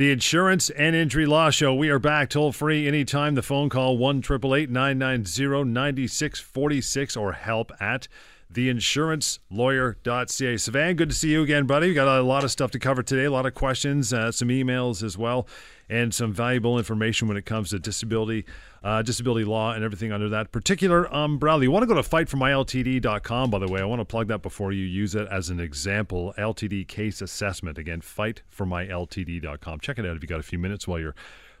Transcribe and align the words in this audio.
The 0.00 0.10
Insurance 0.10 0.70
and 0.70 0.96
Injury 0.96 1.26
Law 1.26 1.50
Show. 1.50 1.74
We 1.74 1.90
are 1.90 1.98
back 1.98 2.30
toll 2.30 2.52
free 2.52 2.88
anytime. 2.88 3.34
The 3.34 3.42
phone 3.42 3.68
call 3.68 3.98
1 3.98 4.22
990 4.30 5.64
9646 5.64 7.18
or 7.18 7.32
help 7.32 7.70
at 7.78 8.08
theinsurancelawyer.ca. 8.52 10.54
Sivan, 10.54 10.96
good 10.96 11.10
to 11.10 11.14
see 11.14 11.30
you 11.30 11.42
again, 11.42 11.66
buddy. 11.66 11.88
We 11.88 11.94
got 11.94 12.08
a 12.08 12.22
lot 12.22 12.44
of 12.44 12.50
stuff 12.50 12.70
to 12.72 12.78
cover 12.78 13.02
today, 13.02 13.24
a 13.24 13.30
lot 13.30 13.46
of 13.46 13.54
questions, 13.54 14.12
uh, 14.12 14.30
some 14.32 14.48
emails 14.48 15.02
as 15.02 15.16
well, 15.16 15.46
and 15.88 16.14
some 16.14 16.32
valuable 16.32 16.78
information 16.78 17.28
when 17.28 17.36
it 17.36 17.46
comes 17.46 17.70
to 17.70 17.78
disability, 17.78 18.44
uh, 18.82 19.02
disability 19.02 19.44
law, 19.44 19.72
and 19.72 19.84
everything 19.84 20.12
under 20.12 20.28
that 20.28 20.50
particular 20.52 21.12
umbrella. 21.14 21.62
You 21.62 21.70
want 21.70 21.84
to 21.84 21.86
go 21.86 21.94
to 21.94 22.08
fightformyltd.com, 22.08 23.50
by 23.50 23.58
the 23.58 23.68
way. 23.68 23.80
I 23.80 23.84
want 23.84 24.00
to 24.00 24.04
plug 24.04 24.28
that 24.28 24.42
before 24.42 24.72
you 24.72 24.84
use 24.84 25.14
it 25.14 25.28
as 25.28 25.50
an 25.50 25.60
example. 25.60 26.34
LTD 26.36 26.88
case 26.88 27.22
assessment. 27.22 27.78
Again, 27.78 28.00
fightformyltd.com. 28.00 29.80
Check 29.80 29.98
it 29.98 30.06
out 30.06 30.16
if 30.16 30.22
you 30.22 30.28
got 30.28 30.40
a 30.40 30.44
few 30.44 30.58
minutes 30.58 30.88
while 30.88 30.98
you're 30.98 31.14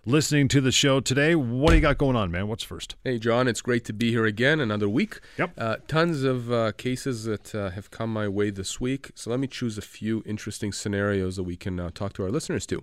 listening 0.06 0.48
to 0.48 0.60
the 0.60 0.72
show 0.72 1.00
today. 1.00 1.34
What 1.34 1.70
do 1.70 1.76
you 1.76 1.80
got 1.80 1.98
going 1.98 2.16
on, 2.16 2.30
man? 2.30 2.48
What's 2.48 2.64
first? 2.64 2.96
Hey, 3.04 3.18
John, 3.18 3.48
it's 3.48 3.60
great 3.60 3.84
to 3.86 3.92
be 3.92 4.10
here 4.10 4.24
again, 4.24 4.60
another 4.60 4.88
week. 4.88 5.20
Yep. 5.38 5.52
Uh, 5.58 5.76
tons 5.88 6.22
of 6.22 6.50
uh, 6.52 6.72
cases 6.72 7.24
that 7.24 7.54
uh, 7.54 7.70
have 7.70 7.90
come 7.90 8.12
my 8.12 8.28
way 8.28 8.50
this 8.50 8.80
week. 8.80 9.10
So 9.14 9.30
let 9.30 9.40
me 9.40 9.46
choose 9.46 9.78
a 9.78 9.82
few 9.82 10.22
interesting 10.26 10.72
scenarios 10.72 11.36
that 11.36 11.44
we 11.44 11.56
can 11.56 11.78
uh, 11.78 11.90
talk 11.94 12.12
to 12.14 12.24
our 12.24 12.30
listeners 12.30 12.66
to. 12.66 12.82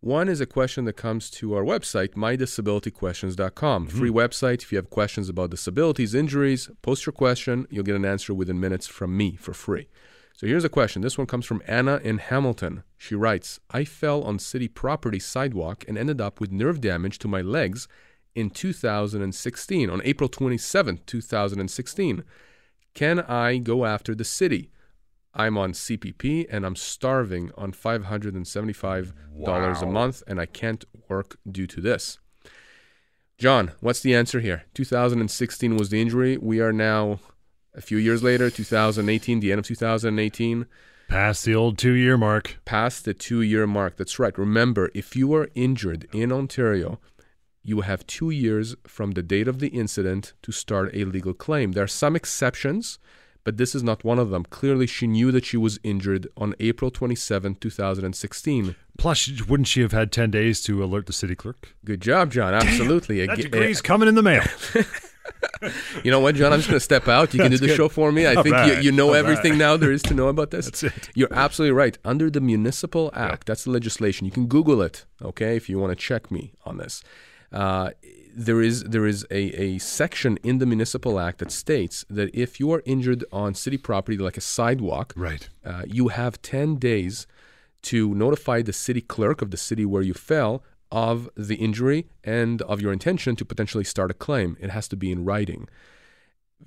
One 0.00 0.28
is 0.28 0.40
a 0.40 0.46
question 0.46 0.84
that 0.84 0.92
comes 0.92 1.28
to 1.30 1.54
our 1.54 1.64
website, 1.64 2.10
mydisabilityquestions.com. 2.10 3.86
Mm-hmm. 3.88 3.98
Free 3.98 4.10
website. 4.10 4.62
If 4.62 4.70
you 4.70 4.76
have 4.76 4.90
questions 4.90 5.28
about 5.28 5.50
disabilities, 5.50 6.14
injuries, 6.14 6.70
post 6.82 7.04
your 7.04 7.12
question. 7.12 7.66
You'll 7.68 7.84
get 7.84 7.96
an 7.96 8.04
answer 8.04 8.32
within 8.32 8.60
minutes 8.60 8.86
from 8.86 9.16
me 9.16 9.34
for 9.34 9.52
free. 9.52 9.88
So 10.38 10.46
here's 10.46 10.62
a 10.62 10.68
question. 10.68 11.02
This 11.02 11.18
one 11.18 11.26
comes 11.26 11.46
from 11.46 11.64
Anna 11.66 12.00
in 12.04 12.18
Hamilton. 12.18 12.84
She 12.96 13.16
writes 13.16 13.58
I 13.70 13.84
fell 13.84 14.22
on 14.22 14.38
city 14.38 14.68
property 14.68 15.18
sidewalk 15.18 15.84
and 15.88 15.98
ended 15.98 16.20
up 16.20 16.38
with 16.38 16.52
nerve 16.52 16.80
damage 16.80 17.18
to 17.18 17.26
my 17.26 17.40
legs 17.40 17.88
in 18.36 18.50
2016, 18.50 19.90
on 19.90 20.00
April 20.04 20.28
27, 20.28 21.00
2016. 21.04 22.22
Can 22.94 23.18
I 23.18 23.58
go 23.58 23.84
after 23.84 24.14
the 24.14 24.22
city? 24.22 24.70
I'm 25.34 25.58
on 25.58 25.72
CPP 25.72 26.46
and 26.48 26.64
I'm 26.64 26.76
starving 26.76 27.50
on 27.58 27.72
$575 27.72 29.82
a 29.82 29.86
month 29.86 30.22
and 30.28 30.40
I 30.40 30.46
can't 30.46 30.84
work 31.08 31.36
due 31.50 31.66
to 31.66 31.80
this. 31.80 32.20
John, 33.38 33.72
what's 33.80 34.02
the 34.02 34.14
answer 34.14 34.38
here? 34.38 34.66
2016 34.74 35.76
was 35.76 35.88
the 35.88 36.00
injury. 36.00 36.36
We 36.36 36.60
are 36.60 36.72
now 36.72 37.18
a 37.74 37.80
few 37.80 37.98
years 37.98 38.22
later, 38.22 38.50
2018, 38.50 39.40
the 39.40 39.52
end 39.52 39.58
of 39.60 39.66
2018, 39.66 40.66
Past 41.08 41.44
the 41.46 41.54
old 41.54 41.78
two 41.78 41.92
year 41.94 42.18
mark. 42.18 42.58
past 42.66 43.06
the 43.06 43.14
two 43.14 43.40
year 43.40 43.66
mark. 43.66 43.96
That's 43.96 44.18
right. 44.18 44.36
Remember, 44.36 44.90
if 44.94 45.16
you 45.16 45.32
are 45.34 45.48
injured 45.54 46.06
in 46.12 46.30
Ontario, 46.30 47.00
you 47.62 47.80
have 47.80 48.06
two 48.06 48.28
years 48.30 48.76
from 48.86 49.12
the 49.12 49.22
date 49.22 49.48
of 49.48 49.58
the 49.58 49.68
incident 49.68 50.34
to 50.42 50.52
start 50.52 50.90
a 50.94 51.04
legal 51.04 51.32
claim. 51.32 51.72
There 51.72 51.84
are 51.84 51.86
some 51.88 52.14
exceptions, 52.14 52.98
but 53.42 53.56
this 53.56 53.74
is 53.74 53.82
not 53.82 54.04
one 54.04 54.18
of 54.18 54.28
them. 54.28 54.44
Clearly, 54.44 54.86
she 54.86 55.06
knew 55.06 55.32
that 55.32 55.46
she 55.46 55.56
was 55.56 55.78
injured 55.82 56.28
on 56.36 56.54
April 56.60 56.90
27, 56.90 57.54
2016. 57.54 58.74
Plus, 58.98 59.30
wouldn't 59.48 59.68
she 59.68 59.80
have 59.80 59.92
had 59.92 60.12
10 60.12 60.30
days 60.30 60.60
to 60.62 60.84
alert 60.84 61.06
the 61.06 61.12
city 61.14 61.34
clerk? 61.34 61.74
Good 61.86 62.02
job, 62.02 62.32
John. 62.32 62.52
Absolutely. 62.52 63.18
That 63.26 63.38
degree's 63.38 63.78
eh, 63.78 63.82
coming 63.82 64.08
in 64.08 64.14
the 64.14 64.22
mail. 64.22 64.44
You 66.04 66.10
know 66.12 66.20
what, 66.20 66.34
John? 66.36 66.52
I'm 66.52 66.60
just 66.60 66.68
going 66.68 66.78
to 66.78 66.84
step 66.84 67.08
out. 67.08 67.34
You 67.34 67.40
can 67.40 67.50
do 67.50 67.58
the 67.58 67.66
good. 67.66 67.76
show 67.76 67.88
for 67.88 68.12
me. 68.12 68.26
I 68.26 68.34
All 68.34 68.42
think 68.44 68.54
right. 68.54 68.76
you, 68.76 68.82
you 68.84 68.92
know 68.92 69.08
All 69.08 69.14
everything 69.16 69.52
right. 69.52 69.58
now 69.58 69.76
there 69.76 69.90
is 69.90 70.02
to 70.04 70.14
know 70.14 70.28
about 70.28 70.50
this. 70.52 70.66
That's 70.66 70.84
it. 70.84 71.10
You're 71.14 71.32
absolutely 71.32 71.72
right. 71.72 71.98
Under 72.04 72.30
the 72.30 72.40
Municipal 72.40 73.10
Act, 73.14 73.46
that's 73.48 73.64
the 73.64 73.70
legislation. 73.70 74.24
You 74.24 74.30
can 74.30 74.46
Google 74.46 74.80
it, 74.82 75.04
okay, 75.20 75.56
if 75.56 75.68
you 75.68 75.78
want 75.78 75.90
to 75.90 75.96
check 75.96 76.30
me 76.30 76.52
on 76.64 76.78
this. 76.78 77.02
Uh, 77.52 77.90
there 78.36 78.60
is 78.62 78.84
there 78.84 79.06
is 79.06 79.26
a, 79.30 79.42
a 79.60 79.78
section 79.78 80.38
in 80.44 80.58
the 80.58 80.66
Municipal 80.66 81.18
Act 81.18 81.38
that 81.38 81.50
states 81.50 82.04
that 82.08 82.30
if 82.34 82.60
you 82.60 82.70
are 82.72 82.82
injured 82.86 83.24
on 83.32 83.54
city 83.54 83.78
property, 83.78 84.16
like 84.18 84.36
a 84.36 84.40
sidewalk, 84.42 85.12
Right. 85.16 85.48
uh, 85.64 85.82
you 85.86 86.08
have 86.08 86.40
10 86.42 86.76
days 86.76 87.26
to 87.82 88.14
notify 88.14 88.62
the 88.62 88.72
city 88.72 89.00
clerk 89.00 89.42
of 89.42 89.50
the 89.50 89.56
city 89.56 89.84
where 89.84 90.02
you 90.02 90.14
fell 90.14 90.62
of 90.90 91.28
the 91.36 91.56
injury 91.56 92.06
and 92.24 92.62
of 92.62 92.80
your 92.80 92.92
intention 92.92 93.36
to 93.36 93.44
potentially 93.44 93.84
start 93.84 94.10
a 94.10 94.14
claim. 94.14 94.56
It 94.60 94.70
has 94.70 94.88
to 94.88 94.96
be 94.96 95.12
in 95.12 95.24
writing. 95.24 95.68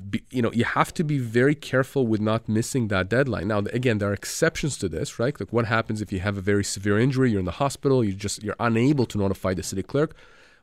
Be, 0.09 0.23
you 0.29 0.41
know, 0.41 0.51
you 0.53 0.63
have 0.63 0.93
to 0.93 1.03
be 1.03 1.17
very 1.17 1.55
careful 1.55 2.07
with 2.07 2.21
not 2.21 2.47
missing 2.47 2.87
that 2.87 3.09
deadline. 3.09 3.49
Now, 3.49 3.59
again, 3.59 3.97
there 3.97 4.09
are 4.09 4.13
exceptions 4.13 4.77
to 4.77 4.87
this, 4.87 5.19
right? 5.19 5.37
Like 5.37 5.51
what 5.51 5.65
happens 5.65 6.01
if 6.01 6.13
you 6.13 6.19
have 6.19 6.37
a 6.37 6.41
very 6.41 6.63
severe 6.63 6.97
injury, 6.97 7.31
you're 7.31 7.39
in 7.39 7.45
the 7.45 7.51
hospital, 7.51 8.03
you 8.03 8.13
just 8.13 8.41
you're 8.43 8.55
unable 8.59 9.05
to 9.07 9.17
notify 9.17 9.53
the 9.53 9.63
city 9.63 9.83
clerk. 9.83 10.15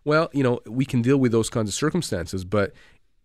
Well, 0.05 0.31
you 0.33 0.43
know, 0.43 0.61
we 0.67 0.87
can 0.87 1.03
deal 1.03 1.19
with 1.19 1.33
those 1.33 1.51
kinds 1.51 1.69
of 1.69 1.75
circumstances, 1.75 2.45
but 2.45 2.73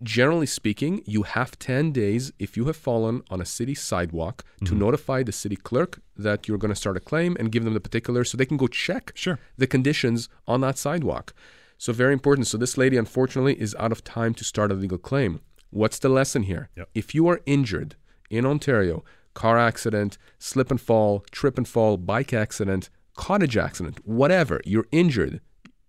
generally 0.04 0.46
speaking, 0.46 1.02
you 1.06 1.24
have 1.24 1.58
10 1.60 1.92
days 1.92 2.32
if 2.38 2.56
you 2.58 2.66
have 2.66 2.76
fallen 2.76 3.24
on 3.30 3.42
a 3.42 3.46
city 3.46 3.74
sidewalk 3.74 4.44
to 4.60 4.66
mm-hmm. 4.66 4.80
notify 4.80 5.24
the 5.24 5.32
city 5.32 5.56
clerk 5.56 6.02
that 6.18 6.48
you're 6.48 6.58
going 6.58 6.70
to 6.70 6.76
start 6.76 6.98
a 6.98 7.00
claim 7.00 7.36
and 7.40 7.52
give 7.52 7.64
them 7.64 7.74
the 7.74 7.80
particulars 7.80 8.30
so 8.30 8.38
they 8.38 8.46
can 8.46 8.58
go 8.58 8.68
check 8.68 9.12
Sure. 9.16 9.40
the 9.58 9.68
conditions 9.68 10.30
on 10.48 10.62
that 10.62 10.78
sidewalk. 10.78 11.34
So, 11.78 11.92
very 11.92 12.14
important. 12.14 12.48
So, 12.48 12.58
this 12.58 12.78
lady, 12.78 12.98
unfortunately, 12.98 13.60
is 13.60 13.76
out 13.80 13.92
of 13.92 14.04
time 14.04 14.34
to 14.36 14.44
start 14.44 14.72
a 14.72 14.76
legal 14.76 14.98
claim. 14.98 15.42
What's 15.70 16.00
the 16.00 16.10
lesson 16.10 16.44
here? 16.44 16.70
Yep. 16.78 16.90
If 16.94 17.16
you 17.16 17.28
are 17.28 17.42
injured 17.46 17.96
in 18.30 18.46
Ontario, 18.46 19.04
car 19.34 19.58
accident, 19.58 20.18
slip 20.38 20.70
and 20.70 20.80
fall, 20.80 21.26
trip 21.32 21.58
and 21.58 21.68
fall, 21.68 21.98
bike 21.98 22.32
accident, 22.32 22.90
cottage 23.16 23.58
accident, 23.58 24.00
whatever, 24.06 24.62
you're 24.66 24.88
injured, 24.92 25.42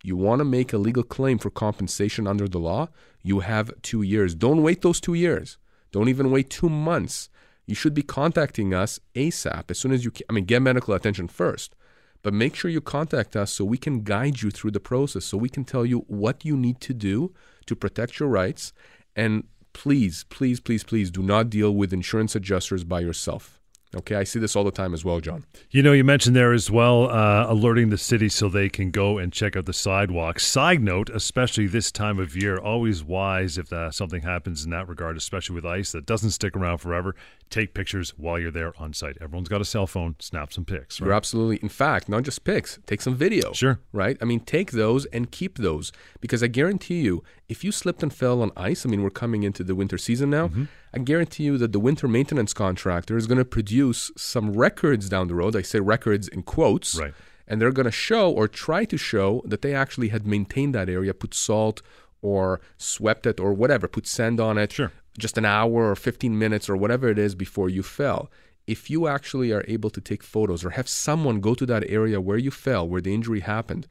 you 0.03 0.17
want 0.17 0.41
to 0.41 0.45
make 0.45 0.73
a 0.73 0.79
legal 0.79 1.03
claim 1.03 1.39
for 1.39 1.51
compensation 1.51 2.27
under 2.27 2.49
the 2.49 2.59
law, 2.59 2.89
you 3.25 3.41
have 3.41 3.73
two 3.83 4.03
years. 4.03 4.35
Don't 4.35 4.63
wait 4.63 4.83
those 4.83 5.01
two 5.01 5.15
years. 5.15 5.57
Don't 5.91 6.09
even 6.09 6.31
wait 6.31 6.51
two 6.51 6.69
months. 6.69 7.31
You 7.67 7.75
should 7.75 7.95
be 7.95 8.03
contacting 8.03 8.75
us 8.75 9.01
ASAP 9.15 9.71
as 9.71 9.79
soon 9.79 9.93
as 9.93 10.05
you 10.05 10.11
can. 10.11 10.27
I 10.29 10.35
mean, 10.35 10.45
get 10.45 10.61
medical 10.61 10.93
attention 10.95 11.29
first, 11.29 11.75
but 12.23 12.35
make 12.35 12.55
sure 12.55 12.71
you 12.71 12.83
contact 12.83 13.35
us 13.35 13.51
so 13.51 13.65
we 13.65 13.79
can 13.79 14.03
guide 14.03 14.43
you 14.43 14.51
through 14.51 14.73
the 14.73 14.81
process, 14.81 15.25
so 15.25 15.39
we 15.39 15.49
can 15.49 15.65
tell 15.65 15.87
you 15.87 16.01
what 16.07 16.45
you 16.45 16.57
need 16.57 16.81
to 16.83 16.93
do 16.93 17.33
to 17.65 17.75
protect 17.75 18.21
your 18.21 18.29
rights. 18.29 18.75
And 19.17 19.45
please, 19.73 20.25
please, 20.29 20.61
please, 20.61 20.85
please 20.85 21.11
do 21.11 21.23
not 21.23 21.49
deal 21.49 21.75
with 21.75 21.95
insurance 21.95 22.37
adjusters 22.37 22.85
by 22.85 23.01
yourself. 23.01 23.59
Okay, 23.97 24.17
I 24.17 24.25
see 24.25 24.39
this 24.39 24.57
all 24.57 24.65
the 24.65 24.71
time 24.71 24.93
as 24.95 25.05
well, 25.05 25.21
John. 25.21 25.45
You 25.71 25.83
know, 25.83 25.93
you 25.93 26.05
mentioned 26.05 26.35
there 26.35 26.53
as 26.53 26.71
well 26.71 27.09
uh, 27.11 27.47
alerting 27.49 27.91
the 27.91 27.99
city 27.99 28.29
so 28.29 28.49
they 28.49 28.69
can 28.69 28.91
go 28.91 29.19
and 29.19 29.33
check 29.33 29.57
out 29.57 29.67
the 29.67 29.73
sidewalk. 29.73 30.41
Side 30.41 30.83
note, 30.83 31.11
especially 31.11 31.67
this 31.67 31.93
time 31.93 32.19
of 32.19 32.37
year, 32.37 32.59
always 32.59 33.05
wise 33.05 33.59
if 33.59 33.73
uh, 33.73 33.91
something 33.91 34.23
happens 34.23 34.65
in 34.65 34.71
that 34.71 34.89
regard, 34.89 35.17
especially 35.17 35.55
with 35.55 35.67
ice 35.67 35.93
that 35.93 36.07
doesn't 36.07 36.31
stick 36.31 36.57
around 36.57 36.79
forever. 36.79 37.15
Take 37.51 37.75
pictures 37.75 38.15
while 38.17 38.39
you're 38.39 38.51
there 38.51 38.73
on 38.79 38.93
site. 38.95 39.17
Everyone's 39.21 39.49
got 39.49 39.61
a 39.61 39.65
cell 39.65 39.87
phone. 39.87 40.17
Snap 40.19 40.53
some 40.53 40.65
pics. 40.65 40.99
You're 40.99 41.13
absolutely, 41.13 41.57
in 41.63 41.69
fact, 41.69 42.09
not 42.09 42.23
just 42.25 42.43
pics, 42.45 42.79
take 42.87 43.01
some 43.01 43.15
video. 43.15 43.53
Sure. 43.53 43.79
Right? 43.93 44.17
I 44.21 44.25
mean, 44.25 44.41
take 44.41 44.73
those 44.73 45.05
and 45.07 45.31
keep 45.31 45.59
those 45.59 45.93
because 46.21 46.43
I 46.43 46.49
guarantee 46.49 47.03
you, 47.03 47.23
if 47.49 47.63
you 47.63 47.71
slipped 47.71 48.03
and 48.03 48.13
fell 48.13 48.43
on 48.43 48.51
ice, 48.57 48.85
I 48.85 48.89
mean, 48.89 49.03
we're 49.03 49.11
coming 49.11 49.43
into 49.43 49.63
the 49.63 49.75
winter 49.75 49.99
season 49.99 50.31
now, 50.31 50.49
Mm-hmm. 50.49 50.65
I 50.95 50.99
guarantee 50.99 51.45
you 51.45 51.59
that 51.59 51.73
the 51.73 51.81
winter 51.81 52.07
maintenance 52.07 52.55
contractor 52.55 53.17
is 53.17 53.27
going 53.27 53.39
to 53.39 53.45
produce 53.45 54.13
some 54.17 54.53
records 54.53 55.09
down 55.09 55.29
the 55.29 55.35
road. 55.35 55.57
I 55.57 55.63
say 55.63 55.81
records 55.81 56.29
in 56.29 56.43
quotes. 56.43 56.95
Right. 56.99 57.15
And 57.47 57.61
they're 57.61 57.73
going 57.73 57.85
to 57.85 57.91
show 57.91 58.31
or 58.31 58.49
try 58.49 58.85
to 58.87 58.97
show 58.97 59.43
that 59.45 59.61
they 59.61 59.75
actually 59.75 60.09
had 60.09 60.27
maintained 60.27 60.75
that 60.75 60.89
area, 60.89 61.13
put 61.13 61.35
salt 61.35 61.83
or 62.23 62.61
swept 62.79 63.27
it 63.27 63.39
or 63.39 63.53
whatever, 63.53 63.87
put 63.87 64.07
sand 64.07 64.41
on 64.41 64.57
it 64.57 64.73
Sure. 64.73 64.93
just 65.19 65.37
an 65.37 65.45
hour 65.45 65.91
or 65.91 65.97
15 65.97 66.39
minutes 66.39 66.71
or 66.71 66.77
whatever 66.77 67.09
it 67.09 67.19
is 67.19 67.35
before 67.35 67.69
you 67.69 67.83
fell. 67.83 68.31
If 68.67 68.89
you 68.89 69.09
actually 69.09 69.53
are 69.53 69.65
able 69.69 69.91
to 69.91 70.01
take 70.01 70.23
photos 70.23 70.65
or 70.65 70.71
have 70.71 70.89
someone 70.89 71.41
go 71.41 71.55
to 71.55 71.67
that 71.67 71.85
area 71.91 72.19
where 72.19 72.39
you 72.39 72.51
fell, 72.51 72.89
where 72.89 73.03
the 73.03 73.13
injury 73.13 73.41
happened, 73.41 73.87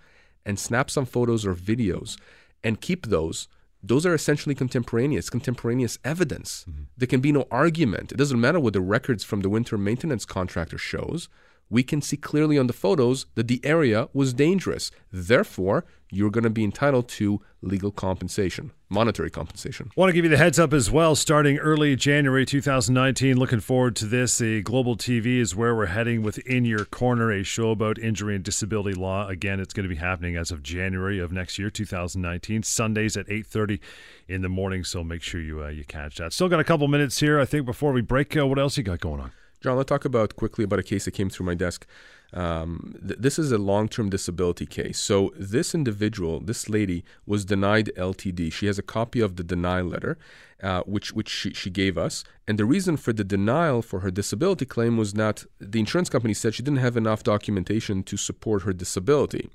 and 0.45 0.57
snap 0.57 0.89
some 0.89 1.05
photos 1.05 1.45
or 1.45 1.53
videos 1.53 2.17
and 2.63 2.81
keep 2.81 3.05
those, 3.05 3.47
those 3.83 4.05
are 4.05 4.13
essentially 4.13 4.55
contemporaneous, 4.55 5.29
contemporaneous 5.29 5.99
evidence. 6.05 6.65
Mm-hmm. 6.69 6.83
There 6.97 7.07
can 7.07 7.19
be 7.19 7.33
no 7.33 7.45
argument. 7.51 8.11
It 8.13 8.17
doesn't 8.17 8.39
matter 8.39 8.59
what 8.59 8.73
the 8.73 8.81
records 8.81 9.23
from 9.23 9.41
the 9.41 9.49
winter 9.49 9.77
maintenance 9.77 10.25
contractor 10.25 10.77
shows. 10.77 11.27
We 11.73 11.81
can 11.81 12.03
see 12.03 12.17
clearly 12.17 12.59
on 12.59 12.67
the 12.67 12.73
photos 12.73 13.25
that 13.33 13.47
the 13.47 13.59
area 13.63 14.07
was 14.13 14.31
dangerous. 14.31 14.91
Therefore, 15.11 15.85
you're 16.11 16.29
going 16.29 16.43
to 16.43 16.51
be 16.51 16.63
entitled 16.63 17.07
to 17.07 17.41
legal 17.63 17.89
compensation, 17.89 18.69
monetary 18.89 19.31
compensation. 19.31 19.89
I 19.89 19.99
Want 19.99 20.09
to 20.09 20.13
give 20.13 20.23
you 20.23 20.29
the 20.29 20.37
heads 20.37 20.59
up 20.59 20.71
as 20.71 20.91
well. 20.91 21.15
Starting 21.15 21.57
early 21.57 21.95
January 21.95 22.45
2019, 22.45 23.37
looking 23.37 23.59
forward 23.59 23.95
to 23.95 24.05
this. 24.05 24.37
The 24.37 24.61
Global 24.61 24.95
TV 24.95 25.39
is 25.39 25.55
where 25.55 25.75
we're 25.75 25.87
heading 25.87 26.21
with 26.21 26.37
In 26.45 26.63
Your 26.63 26.85
Corner, 26.85 27.31
a 27.31 27.41
show 27.41 27.71
about 27.71 27.97
injury 27.97 28.35
and 28.35 28.43
disability 28.43 28.93
law. 28.93 29.27
Again, 29.27 29.59
it's 29.59 29.73
going 29.73 29.89
to 29.89 29.89
be 29.89 29.99
happening 29.99 30.35
as 30.35 30.51
of 30.51 30.61
January 30.61 31.17
of 31.17 31.31
next 31.31 31.57
year, 31.57 31.71
2019, 31.71 32.61
Sundays 32.61 33.17
at 33.17 33.27
8:30 33.29 33.79
in 34.27 34.43
the 34.43 34.49
morning. 34.49 34.83
So 34.83 35.03
make 35.03 35.23
sure 35.23 35.41
you 35.41 35.63
uh, 35.63 35.69
you 35.69 35.85
catch 35.85 36.17
that. 36.17 36.33
Still 36.33 36.49
got 36.49 36.59
a 36.59 36.63
couple 36.63 36.87
minutes 36.87 37.19
here, 37.19 37.39
I 37.39 37.45
think, 37.45 37.65
before 37.65 37.93
we 37.93 38.01
break. 38.01 38.37
Uh, 38.37 38.45
what 38.45 38.59
else 38.59 38.77
you 38.77 38.83
got 38.83 38.99
going 38.99 39.21
on? 39.21 39.31
John, 39.63 39.77
let's 39.77 39.87
talk 39.87 40.03
about 40.03 40.35
quickly 40.35 40.65
about 40.65 40.79
a 40.79 40.83
case 40.83 41.05
that 41.05 41.11
came 41.11 41.29
through 41.29 41.45
my 41.45 41.53
desk. 41.53 41.87
Um, 42.33 42.95
th- 43.07 43.17
this 43.17 43.39
is 43.39 43.53
a 43.53 43.57
long 43.57 43.87
term 43.87 44.09
disability 44.09 44.65
case. 44.65 44.99
So, 44.99 45.31
this 45.37 45.73
individual, 45.73 46.41
this 46.41 46.67
lady, 46.67 47.05
was 47.25 47.45
denied 47.45 47.89
LTD. 47.95 48.51
She 48.51 48.65
has 48.65 48.77
a 48.77 48.83
copy 48.83 49.21
of 49.21 49.37
the 49.37 49.43
denial 49.43 49.85
letter, 49.85 50.17
uh, 50.61 50.81
which, 50.81 51.13
which 51.13 51.29
she, 51.29 51.53
she 51.53 51.69
gave 51.69 51.97
us. 51.97 52.25
And 52.45 52.59
the 52.59 52.65
reason 52.65 52.97
for 52.97 53.13
the 53.13 53.23
denial 53.23 53.81
for 53.81 54.01
her 54.01 54.11
disability 54.11 54.65
claim 54.65 54.97
was 54.97 55.13
that 55.13 55.45
the 55.59 55.79
insurance 55.79 56.09
company 56.09 56.33
said 56.33 56.53
she 56.53 56.63
didn't 56.63 56.79
have 56.79 56.97
enough 56.97 57.23
documentation 57.23 58.03
to 58.03 58.17
support 58.17 58.63
her 58.63 58.73
disability. 58.73 59.49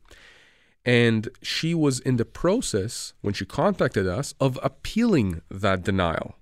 And 0.87 1.28
she 1.43 1.75
was 1.75 2.00
in 2.00 2.16
the 2.16 2.25
process, 2.25 3.12
when 3.20 3.34
she 3.34 3.44
contacted 3.44 4.06
us, 4.06 4.32
of 4.40 4.58
appealing 4.62 5.43
that 5.50 5.82
denial. 5.82 6.38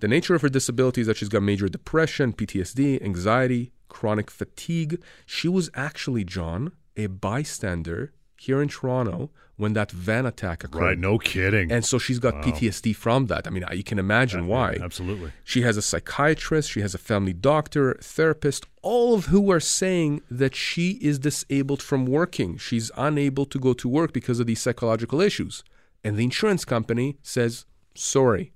The 0.00 0.08
nature 0.08 0.34
of 0.34 0.42
her 0.42 0.48
disability 0.48 1.00
is 1.00 1.06
that 1.08 1.16
she's 1.16 1.28
got 1.28 1.42
major 1.42 1.68
depression, 1.68 2.32
PTSD, 2.32 3.02
anxiety, 3.02 3.72
chronic 3.88 4.30
fatigue. 4.30 5.02
She 5.26 5.48
was 5.48 5.70
actually, 5.74 6.24
John, 6.24 6.72
a 6.96 7.06
bystander 7.06 8.12
here 8.36 8.62
in 8.62 8.68
Toronto 8.68 9.30
when 9.56 9.72
that 9.72 9.90
van 9.90 10.24
attack 10.24 10.62
occurred. 10.62 10.80
Right, 10.80 10.98
no 10.98 11.18
kidding. 11.18 11.72
And 11.72 11.84
so 11.84 11.98
she's 11.98 12.20
got 12.20 12.34
wow. 12.34 12.42
PTSD 12.42 12.94
from 12.94 13.26
that. 13.26 13.48
I 13.48 13.50
mean, 13.50 13.64
you 13.72 13.82
can 13.82 13.98
imagine 13.98 14.44
yeah, 14.44 14.50
why. 14.50 14.78
Absolutely. 14.80 15.32
She 15.42 15.62
has 15.62 15.76
a 15.76 15.82
psychiatrist, 15.82 16.70
she 16.70 16.80
has 16.80 16.94
a 16.94 16.98
family 16.98 17.32
doctor, 17.32 17.94
therapist, 18.00 18.66
all 18.82 19.14
of 19.14 19.26
who 19.26 19.50
are 19.50 19.60
saying 19.60 20.22
that 20.30 20.54
she 20.54 20.92
is 21.02 21.18
disabled 21.18 21.82
from 21.82 22.06
working. 22.06 22.56
She's 22.56 22.92
unable 22.96 23.46
to 23.46 23.58
go 23.58 23.72
to 23.74 23.88
work 23.88 24.12
because 24.12 24.38
of 24.38 24.46
these 24.46 24.60
psychological 24.60 25.20
issues. 25.20 25.64
And 26.04 26.16
the 26.16 26.24
insurance 26.24 26.64
company 26.64 27.18
says, 27.22 27.66
sorry, 27.96 28.52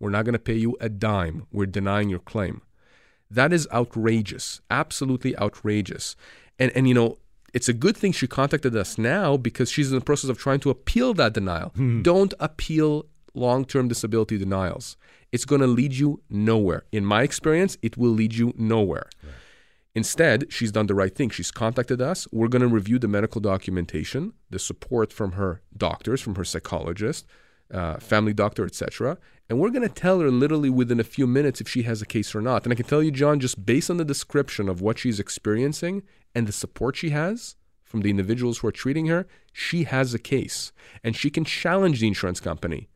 we're 0.00 0.10
not 0.10 0.24
going 0.24 0.34
to 0.34 0.38
pay 0.38 0.54
you 0.54 0.76
a 0.80 0.88
dime. 0.88 1.46
We're 1.52 1.66
denying 1.66 2.08
your 2.08 2.18
claim. 2.18 2.62
That 3.30 3.52
is 3.52 3.66
outrageous, 3.72 4.60
absolutely 4.70 5.36
outrageous. 5.38 6.16
And, 6.58 6.70
and 6.76 6.88
you 6.88 6.94
know, 6.94 7.18
it's 7.54 7.68
a 7.68 7.72
good 7.72 7.96
thing 7.96 8.12
she 8.12 8.26
contacted 8.26 8.76
us 8.76 8.98
now 8.98 9.36
because 9.36 9.70
she's 9.70 9.90
in 9.90 9.98
the 9.98 10.04
process 10.04 10.30
of 10.30 10.38
trying 10.38 10.60
to 10.60 10.70
appeal 10.70 11.14
that 11.14 11.32
denial. 11.32 11.70
Hmm. 11.70 12.02
Don't 12.02 12.34
appeal 12.38 13.06
long 13.34 13.64
term 13.64 13.88
disability 13.88 14.38
denials. 14.38 14.96
It's 15.32 15.44
going 15.44 15.60
to 15.60 15.66
lead 15.66 15.94
you 15.94 16.22
nowhere. 16.30 16.84
In 16.92 17.04
my 17.04 17.22
experience, 17.22 17.76
it 17.82 17.96
will 17.96 18.10
lead 18.10 18.34
you 18.34 18.52
nowhere. 18.56 19.08
Right. 19.22 19.32
Instead, 19.94 20.52
she's 20.52 20.70
done 20.70 20.86
the 20.86 20.94
right 20.94 21.14
thing. 21.14 21.30
She's 21.30 21.50
contacted 21.50 22.02
us. 22.02 22.28
We're 22.30 22.48
going 22.48 22.60
to 22.60 22.68
review 22.68 22.98
the 22.98 23.08
medical 23.08 23.40
documentation, 23.40 24.34
the 24.50 24.58
support 24.58 25.10
from 25.10 25.32
her 25.32 25.62
doctors, 25.74 26.20
from 26.20 26.34
her 26.34 26.44
psychologist, 26.44 27.26
uh, 27.72 27.98
family 27.98 28.32
doctor, 28.32 28.64
etc. 28.64 29.18
And 29.48 29.58
we're 29.58 29.70
going 29.70 29.88
to 29.88 29.94
tell 29.94 30.20
her 30.20 30.30
literally 30.30 30.70
within 30.70 31.00
a 31.00 31.04
few 31.04 31.26
minutes 31.26 31.60
if 31.60 31.68
she 31.68 31.82
has 31.82 32.02
a 32.02 32.06
case 32.06 32.34
or 32.34 32.40
not. 32.40 32.64
And 32.64 32.72
I 32.72 32.76
can 32.76 32.86
tell 32.86 33.02
you, 33.02 33.10
John, 33.10 33.40
just 33.40 33.64
based 33.64 33.90
on 33.90 33.96
the 33.96 34.04
description 34.04 34.68
of 34.68 34.80
what 34.80 34.98
she's 34.98 35.20
experiencing 35.20 36.02
and 36.34 36.46
the 36.46 36.52
support 36.52 36.96
she 36.96 37.10
has 37.10 37.56
from 37.84 38.00
the 38.00 38.10
individuals 38.10 38.58
who 38.58 38.68
are 38.68 38.72
treating 38.72 39.06
her, 39.06 39.26
she 39.52 39.84
has 39.84 40.12
a 40.12 40.18
case. 40.18 40.72
And 41.04 41.14
she 41.14 41.30
can 41.30 41.44
challenge 41.44 42.00
the 42.00 42.08
insurance 42.08 42.40
company, 42.40 42.88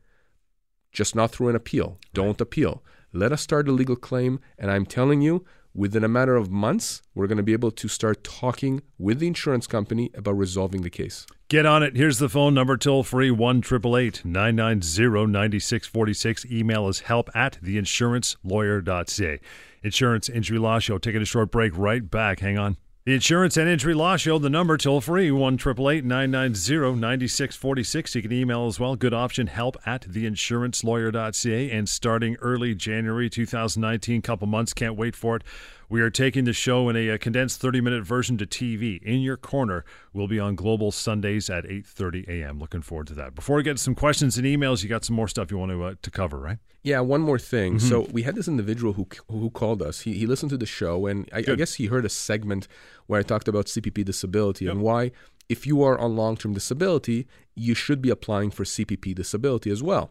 just 0.91 1.15
not 1.15 1.31
through 1.31 1.49
an 1.49 1.55
appeal. 1.55 1.97
Don't 2.13 2.27
right. 2.27 2.41
appeal. 2.41 2.83
Let 3.13 3.31
us 3.31 3.41
start 3.41 3.67
a 3.69 3.71
legal 3.71 3.95
claim. 3.95 4.39
And 4.57 4.69
I'm 4.69 4.85
telling 4.85 5.21
you, 5.21 5.45
within 5.73 6.03
a 6.03 6.07
matter 6.07 6.35
of 6.35 6.51
months, 6.51 7.01
we're 7.15 7.27
going 7.27 7.37
to 7.37 7.43
be 7.43 7.53
able 7.53 7.71
to 7.71 7.87
start 7.87 8.23
talking 8.23 8.81
with 8.97 9.19
the 9.19 9.27
insurance 9.27 9.67
company 9.67 10.11
about 10.15 10.37
resolving 10.37 10.81
the 10.81 10.89
case. 10.89 11.25
Get 11.47 11.65
on 11.65 11.83
it. 11.83 11.95
Here's 11.95 12.19
the 12.19 12.29
phone 12.29 12.53
number 12.53 12.77
toll 12.77 13.03
free 13.03 13.31
1 13.31 13.61
990 13.61 15.27
9646. 15.27 16.45
Email 16.45 16.87
is 16.87 17.01
help 17.01 17.29
at 17.35 17.59
theinsurancelawyer.ca. 17.61 19.39
Insurance 19.83 20.29
Injury 20.29 20.59
Law 20.59 20.79
Show. 20.79 20.97
Taking 20.97 21.21
a 21.21 21.25
short 21.25 21.51
break 21.51 21.77
right 21.77 22.09
back. 22.09 22.39
Hang 22.39 22.57
on. 22.57 22.77
The 23.03 23.15
Insurance 23.15 23.57
and 23.57 23.67
Injury 23.67 23.95
Law 23.95 24.15
Show, 24.15 24.37
the 24.37 24.47
number 24.47 24.77
toll 24.77 25.01
free, 25.01 25.31
1 25.31 25.57
990 25.57 26.99
9646. 26.99 28.13
You 28.13 28.21
can 28.21 28.31
email 28.31 28.67
as 28.67 28.79
well. 28.79 28.95
Good 28.95 29.11
option, 29.11 29.47
help 29.47 29.75
at 29.87 30.03
theinsurancelawyer.ca. 30.03 31.71
And 31.71 31.89
starting 31.89 32.35
early 32.41 32.75
January 32.75 33.27
2019, 33.27 34.21
couple 34.21 34.45
months, 34.45 34.75
can't 34.75 34.95
wait 34.95 35.15
for 35.15 35.37
it. 35.37 35.43
We 35.91 35.99
are 35.99 36.09
taking 36.09 36.45
the 36.45 36.53
show 36.53 36.87
in 36.87 36.95
a, 36.95 37.09
a 37.09 37.17
condensed 37.17 37.59
30 37.59 37.81
minute 37.81 38.05
version 38.05 38.37
to 38.37 38.45
TV. 38.45 39.03
In 39.03 39.19
your 39.19 39.35
corner, 39.35 39.83
we'll 40.13 40.29
be 40.29 40.39
on 40.39 40.55
Global 40.55 40.89
Sundays 40.89 41.49
at 41.49 41.65
8:30 41.65 42.29
a.m. 42.29 42.59
Looking 42.59 42.81
forward 42.81 43.07
to 43.07 43.13
that. 43.15 43.35
Before 43.35 43.57
we 43.57 43.63
get 43.63 43.75
to 43.75 43.83
some 43.83 43.93
questions 43.93 44.37
and 44.37 44.47
emails, 44.47 44.83
you 44.83 44.87
got 44.87 45.03
some 45.03 45.17
more 45.17 45.27
stuff 45.27 45.51
you 45.51 45.57
want 45.57 45.73
to 45.73 45.83
uh, 45.83 45.95
to 46.01 46.09
cover, 46.09 46.39
right? 46.39 46.59
Yeah, 46.81 47.01
one 47.01 47.19
more 47.19 47.37
thing. 47.37 47.75
Mm-hmm. 47.75 47.89
So 47.89 48.07
we 48.09 48.23
had 48.23 48.35
this 48.35 48.47
individual 48.47 48.93
who 48.93 49.05
who 49.29 49.49
called 49.49 49.81
us. 49.81 49.99
He 49.99 50.13
he 50.13 50.25
listened 50.25 50.51
to 50.51 50.57
the 50.57 50.65
show, 50.65 51.07
and 51.07 51.29
I, 51.33 51.39
I 51.39 51.55
guess 51.55 51.73
he 51.73 51.87
heard 51.87 52.05
a 52.05 52.09
segment 52.09 52.69
where 53.07 53.19
I 53.19 53.23
talked 53.23 53.49
about 53.49 53.65
CPP 53.65 54.05
disability 54.05 54.65
yep. 54.65 54.75
and 54.75 54.81
why, 54.81 55.11
if 55.49 55.67
you 55.67 55.83
are 55.83 55.99
on 55.99 56.15
long 56.15 56.37
term 56.37 56.53
disability, 56.53 57.27
you 57.53 57.73
should 57.73 58.01
be 58.01 58.09
applying 58.09 58.49
for 58.49 58.63
CPP 58.63 59.13
disability 59.13 59.69
as 59.69 59.83
well. 59.83 60.09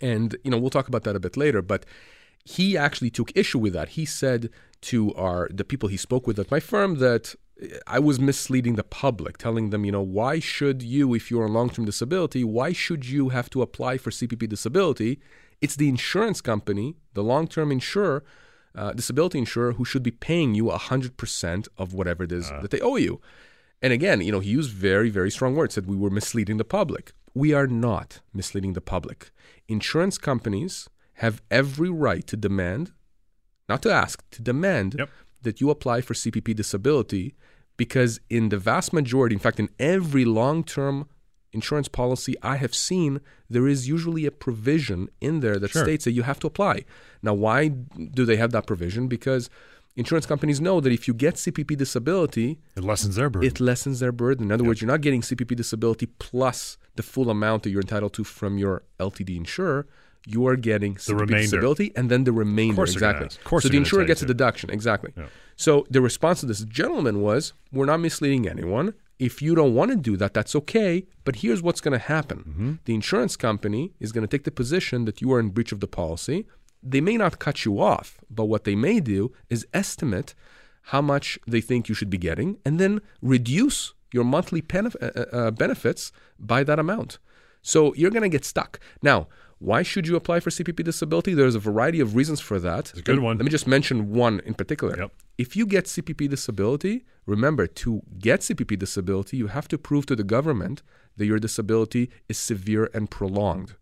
And 0.00 0.34
you 0.42 0.50
know 0.50 0.58
we'll 0.58 0.70
talk 0.70 0.88
about 0.88 1.04
that 1.04 1.14
a 1.14 1.20
bit 1.20 1.36
later, 1.36 1.62
but 1.62 1.86
he 2.46 2.78
actually 2.78 3.10
took 3.10 3.36
issue 3.36 3.58
with 3.58 3.72
that. 3.72 3.90
He 3.90 4.04
said 4.04 4.50
to 4.82 5.14
our 5.14 5.48
the 5.52 5.64
people 5.64 5.88
he 5.88 5.96
spoke 5.96 6.26
with 6.26 6.38
at 6.38 6.50
my 6.50 6.60
firm 6.60 6.98
that 6.98 7.34
I 7.86 7.98
was 7.98 8.20
misleading 8.20 8.74
the 8.74 8.84
public, 8.84 9.38
telling 9.38 9.70
them, 9.70 9.84
you 9.84 9.92
know, 9.92 10.02
why 10.02 10.40
should 10.40 10.82
you, 10.82 11.14
if 11.14 11.30
you're 11.30 11.44
on 11.44 11.54
long 11.54 11.70
term 11.70 11.86
disability, 11.86 12.44
why 12.44 12.72
should 12.72 13.08
you 13.08 13.30
have 13.30 13.48
to 13.50 13.62
apply 13.62 13.96
for 13.96 14.10
CPP 14.10 14.48
disability? 14.48 15.20
It's 15.62 15.76
the 15.76 15.88
insurance 15.88 16.42
company, 16.42 16.96
the 17.14 17.22
long 17.22 17.48
term 17.48 17.72
insurer, 17.72 18.24
uh, 18.74 18.92
disability 18.92 19.38
insurer, 19.38 19.72
who 19.72 19.86
should 19.86 20.02
be 20.02 20.10
paying 20.10 20.54
you 20.54 20.64
100% 20.64 21.68
of 21.78 21.94
whatever 21.94 22.24
it 22.24 22.32
is 22.32 22.50
uh. 22.50 22.60
that 22.60 22.70
they 22.70 22.80
owe 22.80 22.96
you. 22.96 23.20
And 23.80 23.92
again, 23.92 24.20
you 24.20 24.32
know, 24.32 24.40
he 24.40 24.50
used 24.50 24.70
very, 24.70 25.08
very 25.08 25.30
strong 25.30 25.54
words, 25.54 25.74
said 25.74 25.86
we 25.86 25.96
were 25.96 26.10
misleading 26.10 26.58
the 26.58 26.64
public. 26.64 27.12
We 27.34 27.52
are 27.52 27.66
not 27.66 28.20
misleading 28.34 28.72
the 28.74 28.80
public. 28.80 29.30
Insurance 29.68 30.18
companies 30.18 30.88
have 31.14 31.42
every 31.50 31.90
right 31.90 32.26
to 32.26 32.36
demand 32.36 32.92
not 33.68 33.82
to 33.82 33.92
ask, 33.92 34.28
to 34.30 34.42
demand 34.42 34.96
yep. 34.98 35.10
that 35.42 35.60
you 35.60 35.70
apply 35.70 36.00
for 36.00 36.14
CPP 36.14 36.54
disability 36.54 37.34
because 37.76 38.20
in 38.30 38.48
the 38.48 38.58
vast 38.58 38.92
majority, 38.92 39.34
in 39.34 39.40
fact, 39.40 39.60
in 39.60 39.68
every 39.78 40.24
long 40.24 40.64
term 40.64 41.08
insurance 41.52 41.88
policy 41.88 42.34
I 42.42 42.56
have 42.56 42.74
seen, 42.74 43.20
there 43.48 43.66
is 43.66 43.88
usually 43.88 44.26
a 44.26 44.30
provision 44.30 45.08
in 45.20 45.40
there 45.40 45.58
that 45.58 45.70
sure. 45.70 45.82
states 45.82 46.04
that 46.04 46.12
you 46.12 46.22
have 46.22 46.38
to 46.40 46.46
apply. 46.46 46.84
Now, 47.22 47.34
why 47.34 47.68
do 47.68 48.24
they 48.24 48.36
have 48.36 48.52
that 48.52 48.66
provision? 48.66 49.08
Because 49.08 49.48
insurance 49.96 50.26
companies 50.26 50.60
know 50.60 50.80
that 50.80 50.92
if 50.92 51.08
you 51.08 51.14
get 51.14 51.34
CPP 51.36 51.76
disability, 51.76 52.58
it 52.76 52.84
lessens 52.84 53.16
their 53.16 53.30
burden. 53.30 53.48
It 53.48 53.60
lessens 53.60 54.00
their 54.00 54.12
burden. 54.12 54.46
In 54.46 54.52
other 54.52 54.64
yep. 54.64 54.68
words, 54.68 54.80
you're 54.80 54.90
not 54.90 55.00
getting 55.00 55.22
CPP 55.22 55.56
disability 55.56 56.06
plus 56.18 56.76
the 56.96 57.02
full 57.02 57.30
amount 57.30 57.62
that 57.64 57.70
you're 57.70 57.80
entitled 57.80 58.12
to 58.14 58.24
from 58.24 58.58
your 58.58 58.82
LTD 59.00 59.36
insurer 59.36 59.86
you 60.26 60.46
are 60.48 60.56
getting 60.56 60.98
the 61.06 61.14
remainder. 61.14 61.42
disability 61.42 61.92
and 61.96 62.10
then 62.10 62.24
the 62.24 62.32
remainder. 62.32 62.82
exactly. 62.82 63.28
so 63.60 63.68
the 63.68 63.76
insurer 63.76 64.04
gets 64.04 64.22
a 64.22 64.26
deduction. 64.26 64.70
Exactly. 64.70 65.12
Yeah. 65.16 65.26
So 65.54 65.86
the 65.88 66.00
response 66.00 66.40
to 66.40 66.46
this 66.46 66.64
gentleman 66.64 67.22
was, 67.22 67.52
"We're 67.72 67.86
not 67.86 68.00
misleading 68.00 68.46
anyone. 68.48 68.94
If 69.18 69.40
you 69.40 69.54
don't 69.54 69.74
want 69.74 69.92
to 69.92 69.96
do 69.96 70.16
that, 70.18 70.34
that's 70.34 70.54
okay. 70.56 71.06
But 71.24 71.36
here's 71.36 71.62
what's 71.62 71.80
going 71.80 71.98
to 71.98 72.04
happen: 72.04 72.38
mm-hmm. 72.38 72.72
the 72.84 72.94
insurance 72.94 73.36
company 73.36 73.92
is 74.00 74.10
going 74.12 74.26
to 74.26 74.32
take 74.36 74.44
the 74.44 74.50
position 74.50 75.04
that 75.04 75.22
you 75.22 75.32
are 75.32 75.40
in 75.40 75.50
breach 75.50 75.72
of 75.72 75.80
the 75.80 75.88
policy. 75.88 76.46
They 76.82 77.00
may 77.00 77.16
not 77.16 77.38
cut 77.38 77.64
you 77.64 77.80
off, 77.80 78.18
but 78.28 78.44
what 78.46 78.64
they 78.64 78.74
may 78.74 79.00
do 79.00 79.32
is 79.48 79.66
estimate 79.72 80.34
how 80.90 81.02
much 81.02 81.38
they 81.46 81.60
think 81.60 81.88
you 81.88 81.94
should 81.94 82.10
be 82.10 82.18
getting, 82.18 82.58
and 82.64 82.78
then 82.78 83.00
reduce 83.22 83.94
your 84.12 84.24
monthly 84.24 84.62
uh, 84.72 84.90
uh, 85.00 85.24
uh, 85.32 85.50
benefits 85.50 86.12
by 86.38 86.62
that 86.64 86.78
amount. 86.78 87.18
So 87.62 87.94
you're 87.94 88.10
going 88.10 88.28
to 88.28 88.36
get 88.36 88.44
stuck 88.44 88.80
now." 89.02 89.28
Why 89.58 89.82
should 89.82 90.06
you 90.06 90.16
apply 90.16 90.40
for 90.40 90.50
CPP 90.50 90.84
disability? 90.84 91.32
There's 91.32 91.54
a 91.54 91.58
variety 91.60 92.00
of 92.00 92.14
reasons 92.14 92.40
for 92.40 92.58
that. 92.60 92.90
It's 92.90 92.98
a 92.98 93.02
good 93.02 93.20
one. 93.20 93.38
Let 93.38 93.44
me 93.44 93.50
just 93.50 93.66
mention 93.66 94.12
one 94.12 94.40
in 94.44 94.54
particular. 94.54 94.96
Yep. 94.98 95.12
If 95.38 95.56
you 95.56 95.66
get 95.66 95.86
CPP 95.86 96.28
disability, 96.28 97.06
remember 97.24 97.66
to 97.66 98.02
get 98.18 98.40
CPP 98.40 98.78
disability, 98.78 99.38
you 99.38 99.46
have 99.46 99.66
to 99.68 99.78
prove 99.78 100.04
to 100.06 100.16
the 100.16 100.24
government 100.24 100.82
that 101.16 101.24
your 101.24 101.38
disability 101.38 102.10
is 102.28 102.38
severe 102.38 102.90
and 102.92 103.10
prolonged. 103.10 103.76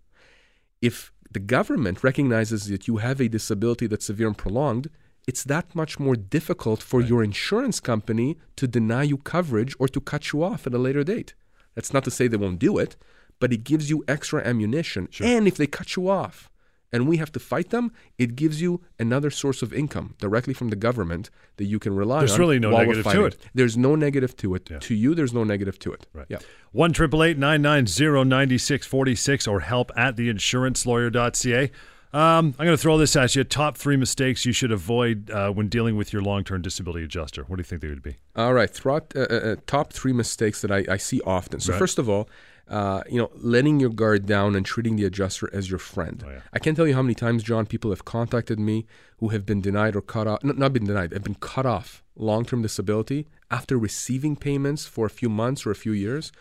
If 0.81 1.13
the 1.33 1.41
government 1.41 2.05
recognizes 2.05 2.67
that 2.69 2.87
you 2.87 2.99
have 2.99 3.21
a 3.21 3.29
disability 3.29 3.89
that's 3.89 4.07
severe 4.07 4.29
and 4.29 4.39
prolonged, 4.39 4.91
it's 5.27 5.43
that 5.45 5.75
much 5.75 5.99
more 5.99 6.15
difficult 6.15 6.83
for 6.83 7.01
right. 7.01 7.09
your 7.09 7.25
insurance 7.25 7.81
company 7.81 8.39
to 8.57 8.69
deny 8.69 9.03
you 9.03 9.17
coverage 9.19 9.75
or 9.81 9.89
to 9.89 10.01
cut 10.01 10.33
you 10.33 10.45
off 10.45 10.67
at 10.67 10.75
a 10.75 10.79
later 10.79 11.03
date. 11.03 11.35
That's 11.75 11.93
not 11.93 12.05
to 12.05 12.11
say 12.13 12.29
they 12.29 12.37
won't 12.37 12.61
do 12.61 12.79
it, 12.79 12.97
but 13.41 13.53
it 13.53 13.65
gives 13.65 13.91
you 13.91 14.05
extra 14.09 14.43
ammunition. 14.43 15.09
Sure. 15.11 15.27
And 15.27 15.47
if 15.47 15.57
they 15.57 15.67
cut 15.67 15.97
you 15.97 16.09
off 16.09 16.51
and 16.93 17.09
we 17.09 17.17
have 17.17 17.33
to 17.33 17.41
fight 17.41 17.71
them, 17.71 17.91
it 18.19 18.37
gives 18.37 18.61
you 18.63 18.81
another 19.01 19.31
source 19.31 19.63
of 19.63 19.73
income 19.73 20.15
directly 20.19 20.55
from 20.55 20.69
the 20.69 20.77
government 20.77 21.29
that 21.57 21.65
you 21.65 21.79
can 21.79 21.95
rely 21.97 22.21
there's 22.21 22.33
on. 22.33 22.39
There's 22.39 22.39
really 22.39 22.59
no 22.61 22.71
negative 22.71 23.05
to 23.13 23.25
it. 23.25 23.37
There's 23.53 23.77
no 23.77 23.97
negative 23.97 24.37
to 24.39 24.55
it. 24.55 24.71
Yeah. 24.71 24.79
To 24.79 24.95
you, 24.95 25.15
there's 25.15 25.33
no 25.35 25.45
negative 25.45 25.79
to 25.81 25.93
it. 25.93 26.07
Right. 26.13 26.27
Yeah. 26.29 26.39
1 26.73 26.93
990 26.93 28.25
9646 28.25 29.49
or 29.49 29.61
help 29.61 29.91
at 29.97 30.17
theinsurancelawyer.ca. 30.17 31.71
Um, 32.13 32.55
I'm 32.61 32.65
going 32.65 32.77
to 32.77 32.81
throw 32.81 32.97
this 32.97 33.17
at 33.17 33.35
you. 33.35 33.43
Top 33.43 33.77
three 33.77 33.97
mistakes 33.97 34.47
you 34.47 34.53
should 34.53 34.71
avoid 34.71 35.33
uh, 35.33 35.51
when 35.51 35.69
dealing 35.69 35.97
with 35.97 36.13
your 36.13 36.23
long-term 36.23 36.63
disability 36.63 37.05
adjuster. 37.05 37.43
What 37.43 37.57
do 37.57 37.61
you 37.61 37.65
think 37.65 37.83
they 37.83 37.89
would 37.89 38.05
be? 38.05 38.19
All 38.37 38.55
right, 38.55 38.71
throughout, 38.71 39.13
uh, 39.17 39.27
uh, 39.29 39.35
uh, 39.35 39.57
top 39.67 39.93
three 39.93 40.13
mistakes 40.13 40.61
that 40.61 40.71
I, 40.71 40.85
I 40.89 40.97
see 40.97 41.21
often. 41.27 41.59
So 41.59 41.73
Right. 41.73 41.79
first 41.81 41.99
of 41.99 42.09
all, 42.09 42.29
uh, 42.69 43.03
you 43.09 43.19
know, 43.19 43.31
letting 43.37 43.79
your 43.81 43.91
guard 43.91 44.27
down 44.27 44.55
and 44.55 44.65
treating 44.65 44.97
the 44.97 45.05
adjuster 45.05 45.51
as 45.53 45.69
your 45.71 45.79
friend. 45.79 46.25
Oh, 46.27 46.31
yeah. 46.31 46.41
I 46.53 46.59
can't 46.59 46.77
tell 46.77 46.87
you 46.87 46.95
how 46.95 47.03
many 47.03 47.15
times, 47.15 47.43
John, 47.43 47.67
people 47.67 47.91
have 47.91 48.05
contacted 48.05 48.59
me 48.59 48.87
who 49.19 49.29
have 49.29 49.45
been 49.45 49.61
denied 49.61 49.95
or 49.97 50.01
cut 50.01 50.27
off, 50.27 50.43
not 50.43 50.73
been 50.73 50.85
denied, 50.87 51.13
have 51.13 51.25
been 51.25 51.35
cut 51.37 51.67
off 51.67 52.03
long-term 52.17 52.63
disability 52.63 53.27
after 53.51 53.77
receiving 53.79 54.37
payments 54.37 54.87
for 54.87 55.05
a 55.07 55.11
few 55.11 55.29
months 55.29 55.67
or 55.67 55.71
a 55.71 55.75
few 55.77 55.93
years. 55.93 56.33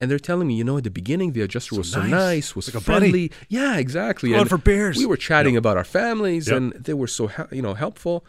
And 0.00 0.10
they're 0.10 0.18
telling 0.18 0.48
me, 0.48 0.54
you 0.54 0.64
know, 0.64 0.76
at 0.76 0.84
the 0.84 0.90
beginning 0.90 1.32
the 1.32 1.40
adjuster 1.42 1.76
was 1.76 1.90
so 1.90 2.00
nice. 2.02 2.10
nice, 2.10 2.56
was 2.56 2.74
Like 2.74 2.84
friendly. 2.84 3.32
Yeah, 3.48 3.76
exactly. 3.78 4.34
And 4.34 4.48
for 4.48 4.58
beers. 4.58 4.96
We 4.98 5.06
were 5.06 5.16
chatting 5.16 5.56
about 5.56 5.76
our 5.76 5.84
families, 5.84 6.48
Yep. 6.48 6.56
and 6.56 6.72
they 6.72 6.94
were 6.94 7.06
so 7.06 7.30
you 7.50 7.62
know 7.62 7.74
helpful. 7.74 8.24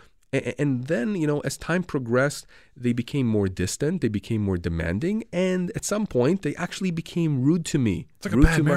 And 0.58 0.86
then, 0.88 1.16
you 1.16 1.28
know, 1.28 1.40
as 1.42 1.58
time 1.58 1.84
progressed, 1.84 2.46
they 2.76 2.94
became 2.94 3.28
more 3.28 3.48
distant, 3.48 4.02
they 4.02 4.08
became 4.10 4.42
more 4.42 4.58
demanding, 4.58 5.24
and 5.32 5.72
at 5.76 5.86
some 5.86 6.06
point, 6.08 6.42
they 6.42 6.56
actually 6.56 6.92
became 6.92 7.42
rude 7.42 7.66
to 7.66 7.78
me. 7.78 8.08
It's 8.18 8.26
like 8.26 8.34
a 8.34 8.38
bad 8.48 8.58
to 8.58 8.64
my- 8.64 8.70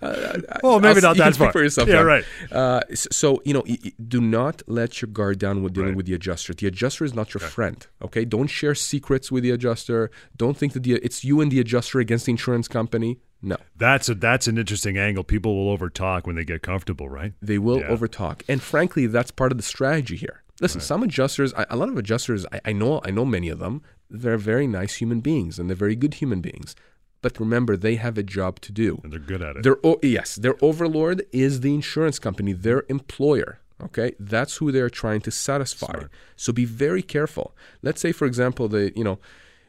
marriage. 0.00 0.44
well, 0.62 0.80
maybe 0.80 1.00
not 1.00 1.16
you 1.16 1.22
that 1.22 1.36
far. 1.36 1.52
for 1.52 1.62
yourself. 1.62 1.88
Yeah, 1.88 2.00
right. 2.02 2.24
Uh, 2.50 2.80
so 2.94 3.40
you 3.44 3.52
know, 3.54 3.64
do 4.08 4.20
not 4.20 4.62
let 4.66 5.00
your 5.02 5.08
guard 5.10 5.38
down 5.38 5.62
when 5.62 5.72
dealing 5.72 5.88
Right. 5.90 5.96
with 5.96 6.06
the 6.06 6.14
adjuster. 6.14 6.54
The 6.54 6.66
adjuster 6.66 7.04
is 7.04 7.14
not 7.14 7.34
your 7.34 7.40
friend. 7.40 7.86
Okay, 8.02 8.24
don't 8.24 8.48
share 8.48 8.74
secrets 8.74 9.30
with 9.30 9.42
the 9.42 9.50
adjuster. 9.50 10.10
Don't 10.36 10.56
think 10.56 10.72
that 10.72 10.82
the 10.82 10.94
it's 10.94 11.24
you 11.24 11.40
and 11.40 11.50
the 11.52 11.60
adjuster 11.60 12.00
against 12.00 12.26
the 12.26 12.30
insurance 12.32 12.68
company. 12.68 13.18
No, 13.42 13.56
That's 13.76 14.08
a 14.08 14.14
that's 14.14 14.46
an 14.48 14.56
interesting 14.58 14.96
angle. 14.96 15.22
People 15.22 15.54
will 15.56 15.76
overtalk 15.76 16.26
when 16.26 16.36
they 16.36 16.44
get 16.44 16.62
comfortable, 16.62 17.08
right? 17.08 17.34
they 17.42 17.58
will 17.58 17.80
Yeah. 17.80 17.88
overtalk, 17.90 18.40
and 18.48 18.62
frankly, 18.62 19.06
that's 19.06 19.30
part 19.30 19.52
of 19.52 19.58
the 19.58 19.62
strategy 19.64 20.16
here. 20.16 20.42
Listen, 20.60 20.80
some 20.80 21.02
adjusters, 21.02 21.52
I, 21.52 21.66
a 21.68 21.76
lot 21.76 21.90
of 21.90 21.98
adjusters, 21.98 22.46
I, 22.50 22.60
I 22.64 22.72
know, 22.72 23.02
I 23.04 23.10
know 23.10 23.26
many 23.26 23.50
of 23.50 23.58
them. 23.58 23.82
They're 24.08 24.38
very 24.38 24.66
nice 24.66 24.94
human 24.96 25.20
beings, 25.20 25.58
and 25.58 25.68
they're 25.68 25.76
very 25.76 25.94
good 25.94 26.14
human 26.14 26.40
beings. 26.40 26.74
But 27.22 27.40
remember, 27.40 27.76
they 27.76 27.96
have 27.96 28.18
a 28.18 28.22
job 28.22 28.60
to 28.60 28.72
do. 28.72 29.00
And 29.02 29.12
they're 29.12 29.18
good 29.18 29.42
at 29.42 29.56
it. 29.56 29.62
Their 29.62 29.78
o- 29.84 29.98
yes, 30.02 30.36
their 30.36 30.56
overlord 30.62 31.24
is 31.32 31.60
the 31.60 31.74
insurance 31.74 32.18
company, 32.18 32.52
their 32.52 32.84
employer. 32.88 33.60
Okay, 33.82 34.12
that's 34.18 34.56
who 34.56 34.72
they're 34.72 34.88
trying 34.88 35.20
to 35.22 35.30
satisfy. 35.30 35.86
Smart. 35.86 36.10
So 36.34 36.52
be 36.52 36.64
very 36.64 37.02
careful. 37.02 37.54
Let's 37.82 38.00
say, 38.00 38.12
for 38.12 38.26
example, 38.26 38.68
that 38.68 38.96
you 38.96 39.04
know 39.04 39.18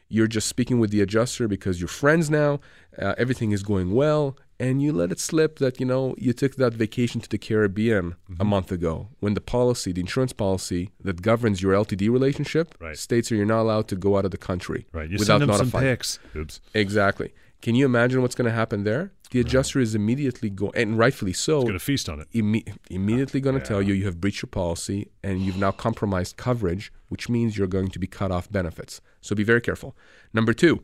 you're 0.08 0.26
just 0.26 0.48
speaking 0.48 0.78
with 0.78 0.90
the 0.90 1.02
adjuster 1.02 1.46
because 1.46 1.80
you're 1.80 1.88
friends 1.88 2.30
now, 2.30 2.60
uh, 2.98 3.14
everything 3.18 3.52
is 3.52 3.62
going 3.62 3.92
well, 3.92 4.36
and 4.60 4.82
you 4.82 4.92
let 4.92 5.12
it 5.12 5.20
slip 5.20 5.58
that 5.58 5.78
you 5.78 5.86
know 5.86 6.14
you 6.18 6.32
took 6.32 6.56
that 6.56 6.74
vacation 6.74 7.20
to 7.20 7.28
the 7.28 7.38
Caribbean 7.38 8.16
a 8.28 8.32
mm-hmm. 8.32 8.46
month 8.46 8.72
ago 8.72 9.08
when 9.20 9.34
the 9.34 9.40
policy, 9.40 9.92
the 9.92 10.00
insurance 10.00 10.32
policy 10.32 10.90
that 11.00 11.22
governs 11.22 11.62
your 11.62 11.72
LTD 11.72 12.10
relationship, 12.10 12.74
Right. 12.80 12.96
states 12.96 13.28
that 13.28 13.36
you're 13.36 13.46
not 13.46 13.62
allowed 13.62 13.88
to 13.88 13.96
go 13.96 14.16
out 14.18 14.24
of 14.24 14.30
the 14.30 14.38
country 14.38 14.86
right. 14.92 15.08
You 15.08 15.18
without 15.18 15.40
send 15.40 15.50
them 15.50 15.70
some 15.70 15.80
pics. 15.80 16.18
Oops. 16.34 16.60
Exactly. 16.74 17.32
Can 17.60 17.74
you 17.74 17.84
imagine 17.86 18.22
what's 18.22 18.36
going 18.36 18.48
to 18.48 18.54
happen 18.54 18.84
there? 18.84 19.12
The 19.30 19.40
adjuster 19.40 19.80
is 19.80 19.94
immediately 19.94 20.48
going, 20.48 20.72
and 20.74 20.96
rightfully 20.96 21.34
so, 21.34 21.62
Going 21.62 21.74
to 21.74 21.80
feast 21.80 22.08
on 22.08 22.20
it. 22.20 22.28
imme- 22.32 22.76
immediately 22.88 23.40
going 23.40 23.58
to 23.58 23.64
tell 23.64 23.82
you 23.82 23.92
you 23.92 24.06
have 24.06 24.20
breached 24.20 24.42
your 24.42 24.48
policy 24.48 25.10
and 25.22 25.42
you've 25.42 25.58
now 25.58 25.72
compromised 25.72 26.36
coverage, 26.36 26.92
which 27.08 27.28
means 27.28 27.58
you're 27.58 27.66
going 27.66 27.88
to 27.88 27.98
be 27.98 28.06
cut 28.06 28.30
off 28.30 28.50
benefits. 28.50 29.02
So 29.20 29.34
be 29.34 29.42
very 29.42 29.60
careful. 29.60 29.94
Number 30.32 30.54
two, 30.54 30.82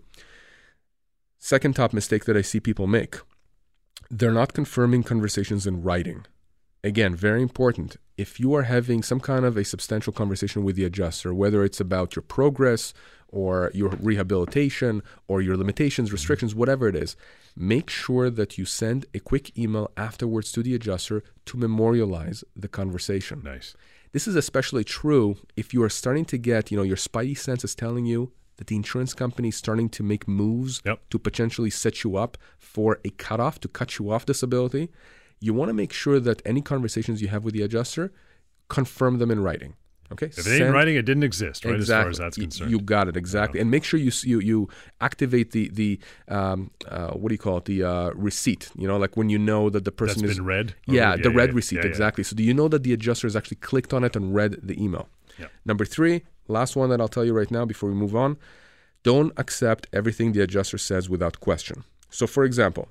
second 1.38 1.74
top 1.74 1.92
mistake 1.94 2.24
that 2.24 2.36
I 2.36 2.42
see 2.42 2.60
people 2.60 2.86
make 2.86 3.18
they're 4.10 4.32
not 4.32 4.52
confirming 4.52 5.02
conversations 5.02 5.66
in 5.66 5.82
writing. 5.82 6.26
Again, 6.82 7.16
very 7.16 7.40
important. 7.40 7.96
If 8.16 8.38
you 8.38 8.54
are 8.54 8.64
having 8.64 9.02
some 9.02 9.18
kind 9.18 9.44
of 9.44 9.56
a 9.56 9.64
substantial 9.64 10.12
conversation 10.12 10.64
with 10.64 10.76
the 10.76 10.84
adjuster, 10.84 11.32
whether 11.32 11.64
it's 11.64 11.80
about 11.80 12.14
your 12.14 12.22
progress 12.22 12.92
or 13.28 13.70
your 13.74 13.90
rehabilitation 14.00 15.02
or 15.26 15.40
your 15.40 15.56
limitations, 15.56 16.12
restrictions, 16.12 16.54
whatever 16.54 16.86
it 16.86 16.94
is, 16.94 17.16
make 17.56 17.90
sure 17.90 18.30
that 18.30 18.58
you 18.58 18.64
send 18.64 19.06
a 19.14 19.18
quick 19.18 19.56
email 19.58 19.90
afterwards 19.96 20.52
to 20.52 20.62
the 20.62 20.74
adjuster 20.74 21.24
to 21.46 21.56
memorialize 21.56 22.44
the 22.54 22.68
conversation. 22.68 23.40
Nice. 23.42 23.74
This 24.12 24.28
is 24.28 24.36
especially 24.36 24.84
true 24.84 25.36
if 25.56 25.74
you 25.74 25.82
are 25.82 25.88
starting 25.88 26.24
to 26.26 26.38
get, 26.38 26.70
you 26.70 26.76
know, 26.76 26.84
your 26.84 26.96
spidey 26.96 27.36
sense 27.36 27.64
is 27.64 27.74
telling 27.74 28.06
you 28.06 28.30
that 28.56 28.68
the 28.68 28.76
insurance 28.76 29.14
company 29.14 29.48
is 29.48 29.56
starting 29.56 29.88
to 29.90 30.02
make 30.02 30.26
moves 30.28 30.80
Yep. 30.84 31.00
to 31.10 31.18
potentially 31.18 31.70
set 31.70 32.04
you 32.04 32.16
up 32.16 32.38
for 32.58 33.00
a 33.04 33.10
cutoff 33.10 33.58
to 33.60 33.68
cut 33.68 33.98
you 33.98 34.10
off 34.10 34.26
disability. 34.26 34.90
You 35.40 35.52
want 35.54 35.68
to 35.68 35.74
make 35.74 35.92
sure 35.92 36.20
that 36.20 36.40
any 36.46 36.62
conversations 36.62 37.20
you 37.20 37.28
have 37.28 37.44
with 37.44 37.54
the 37.54 37.62
adjuster, 37.62 38.12
confirm 38.68 39.18
them 39.18 39.30
in 39.30 39.40
writing. 39.40 39.74
Okay. 40.12 40.26
If 40.26 40.38
it 40.38 40.46
ain't 40.46 40.48
in 40.52 40.58
Send- 40.58 40.74
writing, 40.74 40.96
it 40.96 41.02
didn't 41.06 41.22
exist, 41.24 41.64
right? 41.64 41.74
Exactly. 41.74 42.10
As 42.10 42.18
far 42.18 42.24
as 42.26 42.34
that's 42.34 42.36
concerned. 42.36 42.70
You 42.70 42.78
got 42.78 43.08
it 43.08 43.16
exactly, 43.16 43.58
and 43.58 43.70
make 43.70 43.84
sure 43.84 43.98
you 43.98 44.12
you 44.22 44.38
you 44.40 44.68
activate 45.00 45.52
the 45.52 45.70
the 45.70 45.98
um, 46.28 46.70
uh, 46.86 47.12
what 47.12 47.30
do 47.30 47.34
you 47.34 47.38
call 47.38 47.56
it 47.56 47.64
the 47.64 47.82
uh, 47.82 48.10
receipt? 48.14 48.70
You 48.76 48.86
know, 48.86 48.98
like 48.98 49.16
when 49.16 49.30
you 49.30 49.38
know 49.38 49.70
that 49.70 49.84
the 49.84 49.90
person 49.90 50.20
That's 50.20 50.32
is 50.32 50.36
been 50.38 50.46
read. 50.46 50.74
Or- 50.88 50.94
yeah, 50.94 51.16
the 51.16 51.30
red 51.30 51.50
yeah, 51.50 51.54
receipt 51.56 51.76
yeah, 51.76 51.82
yeah. 51.84 51.88
exactly. 51.88 52.22
So 52.22 52.36
do 52.36 52.42
you 52.42 52.52
know 52.54 52.68
that 52.68 52.82
the 52.82 52.92
adjuster 52.92 53.26
has 53.26 53.34
actually 53.34 53.56
clicked 53.56 53.94
on 53.94 54.04
it 54.04 54.14
and 54.14 54.34
read 54.34 54.58
the 54.62 54.80
email? 54.82 55.08
Yeah. 55.38 55.46
Number 55.64 55.84
three, 55.86 56.22
last 56.48 56.76
one 56.76 56.90
that 56.90 57.00
I'll 57.00 57.08
tell 57.08 57.24
you 57.24 57.32
right 57.32 57.50
now 57.50 57.64
before 57.64 57.88
we 57.88 57.94
move 57.94 58.14
on. 58.16 58.36
Don't 59.02 59.32
accept 59.36 59.86
everything 59.92 60.32
the 60.32 60.40
adjuster 60.40 60.78
says 60.78 61.08
without 61.10 61.40
question. 61.40 61.84
So, 62.10 62.26
for 62.26 62.44
example, 62.44 62.88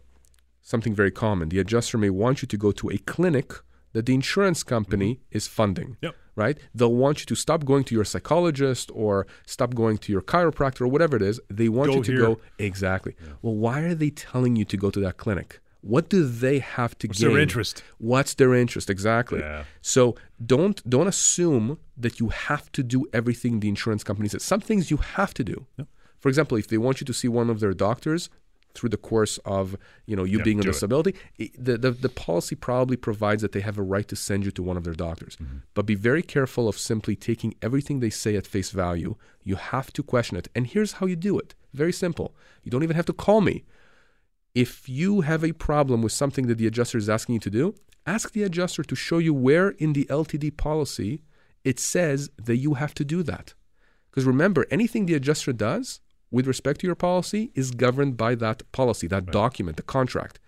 something 0.62 0.94
very 0.94 1.12
common: 1.12 1.50
the 1.50 1.60
adjuster 1.60 1.98
may 1.98 2.10
want 2.10 2.42
you 2.42 2.48
to 2.48 2.58
go 2.58 2.72
to 2.72 2.90
a 2.90 2.98
clinic 3.00 3.54
that 3.94 4.06
the 4.06 4.14
insurance 4.14 4.64
company 4.64 5.20
is 5.32 5.48
funding 5.48 5.90
Mm-hmm. 5.90 6.06
Yep. 6.06 6.16
right? 6.36 6.58
They'll 6.74 6.96
want 6.96 7.20
you 7.20 7.26
to 7.28 7.36
stop 7.36 7.64
going 7.64 7.84
to 7.86 7.96
your 7.96 8.04
psychologist 8.06 8.90
or 8.94 9.28
stop 9.46 9.76
going 9.76 9.98
to 10.00 10.12
your 10.12 10.22
chiropractor 10.22 10.82
or 10.82 10.88
whatever 10.88 11.16
it 11.16 11.22
is. 11.22 11.40
They 11.50 11.70
want 11.70 11.92
Go 11.92 11.98
you 11.98 12.04
to 12.04 12.12
here. 12.12 12.22
go 12.22 12.40
exactly. 12.58 13.16
Well, 13.44 13.56
why 13.56 13.82
are 13.82 13.94
they 13.94 14.10
telling 14.10 14.56
you 14.56 14.66
to 14.66 14.78
go 14.78 14.90
to 14.90 15.00
that 15.02 15.18
clinic? 15.18 15.60
What 15.84 16.10
do 16.10 16.26
they 16.26 16.60
have 16.60 16.98
to 17.00 17.08
What's 17.08 17.20
gain? 17.20 17.34
their 17.34 17.40
interest? 17.40 17.84
What's 17.98 18.34
their 18.36 18.54
interest 18.54 18.90
exactly? 18.90 19.40
Yeah. 19.40 19.66
So 19.82 20.16
don't 20.54 20.78
don't 20.90 21.08
assume 21.08 21.78
that 21.98 22.20
you 22.22 22.30
have 22.30 22.72
to 22.72 22.82
do 22.84 23.06
everything 23.12 23.60
the 23.60 23.68
insurance 23.68 24.04
company 24.04 24.30
says. 24.30 24.44
Some 24.44 24.62
things 24.62 24.90
you 24.90 24.98
have 24.98 25.34
to 25.34 25.44
do. 25.44 25.68
For 26.20 26.30
example, 26.30 26.58
if 26.58 26.68
they 26.70 26.78
want 26.78 27.02
you 27.02 27.06
to 27.06 27.14
see 27.14 27.28
one 27.28 27.50
of 27.50 27.60
their 27.60 27.74
doctors 27.74 28.30
through 28.76 28.90
the 28.90 28.98
course 28.98 29.38
of 29.46 29.76
you 30.06 30.16
know 30.16 30.24
you 30.24 30.42
being 30.42 30.58
on 30.58 30.64
do 30.64 30.70
it. 30.70 30.74
disability, 30.74 31.16
the, 31.58 31.78
the 31.78 31.92
the 31.92 32.10
policy 32.10 32.56
probably 32.56 32.98
provides 32.98 33.42
that 33.42 33.52
they 33.52 33.60
have 33.60 33.78
a 33.78 33.84
right 33.84 34.08
to 34.08 34.16
send 34.16 34.46
you 34.46 34.52
to 34.52 34.64
one 34.64 34.78
of 34.78 34.86
their 34.86 34.94
doctors. 34.94 35.36
Mm-hmm. 35.36 35.58
But 35.74 35.86
be 35.86 35.96
very 35.96 36.24
careful 36.24 36.68
of 36.68 36.78
simply 36.78 37.16
taking 37.16 37.56
everything 37.62 38.00
they 38.00 38.10
say 38.10 38.36
at 38.36 38.48
face 38.48 38.72
value. 38.72 39.16
You 39.44 39.56
have 39.58 39.92
to 39.94 40.02
question 40.02 40.38
it. 40.38 40.48
And 40.56 40.68
here's 40.68 40.94
how 40.94 41.06
you 41.08 41.16
do 41.18 41.38
it. 41.38 41.56
Very 41.74 41.94
simple. 41.94 42.34
You 42.64 42.72
don't 42.72 42.84
even 42.84 42.96
have 42.96 43.06
to 43.08 43.14
call 43.14 43.42
me. 43.42 43.66
If 44.56 44.88
you 44.88 45.22
have 45.22 45.44
a 45.44 45.54
problem 45.54 46.02
with 46.02 46.12
something 46.12 46.48
that 46.48 46.58
the 46.58 46.68
adjuster 46.68 46.98
is 46.98 47.10
asking 47.10 47.34
you 47.34 47.40
to 47.42 47.50
do, 47.50 47.76
ask 48.06 48.32
the 48.32 48.44
adjuster 48.44 48.84
to 48.84 48.96
show 48.96 49.18
you 49.18 49.34
where 49.34 49.70
in 49.70 49.94
the 49.94 50.06
LTD 50.06 50.58
policy 50.58 51.22
it 51.64 51.80
says 51.80 52.30
that 52.38 52.58
you 52.58 52.76
have 52.76 52.94
to 52.96 53.06
do 53.06 53.24
that. 53.24 53.54
Because 54.10 54.26
remember, 54.26 54.68
anything 54.70 55.06
the 55.06 55.16
adjuster 55.16 55.54
does 55.54 56.02
with 56.30 56.46
respect 56.46 56.82
to 56.82 56.88
your 56.88 56.96
policy 56.96 57.52
is 57.56 57.72
governed 57.72 58.18
by 58.18 58.36
that 58.36 58.70
policy, 58.72 59.08
that 59.08 59.28
document, 59.28 59.78
the 59.78 59.84
contract. 59.84 60.40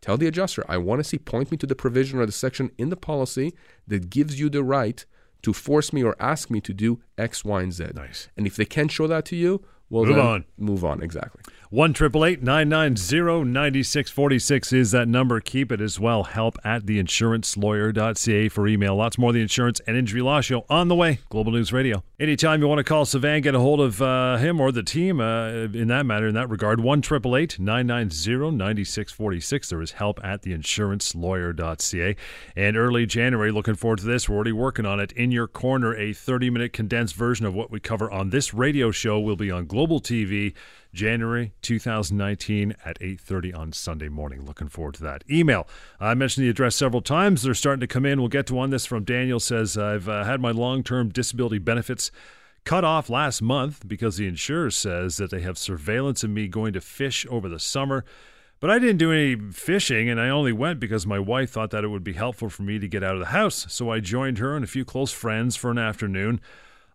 Tell 0.00 0.16
the 0.16 0.26
adjuster, 0.26 0.64
I 0.68 0.78
want 0.78 1.00
to 1.00 1.04
see, 1.04 1.18
point 1.18 1.50
me 1.50 1.58
to 1.58 1.66
the 1.66 1.74
provision 1.74 2.18
or 2.18 2.24
the 2.24 2.32
section 2.32 2.70
in 2.78 2.88
the 2.88 2.96
policy 2.96 3.54
that 3.86 4.08
gives 4.08 4.40
you 4.40 4.48
the 4.48 4.64
right 4.64 5.04
to 5.42 5.52
force 5.52 5.92
me 5.92 6.02
or 6.02 6.16
ask 6.18 6.50
me 6.50 6.60
to 6.62 6.72
do 6.72 7.00
X, 7.18 7.44
Y, 7.44 7.62
and 7.62 7.72
Z. 7.72 7.88
Nice. 7.94 8.28
And 8.36 8.46
if 8.46 8.56
they 8.56 8.64
can't 8.64 8.90
show 8.90 9.06
that 9.06 9.26
to 9.26 9.36
you, 9.36 9.62
well, 9.90 10.04
Move 10.04 10.16
then 10.16 10.24
on. 10.24 10.44
Move 10.56 10.84
on, 10.84 11.02
exactly. 11.02 11.42
One 11.72 11.92
triple 11.92 12.24
eight 12.24 12.42
nine 12.42 12.68
nine 12.68 12.96
zero 12.96 13.44
ninety 13.44 13.84
six 13.84 14.10
forty 14.10 14.40
six 14.40 14.72
is 14.72 14.90
that 14.90 15.06
number. 15.06 15.38
Keep 15.38 15.70
it 15.70 15.80
as 15.80 16.00
well. 16.00 16.24
Help 16.24 16.58
at 16.64 16.84
theinsurancelawyer.ca 16.84 18.48
for 18.48 18.66
email. 18.66 18.96
Lots 18.96 19.16
more 19.16 19.30
of 19.30 19.34
the 19.34 19.40
insurance 19.40 19.80
and 19.86 19.96
injury 19.96 20.20
law 20.20 20.40
show 20.40 20.66
on 20.68 20.88
the 20.88 20.96
way. 20.96 21.20
Global 21.28 21.52
News 21.52 21.72
Radio. 21.72 22.02
Anytime 22.18 22.60
you 22.60 22.66
want 22.66 22.80
to 22.80 22.84
call 22.84 23.04
Sivan, 23.04 23.40
get 23.40 23.54
a 23.54 23.60
hold 23.60 23.80
of 23.80 24.02
uh, 24.02 24.36
him 24.38 24.60
or 24.60 24.72
the 24.72 24.82
team 24.82 25.20
uh, 25.20 25.48
in 25.48 25.86
that 25.86 26.06
matter, 26.06 26.26
in 26.26 26.34
that 26.34 26.50
regard. 26.50 26.80
One 26.80 27.02
triple 27.02 27.36
eight 27.36 27.60
nine 27.60 27.86
nine 27.86 28.10
zero 28.10 28.50
ninety 28.50 28.82
six 28.82 29.12
forty 29.12 29.38
six. 29.38 29.68
There 29.68 29.80
is 29.80 29.92
help 29.92 30.18
at 30.24 30.42
theinsurancelawyer.ca. 30.42 32.16
And 32.56 32.76
early 32.76 33.06
January, 33.06 33.52
looking 33.52 33.76
forward 33.76 34.00
to 34.00 34.06
this. 34.06 34.28
We're 34.28 34.34
already 34.34 34.50
working 34.50 34.86
on 34.86 34.98
it. 34.98 35.12
In 35.12 35.30
your 35.30 35.46
corner, 35.46 35.94
a 35.94 36.14
30 36.14 36.50
minute 36.50 36.72
condensed 36.72 37.14
version 37.14 37.46
of 37.46 37.54
what 37.54 37.70
we 37.70 37.78
cover 37.78 38.10
on 38.10 38.30
this 38.30 38.52
radio 38.52 38.90
show 38.90 39.20
will 39.20 39.36
be 39.36 39.52
on 39.52 39.66
Global 39.66 40.00
TV. 40.00 40.52
January 40.92 41.52
2019 41.62 42.74
at 42.84 42.98
8:30 43.00 43.52
on 43.52 43.72
Sunday 43.72 44.08
morning. 44.08 44.44
Looking 44.44 44.68
forward 44.68 44.94
to 44.94 45.02
that. 45.04 45.24
Email. 45.30 45.66
I 45.98 46.14
mentioned 46.14 46.44
the 46.44 46.50
address 46.50 46.76
several 46.76 47.02
times. 47.02 47.42
They're 47.42 47.54
starting 47.54 47.80
to 47.80 47.86
come 47.86 48.06
in. 48.06 48.20
We'll 48.20 48.28
get 48.28 48.46
to 48.48 48.54
one. 48.54 48.70
This 48.70 48.86
from 48.86 49.04
Daniel 49.04 49.40
says 49.40 49.76
I've 49.78 50.08
uh, 50.08 50.24
had 50.24 50.40
my 50.40 50.50
long-term 50.50 51.10
disability 51.10 51.58
benefits 51.58 52.10
cut 52.64 52.84
off 52.84 53.08
last 53.08 53.40
month 53.40 53.86
because 53.86 54.16
the 54.16 54.26
insurer 54.26 54.70
says 54.70 55.16
that 55.16 55.30
they 55.30 55.40
have 55.40 55.58
surveillance 55.58 56.22
of 56.22 56.30
me 56.30 56.48
going 56.48 56.72
to 56.72 56.80
fish 56.80 57.26
over 57.30 57.48
the 57.48 57.58
summer. 57.58 58.04
But 58.60 58.70
I 58.70 58.78
didn't 58.78 58.98
do 58.98 59.10
any 59.10 59.36
fishing, 59.52 60.10
and 60.10 60.20
I 60.20 60.28
only 60.28 60.52
went 60.52 60.80
because 60.80 61.06
my 61.06 61.18
wife 61.18 61.50
thought 61.50 61.70
that 61.70 61.82
it 61.82 61.88
would 61.88 62.04
be 62.04 62.12
helpful 62.12 62.50
for 62.50 62.62
me 62.62 62.78
to 62.78 62.86
get 62.86 63.02
out 63.02 63.14
of 63.14 63.20
the 63.20 63.26
house. 63.26 63.64
So 63.70 63.90
I 63.90 64.00
joined 64.00 64.36
her 64.36 64.54
and 64.54 64.62
a 64.62 64.68
few 64.68 64.84
close 64.84 65.12
friends 65.12 65.56
for 65.56 65.70
an 65.70 65.78
afternoon. 65.78 66.40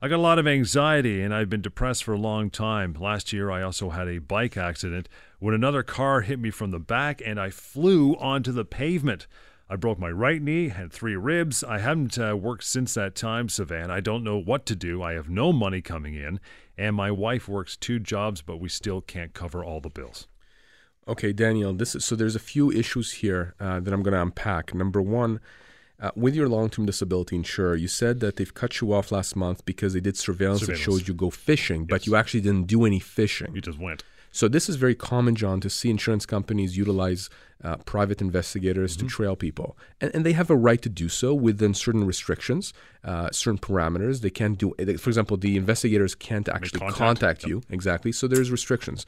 I 0.06 0.08
got 0.08 0.18
a 0.18 0.22
lot 0.22 0.38
of 0.38 0.46
anxiety 0.46 1.24
and 1.24 1.34
I've 1.34 1.50
been 1.50 1.64
depressed 1.64 2.04
for 2.04 2.14
a 2.14 2.20
long 2.20 2.52
time. 2.52 2.94
Last 2.94 3.34
year, 3.34 3.50
I 3.50 3.64
also 3.64 3.90
had 3.90 4.08
a 4.08 4.20
bike 4.20 4.56
accident 4.56 5.10
when 5.40 5.56
another 5.56 5.82
car 5.82 6.22
hit 6.22 6.38
me 6.38 6.52
from 6.52 6.70
the 6.70 6.78
back 6.78 7.24
and 7.26 7.40
I 7.40 7.50
flew 7.50 8.16
onto 8.18 8.52
the 8.52 8.66
pavement. 8.66 9.26
I 9.68 9.78
broke 9.78 9.98
my 9.98 10.12
right 10.12 10.40
knee, 10.40 10.68
had 10.68 10.94
three 10.94 11.16
ribs. 11.16 11.64
I 11.64 11.80
haven't 11.80 12.20
uh, 12.20 12.38
worked 12.38 12.66
since 12.66 12.94
that 12.94 13.16
time, 13.16 13.48
Sivan. 13.48 13.90
I 13.90 14.00
don't 14.00 14.24
know 14.24 14.38
what 14.38 14.68
to 14.68 14.76
do. 14.76 15.02
I 15.02 15.14
have 15.14 15.28
no 15.28 15.52
money 15.52 15.82
coming 15.82 16.14
in, 16.14 16.40
and 16.78 16.96
my 16.96 17.10
wife 17.10 17.48
works 17.48 17.76
two 17.76 17.98
jobs, 17.98 18.44
but 18.44 18.58
we 18.58 18.70
still 18.70 19.02
can't 19.02 19.34
cover 19.34 19.66
all 19.66 19.82
the 19.82 19.90
bills. 19.90 20.28
Okay, 21.08 21.34
Daniel. 21.34 21.74
This 21.74 21.96
is 21.96 22.06
so. 22.06 22.16
There's 22.16 22.36
a 22.36 22.40
few 22.40 22.72
issues 22.72 23.12
here 23.12 23.56
uh, 23.60 23.80
that 23.80 23.92
I'm 23.92 24.04
going 24.04 24.14
to 24.14 24.22
unpack. 24.22 24.76
Number 24.76 25.02
one, 25.02 25.40
uh, 26.00 26.12
with 26.16 26.36
your 26.36 26.50
long-term 26.50 26.86
disability 26.86 27.36
insurer, 27.36 27.76
you 27.76 27.88
said 27.88 28.20
that 28.20 28.36
they've 28.36 28.54
cut 28.54 28.82
you 28.82 28.94
off 28.94 29.12
last 29.12 29.36
month 29.36 29.64
because 29.66 29.94
they 29.94 30.02
did 30.02 30.18
surveillance, 30.18 30.62
Surveillance. 30.62 30.80
that 30.86 30.92
shows 30.92 31.08
you 31.08 31.14
go 31.14 31.30
fishing, 31.30 31.82
Yes. 31.82 31.88
but 31.90 32.08
you 32.08 32.16
actually 32.16 32.42
didn't 32.42 32.68
do 32.68 32.86
any 32.86 33.00
fishing. 33.00 33.54
You 33.56 33.62
just 33.62 33.80
went. 33.80 34.04
So 34.32 34.50
this 34.50 34.68
is 34.68 34.76
very 34.76 34.96
common, 34.96 35.34
John, 35.36 35.62
to 35.62 35.70
see 35.70 35.90
insurance 35.90 36.26
companies 36.26 36.76
utilize 36.76 37.30
uh, 37.64 37.78
private 37.78 38.20
investigators 38.20 38.98
to 38.98 39.06
trail 39.06 39.38
people, 39.38 39.78
and, 40.02 40.14
and 40.14 40.26
they 40.26 40.34
have 40.34 40.50
a 40.50 40.58
right 40.58 40.82
to 40.82 40.90
do 40.90 41.08
so 41.08 41.34
within 41.34 41.74
certain 41.74 42.04
restrictions, 42.04 42.74
uh, 43.06 43.30
certain 43.32 43.58
parameters. 43.58 44.20
They 44.20 44.30
can't 44.30 44.58
do, 44.58 44.74
for 44.98 45.10
example, 45.10 45.38
the 45.38 45.56
investigators 45.56 46.16
can't 46.16 46.50
actually 46.50 46.80
contact. 46.82 46.98
contact, 46.98 47.44
you 47.46 47.64
exactly. 47.70 48.12
So 48.12 48.28
there's 48.28 48.52
restrictions. 48.52 49.06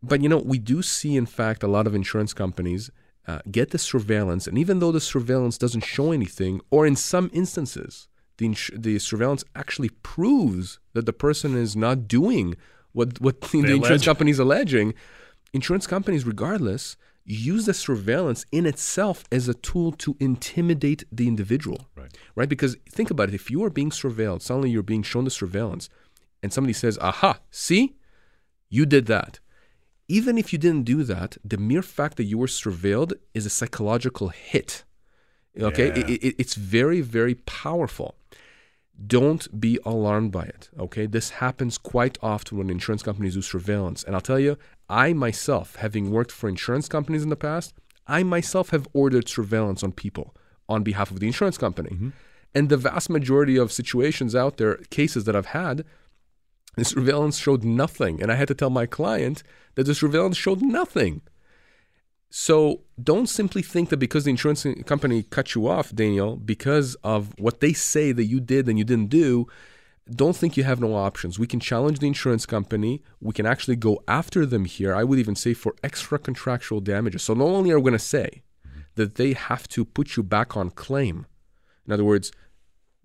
But 0.00 0.22
you 0.22 0.28
know, 0.28 0.38
we 0.38 0.58
do 0.58 0.82
see, 0.82 1.16
in 1.16 1.26
fact, 1.26 1.64
a 1.64 1.68
lot 1.68 1.88
of 1.88 1.94
insurance 1.96 2.32
companies 2.32 2.92
uh, 3.28 3.40
get 3.58 3.70
the 3.70 3.78
surveillance, 3.92 4.44
and 4.48 4.56
even 4.58 4.76
though 4.80 4.92
the 4.92 5.00
surveillance 5.14 5.56
doesn't 5.64 5.84
show 5.94 6.08
anything, 6.12 6.54
or 6.74 6.82
in 6.90 6.96
some 6.96 7.26
instances, 7.42 8.08
the 8.38 8.46
ins- 8.46 8.70
the 8.86 8.98
surveillance 8.98 9.44
actually 9.62 9.90
proves 10.14 10.66
that 10.94 11.06
the 11.06 11.12
person 11.26 11.50
is 11.64 11.72
not 11.86 11.96
doing 12.18 12.46
what 12.96 13.20
what 13.20 13.36
the 13.52 13.58
insurance 13.58 13.88
allege. 13.88 14.04
company 14.10 14.30
is 14.36 14.38
alleging. 14.46 14.88
Insurance 15.58 15.86
companies, 15.86 16.24
regardless, 16.34 16.96
use 17.52 17.64
the 17.66 17.74
surveillance 17.74 18.44
in 18.58 18.64
itself 18.72 19.24
as 19.30 19.44
a 19.48 19.54
tool 19.68 19.92
to 20.04 20.10
intimidate 20.28 21.04
the 21.18 21.26
individual 21.32 21.80
Right. 21.96 22.12
right? 22.38 22.48
Because 22.54 22.72
think 22.96 23.10
about 23.10 23.28
it: 23.30 23.34
if 23.34 23.50
you 23.52 23.62
are 23.64 23.70
being 23.80 23.90
surveilled, 23.90 24.40
suddenly 24.42 24.70
you're 24.70 24.82
being 24.94 25.02
shown 25.12 25.24
the 25.24 25.30
surveillance, 25.42 25.84
and 26.42 26.52
somebody 26.52 26.72
says, 26.82 26.96
"Aha, 27.10 27.32
see, 27.50 27.82
you 28.70 28.84
did 28.86 29.04
that." 29.06 29.32
Even 30.08 30.38
if 30.38 30.52
you 30.52 30.58
didn't 30.58 30.84
do 30.84 31.02
that, 31.04 31.36
the 31.44 31.58
mere 31.58 31.82
fact 31.82 32.16
that 32.16 32.24
you 32.24 32.38
were 32.38 32.46
surveilled 32.46 33.12
is 33.34 33.44
a 33.46 33.50
psychological 33.50 34.28
hit. 34.28 34.84
Okay, 35.60 35.88
Yeah. 35.88 36.06
It- 36.06 36.24
it- 36.24 36.34
it's 36.38 36.54
very, 36.54 37.00
very 37.02 37.34
powerful. 37.34 38.16
Don't 39.06 39.60
be 39.60 39.78
alarmed 39.84 40.32
by 40.32 40.44
it. 40.44 40.70
Okay, 40.78 41.06
this 41.06 41.30
happens 41.30 41.78
quite 41.78 42.18
often 42.22 42.58
when 42.58 42.70
insurance 42.70 43.02
companies 43.02 43.34
do 43.34 43.42
surveillance, 43.42 44.02
and 44.02 44.14
I'll 44.14 44.20
tell 44.20 44.40
you, 44.40 44.56
I 44.88 45.12
myself, 45.12 45.76
having 45.76 46.10
worked 46.10 46.32
for 46.32 46.48
insurance 46.48 46.88
companies 46.88 47.22
in 47.22 47.28
the 47.28 47.36
past, 47.36 47.74
I 48.06 48.22
myself 48.22 48.70
have 48.70 48.88
ordered 48.92 49.28
surveillance 49.28 49.82
on 49.84 49.92
people 49.92 50.34
on 50.68 50.82
behalf 50.82 51.10
of 51.10 51.20
the 51.20 51.26
insurance 51.26 51.58
company. 51.58 51.90
Mm-hmm. 51.90 52.08
And 52.54 52.68
the 52.70 52.76
vast 52.76 53.10
majority 53.10 53.56
of 53.56 53.70
situations 53.70 54.34
out 54.34 54.56
there, 54.56 54.76
cases 54.90 55.24
that 55.24 55.36
I've 55.36 55.46
had, 55.46 55.84
the 56.78 56.84
surveillance 56.84 57.38
showed 57.38 57.64
nothing. 57.64 58.22
And 58.22 58.30
I 58.30 58.36
had 58.36 58.48
to 58.48 58.54
tell 58.54 58.70
my 58.70 58.86
client 58.86 59.42
that 59.74 59.84
the 59.84 59.94
surveillance 59.94 60.36
showed 60.36 60.62
nothing. 60.62 61.22
So 62.30 62.82
don't 63.02 63.28
simply 63.28 63.62
think 63.62 63.88
that 63.88 63.96
because 63.96 64.24
the 64.24 64.30
insurance 64.30 64.66
company 64.84 65.22
cut 65.22 65.54
you 65.54 65.66
off, 65.66 65.94
Daniel, 65.94 66.36
because 66.36 66.94
of 66.96 67.38
what 67.38 67.60
they 67.60 67.72
say 67.72 68.12
that 68.12 68.24
you 68.24 68.40
did 68.40 68.68
and 68.68 68.78
you 68.78 68.84
didn't 68.84 69.08
do, 69.08 69.46
don't 70.10 70.36
think 70.36 70.56
you 70.56 70.64
have 70.64 70.80
no 70.80 70.94
options. 70.94 71.38
We 71.38 71.46
can 71.46 71.60
challenge 71.60 71.98
the 71.98 72.06
insurance 72.06 72.46
company. 72.46 73.02
We 73.20 73.32
can 73.32 73.46
actually 73.46 73.76
go 73.76 74.02
after 74.06 74.44
them 74.44 74.64
here. 74.64 74.94
I 74.94 75.04
would 75.04 75.18
even 75.18 75.36
say 75.36 75.54
for 75.54 75.74
extra 75.82 76.18
contractual 76.18 76.80
damages. 76.80 77.22
So 77.22 77.34
not 77.34 77.44
only 77.44 77.70
are 77.70 77.78
we 77.78 77.90
going 77.90 77.92
to 77.92 77.98
say 77.98 78.42
that 78.94 79.14
they 79.14 79.32
have 79.32 79.68
to 79.68 79.84
put 79.84 80.16
you 80.16 80.22
back 80.22 80.56
on 80.56 80.70
claim, 80.70 81.26
in 81.86 81.92
other 81.92 82.04
words, 82.04 82.32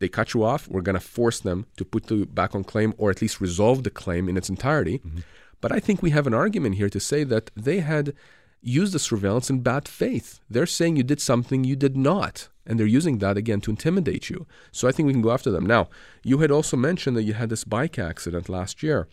they 0.03 0.09
cut 0.09 0.33
you 0.33 0.43
off, 0.43 0.67
we're 0.67 0.87
going 0.89 1.01
to 1.01 1.09
force 1.17 1.39
them 1.39 1.65
to 1.77 1.85
put 1.85 2.11
you 2.11 2.25
back 2.25 2.53
on 2.53 2.63
claim 2.65 2.93
or 2.97 3.09
at 3.09 3.21
least 3.21 3.39
resolve 3.47 3.83
the 3.83 3.89
claim 3.89 4.27
in 4.27 4.35
its 4.35 4.49
entirety. 4.49 4.99
Mm-hmm. 4.99 5.19
But 5.61 5.71
I 5.71 5.79
think 5.79 5.97
we 6.01 6.09
have 6.09 6.27
an 6.27 6.33
argument 6.33 6.75
here 6.75 6.89
to 6.89 6.99
say 6.99 7.23
that 7.23 7.45
they 7.55 7.79
had 7.79 8.13
used 8.61 8.93
the 8.93 8.99
surveillance 8.99 9.49
in 9.49 9.61
bad 9.61 9.87
faith. 9.87 10.41
They're 10.49 10.65
saying 10.65 10.97
you 10.97 11.03
did 11.03 11.21
something 11.21 11.63
you 11.63 11.77
did 11.77 11.95
not. 11.95 12.49
And 12.65 12.77
they're 12.77 12.97
using 12.99 13.17
that 13.19 13.37
again 13.37 13.61
to 13.61 13.71
intimidate 13.71 14.29
you. 14.29 14.45
So 14.71 14.87
I 14.87 14.91
think 14.91 15.07
we 15.07 15.13
can 15.13 15.21
go 15.21 15.31
after 15.31 15.51
them. 15.51 15.65
Now, 15.65 15.89
you 16.23 16.39
had 16.39 16.51
also 16.51 16.75
mentioned 16.75 17.15
that 17.15 17.23
you 17.23 17.33
had 17.33 17.49
this 17.49 17.63
bike 17.63 17.97
accident 17.97 18.49
last 18.49 18.83
year 18.83 19.07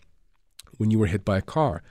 when 0.77 0.91
you 0.91 0.99
were 0.99 1.07
hit 1.07 1.23
by 1.23 1.37
a 1.37 1.49
car. 1.57 1.83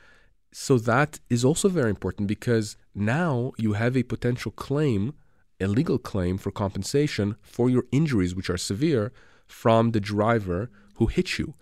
So 0.52 0.78
that 0.78 1.20
is 1.28 1.44
also 1.44 1.68
very 1.68 1.90
important 1.90 2.28
because 2.28 2.76
now 2.94 3.52
you 3.56 3.74
have 3.74 3.96
a 3.96 4.02
potential 4.02 4.52
claim, 4.52 5.14
a 5.60 5.66
legal 5.66 5.98
claim 5.98 6.38
for 6.38 6.50
compensation 6.50 7.36
for 7.42 7.68
your 7.70 7.84
injuries, 7.92 8.34
which 8.34 8.50
are 8.50 8.56
severe, 8.56 9.12
from 9.46 9.90
the 9.92 10.00
driver 10.00 10.70
who 10.94 11.06
hit 11.06 11.38
you. 11.38 11.54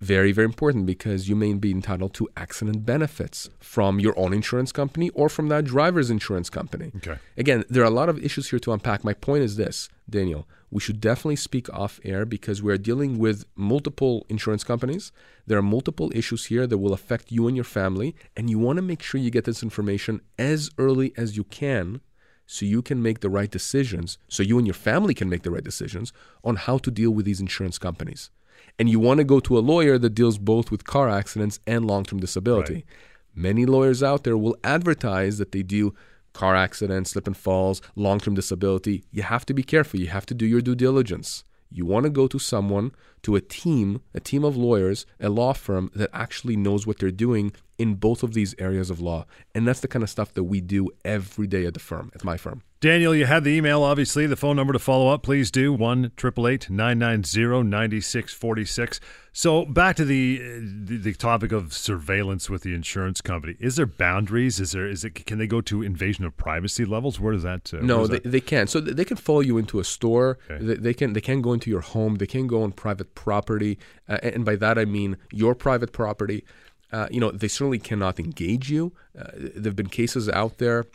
Very, 0.00 0.30
very 0.30 0.44
important 0.44 0.86
because 0.86 1.28
you 1.28 1.34
may 1.34 1.52
be 1.54 1.72
entitled 1.72 2.14
to 2.14 2.28
accident 2.36 2.86
benefits 2.86 3.50
from 3.58 3.98
your 3.98 4.16
own 4.16 4.32
insurance 4.32 4.70
company 4.70 5.10
or 5.10 5.28
from 5.28 5.48
that 5.48 5.64
driver's 5.64 6.08
insurance 6.08 6.48
company. 6.48 6.92
Okay. 6.98 7.18
Again, 7.36 7.64
there 7.68 7.82
are 7.82 7.86
a 7.86 7.90
lot 7.90 8.08
of 8.08 8.22
issues 8.22 8.50
here 8.50 8.60
to 8.60 8.72
unpack. 8.72 9.02
My 9.02 9.12
point 9.12 9.42
is 9.42 9.56
this, 9.56 9.88
Daniel. 10.08 10.46
We 10.70 10.80
should 10.80 11.00
definitely 11.00 11.36
speak 11.36 11.72
off 11.74 11.98
air 12.04 12.24
because 12.24 12.62
we're 12.62 12.78
dealing 12.78 13.18
with 13.18 13.44
multiple 13.56 14.24
insurance 14.28 14.62
companies. 14.62 15.10
There 15.48 15.58
are 15.58 15.62
multiple 15.62 16.12
issues 16.14 16.44
here 16.44 16.68
that 16.68 16.78
will 16.78 16.92
affect 16.92 17.32
you 17.32 17.48
and 17.48 17.56
your 17.56 17.64
family, 17.64 18.14
and 18.36 18.48
you 18.48 18.58
want 18.60 18.76
to 18.76 18.82
make 18.82 19.02
sure 19.02 19.20
you 19.20 19.30
get 19.30 19.46
this 19.46 19.64
information 19.64 20.20
as 20.38 20.70
early 20.78 21.12
as 21.16 21.36
you 21.36 21.42
can 21.42 22.02
so 22.50 22.64
you 22.64 22.80
can 22.80 23.02
make 23.02 23.20
the 23.20 23.28
right 23.28 23.50
decisions, 23.50 24.16
so 24.26 24.42
you 24.42 24.56
and 24.56 24.66
your 24.66 24.72
family 24.72 25.12
can 25.12 25.28
make 25.28 25.42
the 25.42 25.50
right 25.50 25.62
decisions 25.62 26.14
on 26.42 26.56
how 26.56 26.78
to 26.78 26.90
deal 26.90 27.10
with 27.10 27.26
these 27.26 27.40
insurance 27.40 27.76
companies. 27.76 28.30
And 28.78 28.88
you 28.88 28.98
want 28.98 29.18
to 29.18 29.24
go 29.24 29.38
to 29.38 29.58
a 29.58 29.60
lawyer 29.60 29.98
that 29.98 30.14
deals 30.14 30.38
both 30.38 30.70
with 30.70 30.84
car 30.84 31.10
accidents 31.10 31.60
and 31.66 31.86
long 31.86 32.04
term 32.04 32.20
disability. 32.20 32.74
Right. 32.74 32.84
Many 33.34 33.66
lawyers 33.66 34.02
out 34.02 34.24
there 34.24 34.38
will 34.38 34.56
advertise 34.64 35.36
that 35.36 35.52
they 35.52 35.62
do 35.62 35.94
car 36.32 36.56
accidents, 36.56 37.10
slip 37.10 37.26
and 37.26 37.36
falls, 37.36 37.82
long 37.94 38.18
term 38.18 38.34
disability. 38.34 39.04
You 39.12 39.24
have 39.24 39.44
to 39.46 39.52
be 39.52 39.62
careful. 39.62 40.00
You 40.00 40.06
have 40.06 40.24
to 40.26 40.34
do 40.34 40.46
your 40.46 40.62
due 40.62 40.74
diligence. 40.74 41.44
You 41.70 41.86
want 41.86 42.04
to 42.04 42.10
go 42.10 42.26
to 42.26 42.38
someone, 42.38 42.92
to 43.22 43.36
a 43.36 43.40
team, 43.40 44.00
a 44.14 44.20
team 44.20 44.44
of 44.44 44.56
lawyers, 44.56 45.06
a 45.20 45.28
law 45.28 45.52
firm 45.52 45.90
that 45.94 46.10
actually 46.12 46.56
knows 46.56 46.86
what 46.86 46.98
they're 46.98 47.10
doing 47.10 47.52
in 47.78 47.94
both 47.94 48.22
of 48.22 48.34
these 48.34 48.54
areas 48.58 48.90
of 48.90 49.00
law. 49.00 49.26
And 49.54 49.66
that's 49.66 49.80
the 49.80 49.88
kind 49.88 50.02
of 50.02 50.10
stuff 50.10 50.34
that 50.34 50.44
we 50.44 50.60
do 50.60 50.90
every 51.04 51.46
day 51.46 51.66
at 51.66 51.74
the 51.74 51.80
firm, 51.80 52.10
at 52.14 52.24
my 52.24 52.36
firm. 52.36 52.62
Daniel, 52.80 53.14
you 53.14 53.26
have 53.26 53.42
the 53.42 53.50
email, 53.50 53.82
obviously. 53.82 54.26
The 54.26 54.36
phone 54.36 54.56
number 54.56 54.72
to 54.72 54.78
follow 54.78 55.08
up, 55.08 55.22
please 55.22 55.50
do 55.50 55.72
1 55.72 56.12
888 56.16 56.70
990 56.70 57.68
9646. 57.68 59.00
So, 59.38 59.64
back 59.64 59.94
to 59.98 60.04
the, 60.04 60.38
the 60.38 60.96
the 60.96 61.14
topic 61.14 61.52
of 61.52 61.72
surveillance 61.72 62.50
with 62.50 62.62
the 62.62 62.74
insurance 62.74 63.20
company. 63.20 63.54
Is 63.60 63.76
there 63.76 63.86
boundaries? 63.86 64.58
Is 64.58 64.72
there 64.72 64.88
is 64.88 65.04
it 65.04 65.26
can 65.26 65.38
they 65.38 65.46
go 65.46 65.60
to 65.60 65.80
invasion 65.80 66.24
of 66.24 66.36
privacy 66.36 66.84
levels? 66.84 67.20
Where 67.20 67.32
does 67.32 67.44
that? 67.44 67.72
Uh, 67.72 67.76
No, 67.76 68.08
they, 68.08 68.18
that- 68.18 68.32
they 68.32 68.40
can. 68.40 68.66
So 68.66 68.80
they 68.80 69.04
can 69.04 69.16
follow 69.16 69.38
you 69.38 69.56
into 69.56 69.78
a 69.78 69.84
store. 69.84 70.38
Okay. 70.50 70.64
They, 70.64 70.74
they 70.74 70.92
can 70.92 71.12
they 71.12 71.20
can 71.20 71.40
go 71.40 71.52
into 71.52 71.70
your 71.70 71.82
home. 71.82 72.16
They 72.16 72.26
can 72.26 72.48
go 72.48 72.64
on 72.64 72.72
private 72.72 73.14
property, 73.14 73.78
uh, 74.08 74.18
and 74.24 74.44
by 74.44 74.56
that 74.56 74.76
I 74.76 74.84
mean 74.84 75.16
your 75.30 75.54
private 75.54 75.92
property. 75.92 76.44
Uh, 76.90 77.06
you 77.08 77.20
know, 77.20 77.30
they 77.30 77.46
certainly 77.46 77.78
cannot 77.78 78.18
engage 78.18 78.70
you. 78.70 78.92
Uh, 79.16 79.30
there've 79.54 79.76
been 79.76 79.94
cases 80.02 80.28
out 80.28 80.58
there 80.58 80.86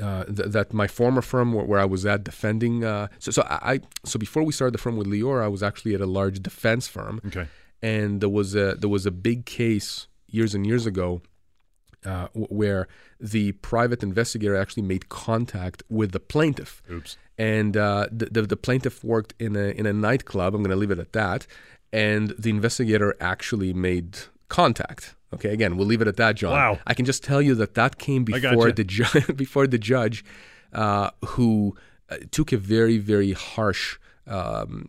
uh, 0.00 0.24
th- 0.24 0.50
that 0.50 0.72
my 0.72 0.86
former 0.86 1.22
firm 1.22 1.52
where, 1.52 1.64
where 1.64 1.80
I 1.80 1.84
was 1.84 2.04
at 2.06 2.24
defending. 2.24 2.84
Uh, 2.84 3.08
so 3.18 3.30
so 3.30 3.42
I 3.48 3.80
so 4.04 4.18
before 4.18 4.42
we 4.42 4.52
started 4.52 4.74
the 4.74 4.78
firm 4.78 4.96
with 4.96 5.06
Lior, 5.06 5.42
I 5.42 5.48
was 5.48 5.62
actually 5.62 5.94
at 5.94 6.00
a 6.00 6.06
large 6.06 6.42
defense 6.42 6.88
firm 6.88 7.20
okay. 7.26 7.46
and 7.82 8.20
there 8.20 8.28
was 8.28 8.54
a 8.54 8.74
there 8.74 8.90
was 8.90 9.06
a 9.06 9.10
big 9.10 9.46
case 9.46 10.06
years 10.28 10.54
and 10.54 10.66
years 10.66 10.86
ago 10.86 11.22
uh, 12.04 12.28
w- 12.28 12.46
where 12.48 12.88
the 13.18 13.52
private 13.52 14.02
investigator 14.02 14.54
actually 14.56 14.82
made 14.82 15.08
contact 15.08 15.82
with 15.88 16.12
the 16.12 16.20
plaintiff, 16.20 16.82
Oops. 16.90 17.16
and 17.36 17.76
uh, 17.76 18.06
the, 18.12 18.26
the 18.26 18.42
the 18.42 18.56
plaintiff 18.56 19.02
worked 19.02 19.34
in 19.40 19.56
a 19.56 19.70
in 19.70 19.86
a 19.86 19.92
nightclub. 19.92 20.54
I'm 20.54 20.62
going 20.62 20.70
to 20.70 20.76
leave 20.76 20.92
it 20.92 20.98
at 21.00 21.12
that, 21.12 21.46
and 21.92 22.30
the 22.38 22.50
investigator 22.50 23.14
actually 23.20 23.72
made 23.72 24.18
contact. 24.48 25.15
Okay, 25.34 25.52
again, 25.52 25.76
we'll 25.76 25.86
leave 25.86 26.00
it 26.00 26.08
at 26.08 26.16
that, 26.16 26.36
John. 26.36 26.52
Wow. 26.52 26.78
I 26.86 26.94
can 26.94 27.04
just 27.04 27.22
tell 27.24 27.42
you 27.42 27.54
that 27.56 27.74
that 27.74 27.98
came 27.98 28.24
before 28.24 28.70
the 28.72 28.84
ju- 28.84 29.32
before 29.34 29.66
the 29.66 29.78
judge, 29.78 30.24
uh, 30.72 31.10
who 31.24 31.76
uh, 32.08 32.18
took 32.30 32.52
a 32.52 32.56
very 32.56 32.98
very 32.98 33.32
harsh 33.32 33.98
um, 34.26 34.88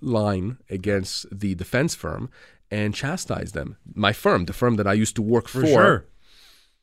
line 0.00 0.58
against 0.70 1.26
the 1.36 1.54
defense 1.54 1.94
firm 1.94 2.30
and 2.70 2.94
chastised 2.94 3.54
them. 3.54 3.76
My 3.94 4.12
firm, 4.12 4.46
the 4.46 4.52
firm 4.52 4.76
that 4.76 4.86
I 4.86 4.92
used 4.94 5.16
to 5.16 5.22
work 5.22 5.48
for, 5.48 5.60
For 5.60 5.66
sure. 5.66 6.06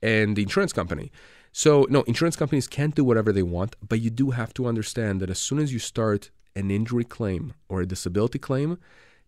and 0.02 0.36
the 0.36 0.44
insurance 0.44 0.74
company. 0.74 1.12
So, 1.52 1.86
no, 1.90 2.04
insurance 2.04 2.38
companies 2.38 2.68
can't 2.68 2.96
do 2.96 3.04
whatever 3.04 3.34
they 3.34 3.44
want, 3.44 3.76
but 3.88 4.00
you 4.00 4.10
do 4.10 4.32
have 4.32 4.54
to 4.54 4.68
understand 4.68 5.20
that 5.20 5.30
as 5.30 5.38
soon 5.40 5.60
as 5.60 5.74
you 5.74 5.80
start 5.80 6.32
an 6.56 6.72
injury 6.72 7.04
claim 7.04 7.54
or 7.68 7.82
a 7.82 7.86
disability 7.86 8.40
claim, 8.40 8.78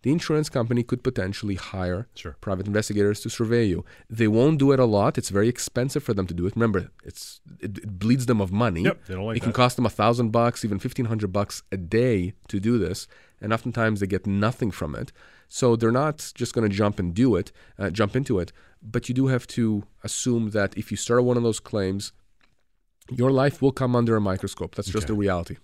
the 0.04 0.12
insurance 0.12 0.50
company 0.50 0.84
could 0.84 1.02
potentially 1.04 1.56
hire 1.56 2.08
Sure. 2.16 2.36
private 2.42 2.68
investigators 2.68 3.20
to 3.22 3.30
survey 3.30 3.66
you. 3.66 3.84
They 4.10 4.28
won't 4.28 4.60
do 4.60 4.72
it 4.74 4.80
a 4.80 4.86
lot. 4.86 5.18
It's 5.18 5.30
very 5.30 5.50
expensive 5.50 6.04
for 6.04 6.14
them 6.14 6.28
to 6.28 6.34
do 6.34 6.46
it. 6.46 6.56
Remember, 6.56 6.82
it's 7.04 7.42
it, 7.66 7.78
it 7.80 8.00
bleeds 8.00 8.26
them 8.28 8.40
of 8.42 8.52
money. 8.52 8.84
Yep, 8.84 9.06
they 9.08 9.16
don't 9.16 9.26
like 9.26 9.38
it 9.38 9.40
can 9.42 9.52
that. 9.52 9.56
cost 9.64 9.76
them 9.78 9.86
a 9.86 9.90
thousand 10.02 10.30
bucks, 10.32 10.64
even 10.66 10.78
fifteen 10.80 11.06
hundred 11.06 11.32
bucks 11.34 11.64
a 11.72 11.78
day 11.78 12.34
to 12.52 12.60
do 12.60 12.78
this, 12.78 13.08
and 13.42 13.52
oftentimes 13.54 14.00
they 14.00 14.08
get 14.08 14.28
nothing 14.28 14.72
from 14.72 14.94
it. 15.02 15.12
So 15.50 15.76
they're 15.76 16.00
not 16.06 16.32
just 16.36 16.54
going 16.56 16.68
to 16.70 16.76
jump 16.76 17.00
and 17.00 17.14
do 17.14 17.36
it, 17.36 17.52
uh, 17.80 17.90
jump 17.92 18.16
into 18.16 18.40
it. 18.40 18.52
But 18.82 19.08
you 19.08 19.16
do 19.16 19.28
have 19.28 19.46
to 19.58 19.84
assume 20.04 20.50
that 20.52 20.78
if 20.78 20.92
you 20.92 20.98
start 20.98 21.24
one 21.24 21.38
of 21.38 21.44
those 21.44 21.60
claims, 21.62 22.12
your 23.12 23.32
life 23.32 23.62
will 23.62 23.72
come 23.72 23.96
under 23.96 24.16
a 24.16 24.22
microscope. 24.22 24.76
That's 24.76 24.88
just 24.90 25.06
Okay. 25.06 25.14
the 25.14 25.20
reality. 25.26 25.58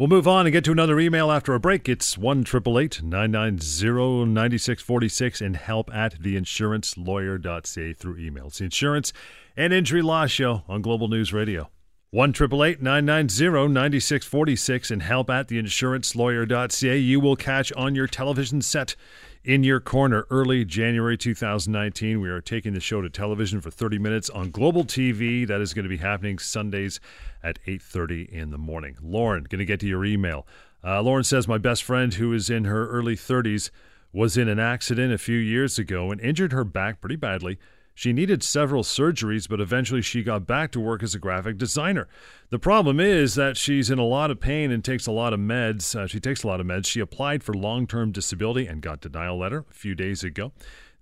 We'll 0.00 0.08
move 0.08 0.26
on 0.26 0.46
and 0.46 0.52
get 0.54 0.64
to 0.64 0.72
another 0.72 0.98
email 0.98 1.30
after 1.30 1.52
a 1.52 1.60
break. 1.60 1.86
It's 1.86 2.16
1 2.16 2.46
990 2.54 4.24
9646 4.24 5.42
and 5.42 5.56
help 5.58 5.94
at 5.94 6.18
theinsurancelawyer.ca 6.22 7.92
through 7.92 8.16
email. 8.16 8.46
It's 8.46 8.60
the 8.60 8.64
Insurance 8.64 9.12
and 9.58 9.74
Injury 9.74 10.00
Law 10.00 10.26
Show 10.26 10.62
on 10.66 10.80
Global 10.80 11.08
News 11.08 11.34
Radio. 11.34 11.68
1 12.12 12.32
990 12.32 13.50
9646 13.50 14.90
and 14.90 15.02
help 15.02 15.28
at 15.28 15.48
theinsurancelawyer.ca. 15.48 16.96
You 16.96 17.20
will 17.20 17.36
catch 17.36 17.70
on 17.74 17.94
your 17.94 18.06
television 18.06 18.62
set 18.62 18.96
in 19.44 19.64
your 19.64 19.80
corner 19.80 20.26
early 20.30 20.64
January 20.64 21.16
2019. 21.16 22.20
We 22.20 22.28
are 22.28 22.40
taking 22.40 22.74
the 22.74 22.80
show 22.80 23.00
to 23.00 23.08
television 23.08 23.60
for 23.60 23.70
30 23.70 23.98
minutes 23.98 24.28
on 24.30 24.50
Global 24.50 24.84
TV. 24.84 25.46
That 25.46 25.60
is 25.60 25.72
going 25.72 25.84
to 25.84 25.88
be 25.88 25.96
happening 25.96 26.38
Sundays 26.38 27.00
at 27.42 27.58
8:30 27.66 28.28
in 28.30 28.50
the 28.50 28.58
morning. 28.58 28.96
Lauren, 29.02 29.44
going 29.44 29.60
to 29.60 29.64
get 29.64 29.80
to 29.80 29.86
your 29.86 30.04
email. 30.04 30.46
Uh, 30.84 31.00
Lauren 31.02 31.24
says 31.24 31.48
my 31.48 31.58
best 31.58 31.82
friend 31.82 32.14
who 32.14 32.32
is 32.32 32.50
in 32.50 32.64
her 32.64 32.88
early 32.88 33.16
30s 33.16 33.70
was 34.12 34.36
in 34.36 34.48
an 34.48 34.58
accident 34.58 35.12
a 35.12 35.18
few 35.18 35.38
years 35.38 35.78
ago 35.78 36.10
and 36.10 36.20
injured 36.20 36.52
her 36.52 36.64
back 36.64 37.00
pretty 37.00 37.16
badly. 37.16 37.58
She 37.94 38.12
needed 38.12 38.42
several 38.42 38.82
surgeries, 38.82 39.48
but 39.48 39.60
eventually 39.60 40.02
she 40.02 40.22
got 40.22 40.46
back 40.46 40.72
to 40.72 40.80
work 40.80 41.02
as 41.02 41.14
a 41.14 41.18
graphic 41.18 41.58
designer. 41.58 42.08
The 42.50 42.58
problem 42.58 42.98
is 42.98 43.34
that 43.34 43.56
she's 43.56 43.90
in 43.90 43.98
a 43.98 44.04
lot 44.04 44.30
of 44.30 44.40
pain 44.40 44.70
and 44.70 44.84
takes 44.84 45.06
a 45.06 45.12
lot 45.12 45.32
of 45.32 45.40
meds. 45.40 45.94
Uh, 45.94 46.06
she 46.06 46.20
takes 46.20 46.42
a 46.42 46.46
lot 46.46 46.60
of 46.60 46.66
meds. 46.66 46.86
She 46.86 47.00
applied 47.00 47.42
for 47.42 47.52
long 47.52 47.86
term 47.86 48.12
disability 48.12 48.66
and 48.66 48.80
got 48.80 49.00
denial 49.00 49.38
letter 49.38 49.64
a 49.70 49.74
few 49.74 49.94
days 49.94 50.24
ago. 50.24 50.52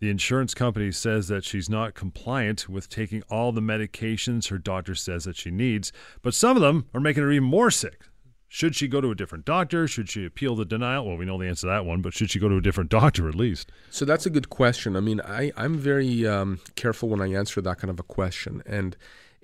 The 0.01 0.11
insurance 0.11 0.55
company 0.55 0.93
says 0.93 1.27
that 1.29 1.45
she's 1.45 1.69
not 1.69 1.95
compliant 1.95 2.69
with 2.69 2.89
taking 2.89 3.23
all 3.29 3.51
the 3.51 3.61
medications 3.61 4.49
her 4.49 4.59
doctor 4.59 4.95
says 4.95 5.25
that 5.25 5.37
she 5.37 5.51
needs, 5.51 5.93
but 6.23 6.35
some 6.35 6.57
of 6.57 6.63
them 6.63 6.87
are 6.95 7.01
making 7.01 7.25
her 7.25 7.33
even 7.33 7.49
more 7.49 7.71
sick. 7.71 8.03
Should 8.51 8.75
she 8.75 8.89
go 8.89 9.03
to 9.03 9.11
a 9.11 9.15
different 9.15 9.45
doctor? 9.45 9.87
Should 9.87 10.09
she 10.09 10.25
appeal 10.25 10.57
the 10.57 10.65
denial? 10.65 11.07
Well, 11.07 11.19
we 11.19 11.27
know 11.27 11.39
the 11.39 11.47
answer 11.47 11.67
to 11.67 11.67
that 11.67 11.85
one, 11.85 12.01
but 12.01 12.15
should 12.15 12.31
she 12.31 12.39
go 12.39 12.49
to 12.49 12.57
a 12.57 12.63
different 12.63 12.91
doctor 13.01 13.29
at 13.29 13.35
least? 13.35 13.71
So 13.91 14.05
that's 14.05 14.27
a 14.27 14.31
good 14.31 14.49
question. 14.49 14.97
I 14.97 15.01
mean, 15.01 15.21
I, 15.21 15.53
I'm 15.57 15.77
very 15.77 16.27
um, 16.27 16.61
careful 16.75 17.11
when 17.11 17.21
I 17.21 17.33
answer 17.33 17.61
that 17.61 17.79
kind 17.79 17.91
of 17.91 18.01
a 18.01 18.05
question. 18.05 18.63
And 18.65 18.97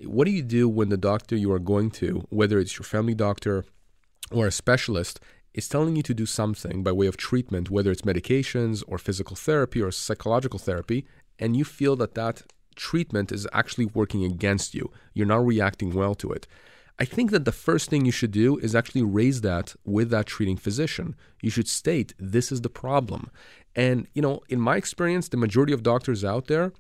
what 0.02 0.24
do 0.24 0.30
you 0.30 0.42
do 0.42 0.68
when 0.68 0.88
the 0.88 0.96
doctor 0.96 1.36
you 1.36 1.52
are 1.52 1.58
going 1.58 1.90
to, 1.92 2.26
whether 2.30 2.58
it's 2.58 2.78
your 2.78 2.84
family 2.84 3.14
doctor 3.14 3.64
or 4.30 4.46
a 4.46 4.52
specialist, 4.52 5.20
is 5.52 5.68
telling 5.68 5.96
you 5.96 6.02
to 6.02 6.14
do 6.14 6.26
something 6.26 6.82
by 6.82 6.90
way 6.90 7.06
of 7.06 7.16
treatment, 7.16 7.70
whether 7.70 7.90
it's 7.90 8.02
medications 8.02 8.82
or 8.88 8.98
physical 8.98 9.36
therapy 9.36 9.80
or 9.80 9.92
psychological 9.92 10.58
therapy, 10.58 11.06
and 11.38 11.56
you 11.56 11.64
feel 11.64 11.94
that 11.96 12.14
that 12.14 12.42
treatment 12.74 13.30
is 13.30 13.46
actually 13.52 13.86
working 13.86 14.24
against 14.24 14.74
you? 14.74 14.90
You're 15.12 15.26
not 15.26 15.46
reacting 15.46 15.92
well 15.92 16.14
to 16.16 16.32
it. 16.32 16.46
I 16.98 17.04
think 17.04 17.33
that 17.33 17.44
the 17.44 17.52
first 17.52 17.90
thing 17.90 18.04
you 18.04 18.12
should 18.12 18.30
do 18.30 18.57
is 18.59 18.74
actually 18.74 19.02
raise 19.02 19.40
that 19.40 19.74
with 19.85 20.11
that 20.11 20.26
treating 20.26 20.57
physician. 20.57 21.16
You 21.42 21.50
should 21.50 21.66
state, 21.66 22.14
this 22.18 22.52
is 22.52 22.61
the 22.61 22.68
problem. 22.68 23.30
And, 23.74 24.07
you 24.14 24.22
know, 24.22 24.40
in 24.48 24.61
my 24.61 24.76
experience, 24.76 25.28
the 25.28 25.37
majority 25.37 25.72
of 25.72 25.83
doctors 25.83 26.24
out 26.24 26.46
there 26.46 26.72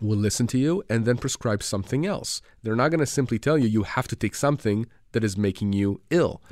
will 0.00 0.16
listen 0.16 0.46
to 0.48 0.58
you 0.58 0.82
and 0.88 1.04
then 1.04 1.18
prescribe 1.18 1.62
something 1.62 2.06
else. 2.06 2.40
They're 2.62 2.76
not 2.76 2.90
going 2.90 3.00
to 3.00 3.06
simply 3.06 3.38
tell 3.38 3.58
you 3.58 3.68
you 3.68 3.82
have 3.82 4.08
to 4.08 4.16
take 4.16 4.34
something 4.34 4.86
that 5.12 5.22
is 5.22 5.36
making 5.36 5.74
you 5.74 6.00
ill. 6.10 6.42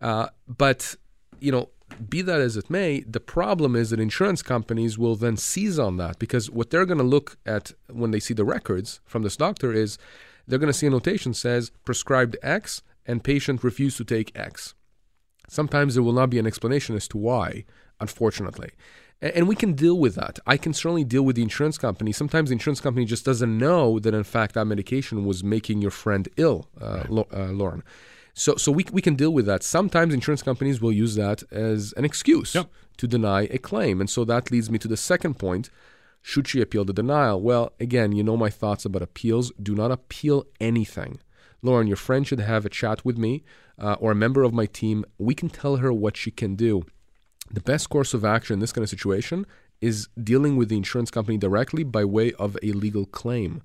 Uh, 0.00 0.28
but, 0.46 0.94
you 1.40 1.50
know, 1.50 1.70
be 2.08 2.22
that 2.22 2.40
as 2.40 2.56
it 2.56 2.70
may, 2.70 3.00
the 3.00 3.20
problem 3.20 3.74
is 3.74 3.90
that 3.90 4.00
insurance 4.00 4.42
companies 4.42 4.98
will 4.98 5.16
then 5.16 5.36
seize 5.36 5.78
on 5.78 5.96
that 5.96 6.18
because 6.18 6.50
what 6.50 6.70
they're 6.70 6.86
going 6.86 6.98
to 6.98 7.04
look 7.04 7.38
at 7.44 7.72
when 7.90 8.10
they 8.12 8.20
see 8.20 8.34
the 8.34 8.44
records 8.44 9.00
from 9.04 9.22
this 9.22 9.36
doctor 9.36 9.72
is 9.72 9.98
they're 10.46 10.58
going 10.58 10.72
to 10.72 10.78
see 10.78 10.86
a 10.86 10.90
notation 10.90 11.34
says 11.34 11.70
prescribed 11.84 12.36
X 12.42 12.82
and 13.06 13.22
patient 13.24 13.62
refused 13.64 13.96
to 13.98 14.04
take 14.04 14.36
X. 14.38 14.74
Sometimes 15.48 15.94
there 15.94 16.02
will 16.02 16.12
not 16.12 16.30
be 16.30 16.38
an 16.38 16.46
explanation 16.46 16.96
as 16.96 17.06
to 17.08 17.18
why, 17.18 17.64
unfortunately. 18.00 18.70
And 19.22 19.48
we 19.48 19.56
can 19.56 19.72
deal 19.72 19.98
with 19.98 20.14
that. 20.16 20.38
I 20.46 20.56
can 20.58 20.74
certainly 20.74 21.04
deal 21.04 21.22
with 21.22 21.36
the 21.36 21.42
insurance 21.42 21.78
company. 21.78 22.12
Sometimes 22.12 22.50
the 22.50 22.54
insurance 22.54 22.80
company 22.80 23.06
just 23.06 23.24
doesn't 23.24 23.56
know 23.56 23.98
that, 24.00 24.12
in 24.12 24.24
fact, 24.24 24.54
that 24.54 24.66
medication 24.66 25.24
was 25.24 25.42
making 25.42 25.80
your 25.80 25.90
friend 25.90 26.28
ill, 26.36 26.68
uh, 26.80 27.04
Lo- 27.08 27.28
uh, 27.32 27.46
Lauren. 27.46 27.82
So, 28.34 28.56
so 28.56 28.70
we, 28.70 28.84
we 28.92 29.00
can 29.00 29.14
deal 29.14 29.32
with 29.32 29.46
that. 29.46 29.62
Sometimes 29.62 30.12
insurance 30.12 30.42
companies 30.42 30.82
will 30.82 30.92
use 30.92 31.14
that 31.14 31.42
as 31.50 31.94
an 31.96 32.04
excuse 32.04 32.54
Yep. 32.54 32.68
to 32.98 33.06
deny 33.06 33.42
a 33.50 33.56
claim. 33.56 34.00
And 34.02 34.10
so 34.10 34.26
that 34.26 34.50
leads 34.50 34.70
me 34.70 34.78
to 34.80 34.88
the 34.88 34.96
second 34.98 35.38
point. 35.38 35.70
Should 36.28 36.48
she 36.48 36.60
appeal 36.60 36.84
the 36.84 36.92
denial? 36.92 37.40
Well, 37.40 37.72
again, 37.78 38.10
you 38.10 38.24
know 38.24 38.36
my 38.36 38.50
thoughts 38.50 38.84
about 38.84 39.00
appeals. 39.00 39.52
Do 39.62 39.76
not 39.76 39.92
appeal 39.92 40.44
anything. 40.58 41.20
Lauren, 41.62 41.86
your 41.86 41.96
friend 41.96 42.26
should 42.26 42.40
have 42.40 42.66
a 42.66 42.68
chat 42.68 43.04
with 43.04 43.16
me 43.16 43.44
uh, 43.78 43.92
or 44.00 44.10
a 44.10 44.16
member 44.16 44.42
of 44.42 44.52
my 44.52 44.66
team. 44.66 45.04
We 45.18 45.36
can 45.36 45.48
tell 45.48 45.76
her 45.76 45.92
what 45.92 46.16
she 46.16 46.32
can 46.32 46.56
do. 46.56 46.82
The 47.48 47.60
best 47.60 47.90
course 47.90 48.12
of 48.12 48.24
action 48.24 48.54
in 48.54 48.58
this 48.58 48.72
kind 48.72 48.82
of 48.82 48.90
situation 48.90 49.46
is 49.80 50.08
dealing 50.20 50.56
with 50.56 50.68
the 50.68 50.76
insurance 50.76 51.12
company 51.12 51.38
directly 51.38 51.84
by 51.84 52.04
way 52.04 52.32
of 52.32 52.58
a 52.60 52.72
legal 52.72 53.06
claim. 53.06 53.62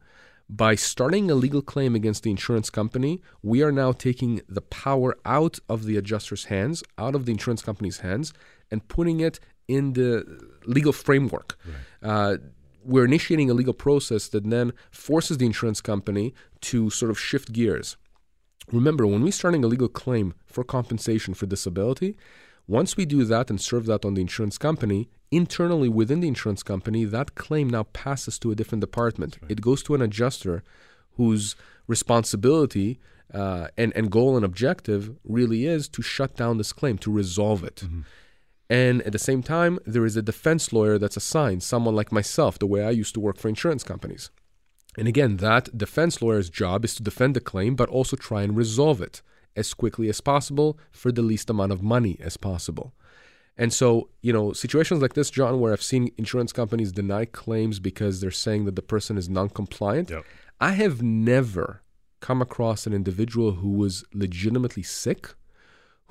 By 0.48 0.76
starting 0.76 1.32
a 1.32 1.36
legal 1.36 1.64
claim 1.64 1.96
against 1.96 2.22
the 2.22 2.30
insurance 2.30 2.70
company, 2.70 3.24
we 3.42 3.64
are 3.64 3.72
now 3.72 3.92
taking 3.92 4.40
the 4.48 4.62
power 4.62 5.18
out 5.26 5.58
of 5.68 5.86
the 5.86 5.98
adjuster's 5.98 6.46
hands, 6.46 6.84
out 7.00 7.16
of 7.16 7.26
the 7.26 7.32
insurance 7.32 7.64
company's 7.64 8.02
hands, 8.02 8.34
and 8.70 8.88
putting 8.88 9.20
it 9.20 9.40
in 9.68 9.94
the 9.94 10.26
legal 10.66 10.94
framework. 10.94 11.58
Uh, 12.02 12.38
we're 12.84 13.06
initiating 13.06 13.50
a 13.50 13.54
legal 13.54 13.74
process 13.74 14.28
that 14.30 14.50
then 14.50 14.74
forces 14.90 15.38
the 15.38 15.46
insurance 15.46 15.82
company 15.82 16.34
to 16.62 16.90
sort 16.90 17.12
of 17.12 17.20
shift 17.20 17.52
gears. 17.52 17.98
Remember, 18.72 19.06
when 19.06 19.22
we're 19.22 19.32
starting 19.32 19.64
a 19.64 19.68
legal 19.68 19.88
claim 19.88 20.34
for 20.46 20.64
compensation 20.64 21.34
for 21.34 21.46
disability, 21.46 22.18
once 22.68 22.96
we 22.96 23.06
do 23.06 23.24
that 23.26 23.50
and 23.50 23.60
serve 23.60 23.86
that 23.86 24.06
on 24.06 24.14
the 24.14 24.22
insurance 24.22 24.58
company, 24.58 25.10
internally 25.32 25.90
within 25.90 26.22
the 26.22 26.28
insurance 26.28 26.64
company, 26.64 27.06
that 27.06 27.36
claim 27.36 27.70
now 27.70 27.84
passes 27.84 28.40
to 28.40 28.52
a 28.52 28.56
different 28.56 28.82
department. 28.82 29.38
It 29.50 29.62
goes 29.62 29.84
to 29.84 29.96
an 29.96 30.02
adjuster 30.02 30.64
whose 31.18 31.56
responsibility 31.88 33.00
uh, 33.34 33.68
and, 33.78 33.94
and 33.96 34.12
goal 34.12 34.36
and 34.36 34.46
objective 34.46 35.16
really 35.24 35.66
is 35.66 35.88
to 35.90 36.02
shut 36.02 36.36
down 36.36 36.58
this 36.58 36.74
claim, 36.74 36.98
to 37.00 37.12
resolve 37.12 37.64
it. 37.64 37.84
And 38.72 39.02
at 39.02 39.12
the 39.12 39.20
same 39.20 39.44
time, 39.44 39.80
there 39.86 40.06
is 40.06 40.16
a 40.16 40.22
defense 40.22 40.72
lawyer 40.72 40.98
that's 40.98 41.18
assigned, 41.18 41.62
someone 41.62 41.94
like 41.94 42.10
myself, 42.10 42.58
the 42.58 42.66
way 42.66 42.86
I 42.86 42.92
used 42.92 43.14
to 43.16 43.20
work 43.20 43.38
for 43.38 43.50
insurance 43.50 43.84
companies. 43.84 44.30
And 44.98 45.10
again, 45.10 45.38
that 45.38 45.78
defense 45.78 46.22
lawyer's 46.22 46.50
job 46.50 46.86
is 46.86 46.96
to 46.96 47.04
defend 47.04 47.36
the 47.36 47.42
claim, 47.42 47.76
but 47.76 47.90
also 47.90 48.16
try 48.16 48.44
and 48.44 48.56
resolve 48.56 49.02
it 49.02 49.22
as 49.58 49.74
quickly 49.74 50.08
as 50.08 50.22
possible 50.22 50.80
for 50.90 51.12
the 51.12 51.22
least 51.22 51.50
amount 51.50 51.74
of 51.74 51.84
money 51.84 52.18
as 52.22 52.38
possible. 52.38 52.94
And 53.58 53.74
so, 53.74 54.08
you 54.22 54.32
know, 54.32 54.54
situations 54.54 55.02
like 55.02 55.16
this, 55.16 55.30
John, 55.30 55.60
where 55.60 55.74
I've 55.74 55.84
seen 55.84 56.14
insurance 56.18 56.54
companies 56.54 56.94
deny 56.94 57.26
claims 57.26 57.78
because 57.82 58.22
they're 58.22 58.32
saying 58.32 58.64
that 58.64 58.78
the 58.78 58.82
person 58.82 59.18
is 59.18 59.28
non 59.28 59.50
compliant, 59.50 60.12
Yep. 60.12 60.24
I 60.62 60.72
have 60.84 61.02
never 61.02 61.82
come 62.22 62.42
across 62.42 62.88
an 62.88 62.94
individual 62.94 63.52
who 63.54 63.72
was 63.72 64.06
legitimately 64.14 64.84
sick 64.84 65.34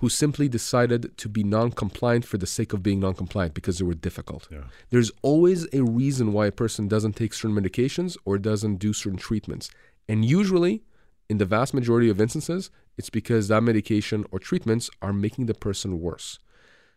who 0.01 0.09
simply 0.09 0.49
decided 0.49 1.17
to 1.19 1.29
be 1.29 1.45
non 1.45 1.71
compliant 1.71 2.25
for 2.25 2.39
the 2.39 2.47
sake 2.47 2.73
of 2.73 2.83
being 2.83 3.01
non 3.01 3.15
compliant 3.15 3.53
because 3.53 3.79
they 3.79 3.85
were 3.85 3.95
difficult. 3.95 4.49
Yeah. 4.51 4.65
There's 4.89 5.13
always 5.21 5.67
a 5.75 5.83
reason 5.83 6.33
why 6.33 6.47
a 6.47 6.53
person 6.53 6.89
doesn't 6.89 7.17
take 7.17 7.35
certain 7.35 7.57
medications 7.57 8.17
or 8.25 8.39
doesn't 8.39 8.77
do 8.77 8.95
certain 8.95 9.19
treatments. 9.19 9.71
And 10.09 10.25
usually, 10.25 10.83
in 11.29 11.37
the 11.37 11.45
vast 11.45 11.75
majority 11.75 12.09
of 12.09 12.19
instances, 12.19 12.71
it's 12.97 13.11
because 13.11 13.49
that 13.49 13.63
medication 13.63 14.25
or 14.31 14.39
treatments 14.39 14.89
are 15.03 15.13
making 15.13 15.47
the 15.47 15.55
person 15.55 16.01
worse. 16.01 16.39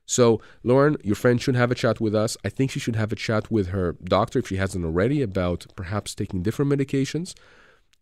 So, 0.05 0.41
Lauren, 0.63 0.95
your 1.03 1.15
friend 1.15 1.41
should 1.41 1.55
have 1.55 1.71
a 1.71 1.75
chat 1.75 1.99
with 1.99 2.15
us. 2.15 2.37
I 2.43 2.49
think 2.49 2.71
she 2.71 2.79
should 2.79 2.95
have 2.95 3.11
a 3.11 3.17
chat 3.17 3.51
with 3.51 3.67
her 3.67 3.97
doctor 4.03 4.39
if 4.39 4.47
she 4.47 4.55
hasn't 4.55 4.85
already 4.85 5.21
about 5.21 5.65
perhaps 5.75 6.15
taking 6.15 6.41
different 6.41 6.71
medications. 6.71 7.35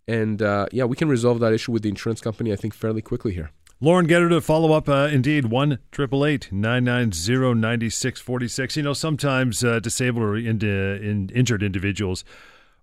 And 0.07 0.41
uh, 0.41 0.67
yeah, 0.71 0.85
we 0.85 0.95
can 0.95 1.09
resolve 1.09 1.39
that 1.39 1.53
issue 1.53 1.71
with 1.71 1.81
the 1.81 1.89
insurance 1.89 2.21
company, 2.21 2.53
I 2.53 2.55
think, 2.55 2.73
fairly 2.75 3.01
quickly 3.01 3.33
here. 3.33 3.51
Lauren, 3.83 4.05
get 4.05 4.21
her 4.21 4.29
to 4.29 4.41
follow 4.41 4.73
up. 4.73 4.87
Uh, 4.87 5.09
indeed, 5.11 5.45
one 5.45 5.79
triple 5.91 6.23
eight 6.23 6.51
nine 6.51 6.83
nine 6.83 7.11
zero 7.11 7.53
ninety 7.53 7.89
six 7.89 8.21
forty 8.21 8.47
six. 8.47 8.77
You 8.77 8.83
know, 8.83 8.93
sometimes 8.93 9.63
uh, 9.63 9.79
disabled 9.79 10.23
or 10.23 10.37
in, 10.37 10.61
in, 10.63 11.29
injured 11.33 11.63
individuals 11.63 12.23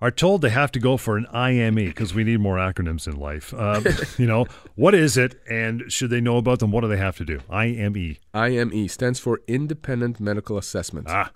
are 0.01 0.11
told 0.11 0.43
they 0.43 0.51
have 0.51 0.73
to 0.73 0.81
go 0.81 0.97
for 0.97 1.17
an 1.17 1.27
IME 1.33 1.75
because 1.75 2.15
we 2.15 2.25
need 2.25 2.41
more 2.41 2.57
acronyms 2.57 3.07
in 3.07 3.17
life. 3.17 3.55
Um, 3.55 3.85
you 4.19 4.27
know, 4.27 4.47
what 4.75 4.95
is 4.95 5.17
it 5.17 5.41
and 5.49 5.91
should 5.91 6.11
they 6.11 6.21
know 6.21 6.37
about 6.37 6.59
them? 6.59 6.71
What 6.73 6.83
do 6.83 6.89
they 6.89 6.97
have 6.97 7.17
to 7.19 7.25
do? 7.25 7.41
IME. 7.51 8.17
IME 8.35 8.89
stands 8.89 9.19
for 9.19 9.41
Independent 9.47 10.21
Medical 10.21 10.59
Assessment. 10.59 11.07
Ah, 11.09 11.31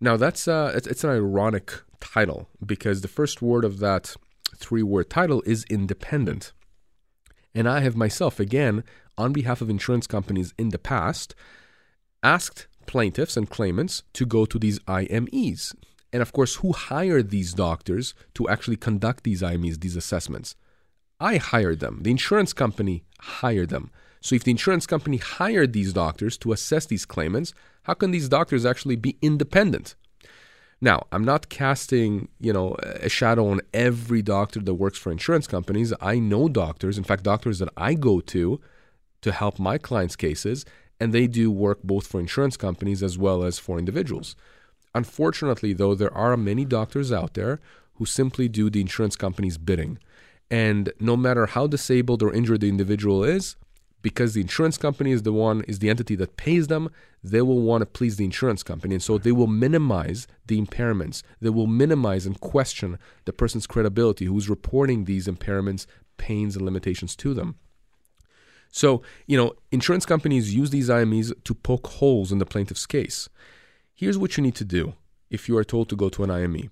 Now 0.00 0.16
that's 0.16 0.46
uh, 0.48 0.72
it's, 0.74 0.86
it's 0.86 1.04
an 1.04 1.10
ironic 1.10 1.72
title 2.00 2.48
because 2.64 3.00
the 3.00 3.08
first 3.08 3.42
word 3.42 3.64
of 3.64 3.78
that 3.78 4.16
three-word 4.56 5.08
title 5.10 5.42
is 5.46 5.64
independent, 5.70 6.52
and 7.54 7.68
I 7.68 7.80
have 7.80 7.96
myself 7.96 8.40
again 8.40 8.84
on 9.18 9.32
behalf 9.32 9.60
of 9.60 9.70
insurance 9.70 10.06
companies 10.06 10.54
in 10.58 10.70
the 10.70 10.78
past 10.78 11.34
asked 12.22 12.66
plaintiffs 12.86 13.36
and 13.36 13.48
claimants 13.48 14.02
to 14.14 14.24
go 14.26 14.44
to 14.44 14.58
these 14.58 14.78
IMEs, 14.80 15.74
and 16.12 16.20
of 16.20 16.32
course, 16.32 16.56
who 16.56 16.72
hired 16.72 17.30
these 17.30 17.54
doctors 17.54 18.14
to 18.34 18.48
actually 18.48 18.76
conduct 18.76 19.24
these 19.24 19.42
IMEs, 19.42 19.80
these 19.80 19.96
assessments? 19.96 20.54
I 21.18 21.36
hired 21.36 21.80
them. 21.80 22.00
The 22.02 22.10
insurance 22.10 22.52
company 22.52 23.04
hired 23.20 23.70
them. 23.70 23.90
So 24.20 24.34
if 24.34 24.44
the 24.44 24.50
insurance 24.50 24.86
company 24.86 25.16
hired 25.16 25.72
these 25.72 25.92
doctors 25.92 26.36
to 26.38 26.52
assess 26.52 26.86
these 26.86 27.06
claimants, 27.06 27.54
how 27.84 27.94
can 27.94 28.10
these 28.10 28.28
doctors 28.28 28.66
actually 28.66 28.96
be 28.96 29.16
independent? 29.22 29.94
Now, 30.84 31.06
I'm 31.12 31.24
not 31.24 31.48
casting, 31.48 32.28
you 32.40 32.52
know, 32.52 32.74
a 32.82 33.08
shadow 33.08 33.46
on 33.48 33.60
every 33.72 34.20
doctor 34.20 34.58
that 34.58 34.74
works 34.74 34.98
for 34.98 35.12
insurance 35.12 35.46
companies. 35.46 35.92
I 36.00 36.18
know 36.18 36.48
doctors, 36.48 36.98
in 36.98 37.04
fact, 37.04 37.22
doctors 37.22 37.60
that 37.60 37.68
I 37.76 37.94
go 37.94 38.20
to 38.20 38.60
to 39.20 39.32
help 39.32 39.60
my 39.60 39.78
clients' 39.78 40.16
cases, 40.16 40.66
and 40.98 41.14
they 41.14 41.28
do 41.28 41.52
work 41.52 41.84
both 41.84 42.08
for 42.08 42.18
insurance 42.18 42.56
companies 42.56 43.00
as 43.00 43.16
well 43.16 43.44
as 43.44 43.60
for 43.60 43.78
individuals. 43.78 44.34
Unfortunately, 44.92 45.72
though, 45.72 45.94
there 45.94 46.12
are 46.12 46.36
many 46.36 46.64
doctors 46.64 47.12
out 47.12 47.34
there 47.34 47.60
who 47.94 48.04
simply 48.04 48.48
do 48.48 48.68
the 48.68 48.80
insurance 48.80 49.14
company's 49.14 49.58
bidding. 49.58 50.00
And 50.50 50.92
no 50.98 51.16
matter 51.16 51.46
how 51.46 51.68
disabled 51.68 52.24
or 52.24 52.32
injured 52.32 52.60
the 52.60 52.68
individual 52.68 53.22
is, 53.22 53.54
because 54.02 54.34
the 54.34 54.40
insurance 54.40 54.76
company 54.76 55.12
is 55.12 55.22
the 55.22 55.32
one 55.32 55.62
is 55.62 55.78
the 55.78 55.88
entity 55.88 56.14
that 56.16 56.36
pays 56.36 56.66
them, 56.66 56.90
they 57.22 57.40
will 57.40 57.60
want 57.60 57.82
to 57.82 57.86
please 57.86 58.16
the 58.16 58.24
insurance 58.24 58.62
company. 58.62 58.94
And 58.94 59.02
so 59.02 59.16
they 59.16 59.32
will 59.32 59.46
minimize 59.46 60.26
the 60.46 60.60
impairments. 60.60 61.22
They 61.40 61.50
will 61.50 61.66
minimize 61.66 62.26
and 62.26 62.38
question 62.40 62.98
the 63.24 63.32
person's 63.32 63.66
credibility 63.66 64.26
who's 64.26 64.50
reporting 64.50 65.04
these 65.04 65.26
impairments, 65.26 65.86
pains, 66.18 66.56
and 66.56 66.64
limitations 66.64 67.16
to 67.16 67.32
them. 67.32 67.56
So, 68.70 69.02
you 69.26 69.36
know, 69.36 69.54
insurance 69.70 70.06
companies 70.06 70.54
use 70.54 70.70
these 70.70 70.88
IMEs 70.88 71.32
to 71.44 71.54
poke 71.54 71.86
holes 71.86 72.32
in 72.32 72.38
the 72.38 72.46
plaintiff's 72.46 72.86
case. 72.86 73.28
Here's 73.94 74.18
what 74.18 74.36
you 74.36 74.42
need 74.42 74.54
to 74.56 74.64
do 74.64 74.94
if 75.30 75.48
you 75.48 75.56
are 75.56 75.64
told 75.64 75.88
to 75.90 75.96
go 75.96 76.08
to 76.08 76.24
an 76.24 76.30
IME 76.30 76.70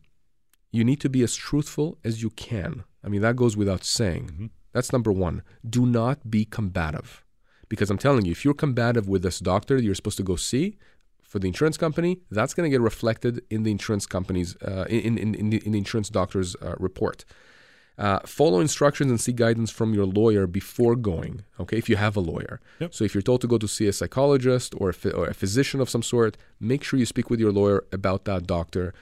you 0.71 0.85
need 0.85 1.01
to 1.01 1.09
be 1.09 1.23
as 1.23 1.35
truthful 1.35 1.99
as 2.05 2.23
you 2.23 2.31
can. 2.31 2.85
I 3.05 3.09
mean, 3.09 3.23
that 3.23 3.37
goes 3.37 3.57
without 3.57 3.85
saying. 3.85 4.27
Mm-hmm. 4.27 4.47
That's 4.73 4.93
number 4.93 5.13
one. 5.13 5.43
Do 5.69 5.87
not 5.87 6.31
be 6.31 6.45
combative. 6.45 7.25
Because 7.69 7.91
I'm 7.91 7.99
telling 7.99 8.25
you, 8.25 8.33
if 8.33 8.45
you're 8.45 8.55
combative 8.55 9.09
with 9.09 9.23
this 9.23 9.39
doctor 9.39 9.79
you're 9.79 9.95
supposed 9.95 10.17
to 10.17 10.23
go 10.23 10.37
see 10.37 10.77
for 11.23 11.39
the 11.39 11.47
insurance 11.47 11.77
company, 11.77 12.21
that's 12.31 12.55
going 12.55 12.69
to 12.69 12.75
get 12.75 12.81
reflected 12.81 13.43
in 13.51 13.63
the 13.63 13.71
insurance 13.71 14.07
company's, 14.07 14.57
uh, 14.63 14.87
in, 14.89 15.17
in, 15.17 15.35
in, 15.35 15.51
the, 15.51 15.63
in 15.65 15.73
the 15.73 15.79
insurance 15.79 16.09
doctor's 16.09 16.57
uh, 16.57 16.75
report. 16.79 17.25
Uh, 17.97 18.19
follow 18.25 18.61
instructions 18.61 19.11
and 19.11 19.21
seek 19.21 19.37
guidance 19.37 19.71
from 19.71 19.93
your 19.93 20.07
lawyer 20.07 20.47
before 20.47 20.97
going. 20.97 21.45
Okay, 21.61 21.77
if 21.77 21.89
you 21.89 21.97
have 21.97 22.17
a 22.17 22.21
lawyer. 22.21 22.59
Yep. 22.79 22.95
So 22.95 23.05
if 23.05 23.15
you're 23.15 23.23
told 23.23 23.43
to 23.43 23.47
go 23.47 23.59
to 23.59 23.69
see 23.69 23.87
a 23.87 23.93
psychologist 23.93 24.75
or 24.79 24.91
a, 24.91 25.11
or 25.11 25.27
a 25.27 25.35
physician 25.35 25.81
of 25.81 25.91
some 25.91 26.03
sort, 26.03 26.39
make 26.59 26.83
sure 26.83 26.99
you 26.99 27.05
speak 27.05 27.29
with 27.29 27.39
your 27.39 27.53
lawyer 27.53 27.85
about 27.93 28.25
that 28.25 28.47
doctor 28.47 28.95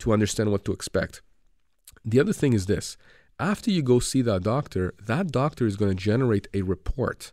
to 0.00 0.12
understand 0.12 0.50
what 0.50 0.64
to 0.64 0.72
expect. 0.72 1.22
The 2.04 2.18
other 2.18 2.32
thing 2.32 2.54
is 2.54 2.66
this: 2.66 2.96
after 3.38 3.70
you 3.70 3.82
go 3.82 3.98
see 3.98 4.22
that 4.22 4.42
doctor, 4.42 4.94
that 5.06 5.32
doctor 5.32 5.66
is 5.66 5.76
going 5.76 5.90
to 5.90 5.96
generate 6.10 6.48
a 6.54 6.62
report 6.62 7.32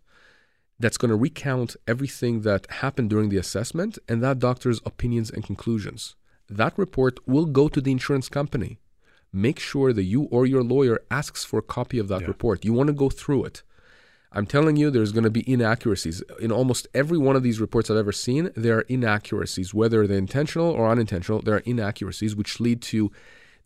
that's 0.79 0.97
going 0.97 1.09
to 1.09 1.15
recount 1.15 1.75
everything 1.87 2.41
that 2.41 2.69
happened 2.71 3.09
during 3.09 3.29
the 3.29 3.37
assessment 3.37 3.99
and 4.09 4.23
that 4.23 4.39
doctor's 4.39 4.81
opinions 4.85 5.29
and 5.29 5.43
conclusions. 5.43 6.15
That 6.49 6.77
report 6.77 7.19
will 7.27 7.45
go 7.45 7.69
to 7.69 7.79
the 7.79 7.91
insurance 7.91 8.29
company. 8.29 8.79
Make 9.31 9.59
sure 9.59 9.93
that 9.93 10.03
you 10.03 10.23
or 10.23 10.45
your 10.45 10.63
lawyer 10.63 10.99
asks 11.11 11.45
for 11.45 11.59
a 11.59 11.63
copy 11.77 11.99
of 11.99 12.07
that 12.07 12.21
Yeah. 12.21 12.27
report. 12.27 12.65
You 12.65 12.73
want 12.73 12.87
to 12.87 12.93
go 12.93 13.09
through 13.09 13.45
it. 13.45 13.63
I'm 14.33 14.45
telling 14.47 14.75
you, 14.77 14.89
there's 14.89 15.11
going 15.11 15.25
to 15.25 15.29
be 15.29 15.49
inaccuracies. 15.49 16.23
In 16.39 16.51
almost 16.51 16.87
every 16.93 17.17
one 17.17 17.35
of 17.35 17.43
these 17.43 17.61
reports 17.61 17.89
I've 17.89 17.97
ever 17.97 18.13
seen, 18.13 18.49
there 18.55 18.77
are 18.77 18.85
inaccuracies, 18.87 19.73
whether 19.73 20.07
they're 20.07 20.17
intentional 20.17 20.69
or 20.71 20.87
unintentional. 20.89 21.41
There 21.41 21.55
are 21.55 21.63
inaccuracies 21.65 22.35
which 22.35 22.59
lead 22.59 22.81
to 22.83 23.11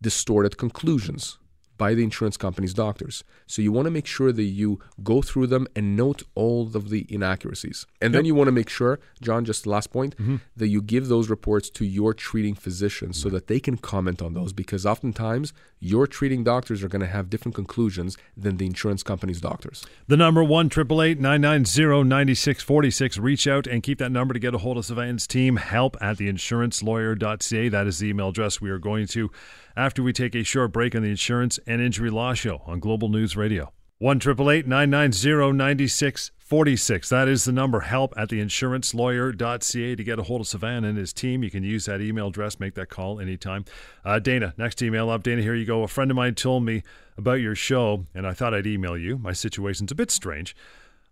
distorted 0.02 0.56
conclusions 0.58 1.38
by 1.76 1.94
the 1.94 2.02
insurance 2.02 2.36
company's 2.36 2.74
doctors. 2.74 3.24
So 3.46 3.62
you 3.62 3.72
want 3.72 3.86
to 3.86 3.90
make 3.90 4.06
sure 4.06 4.32
that 4.32 4.42
you 4.42 4.80
go 5.02 5.22
through 5.22 5.48
them 5.48 5.66
and 5.74 5.96
note 5.96 6.22
all 6.34 6.70
of 6.74 6.90
the 6.90 7.06
inaccuracies. 7.08 7.86
And 8.00 8.14
then 8.14 8.24
you 8.24 8.34
want 8.34 8.48
to 8.48 8.52
make 8.52 8.68
sure, 8.68 8.98
John, 9.20 9.44
just 9.44 9.66
last 9.66 9.90
point, 9.90 10.16
mm-hmm. 10.16 10.36
that 10.56 10.68
you 10.68 10.82
give 10.82 11.08
those 11.08 11.28
reports 11.28 11.70
to 11.70 11.84
your 11.84 12.14
treating 12.14 12.54
physicians 12.54 13.20
so 13.20 13.28
that 13.30 13.46
they 13.46 13.60
can 13.60 13.76
comment 13.76 14.22
on 14.22 14.34
those 14.34 14.52
because 14.52 14.86
oftentimes 14.86 15.52
your 15.78 16.06
treating 16.06 16.42
doctors 16.42 16.82
are 16.82 16.88
going 16.88 17.00
to 17.00 17.06
have 17.06 17.28
different 17.28 17.54
conclusions 17.54 18.16
than 18.36 18.56
the 18.56 18.66
insurance 18.66 19.02
company's 19.02 19.40
doctors. 19.40 19.84
The 20.08 20.16
number 20.16 20.42
one 20.42 20.68
triple 20.68 21.02
eight 21.02 21.20
nine 21.20 21.40
nine 21.40 21.64
zero 21.64 22.02
ninety 22.02 22.34
six 22.34 22.62
forty 22.62 22.90
six. 22.90 23.18
Reach 23.18 23.46
out 23.46 23.66
and 23.66 23.82
keep 23.82 23.98
that 23.98 24.10
number 24.10 24.34
to 24.34 24.40
get 24.40 24.54
a 24.54 24.58
hold 24.58 24.78
of 24.78 24.84
Savannah's 24.84 25.26
team. 25.26 25.56
Help 25.56 25.96
at 26.00 26.18
theinsurancelawyer.ca. 26.18 27.68
That 27.68 27.86
is 27.86 27.98
the 27.98 28.08
email 28.08 28.28
address 28.28 28.60
we 28.60 28.70
are 28.70 28.78
going 28.78 29.06
to 29.08 29.30
after 29.76 30.02
we 30.02 30.12
take 30.12 30.34
a 30.34 30.42
short 30.42 30.72
break 30.72 30.94
on 30.94 31.02
the 31.02 31.10
Insurance 31.10 31.58
and 31.66 31.80
Injury 31.80 32.10
Law 32.10 32.34
Show 32.34 32.62
on 32.66 32.80
Global 32.80 33.08
News 33.08 33.36
Radio. 33.36 33.72
One 33.98 34.18
triple 34.18 34.50
eight 34.50 34.66
nine 34.66 34.90
nine 34.90 35.12
zero 35.12 35.52
ninety 35.52 35.88
six 35.88 36.30
forty 36.38 36.76
six. 36.76 37.08
That 37.08 37.28
is 37.28 37.44
the 37.44 37.52
number. 37.52 37.80
Help 37.80 38.12
at 38.16 38.28
theinsurancelawyer.ca 38.28 39.96
to 39.96 40.04
get 40.04 40.18
a 40.18 40.22
hold 40.22 40.42
of 40.42 40.46
Savannah 40.46 40.88
and 40.88 40.98
his 40.98 41.12
team. 41.12 41.42
You 41.42 41.50
can 41.50 41.62
use 41.62 41.86
that 41.86 42.00
email 42.00 42.28
address. 42.28 42.60
Make 42.60 42.74
that 42.74 42.90
call 42.90 43.20
anytime. 43.20 43.64
Uh, 44.04 44.18
Dana, 44.18 44.54
next 44.58 44.82
email 44.82 45.08
up. 45.08 45.22
Dana, 45.22 45.40
here 45.40 45.54
you 45.54 45.64
go. 45.64 45.82
A 45.82 45.88
friend 45.88 46.10
of 46.10 46.16
mine 46.16 46.34
told 46.34 46.64
me 46.64 46.82
about 47.16 47.40
your 47.40 47.54
show, 47.54 48.04
and 48.14 48.26
I 48.26 48.34
thought 48.34 48.52
I'd 48.52 48.66
email 48.66 48.98
you. 48.98 49.16
My 49.16 49.32
situation's 49.32 49.92
a 49.92 49.94
bit 49.94 50.10
strange. 50.10 50.54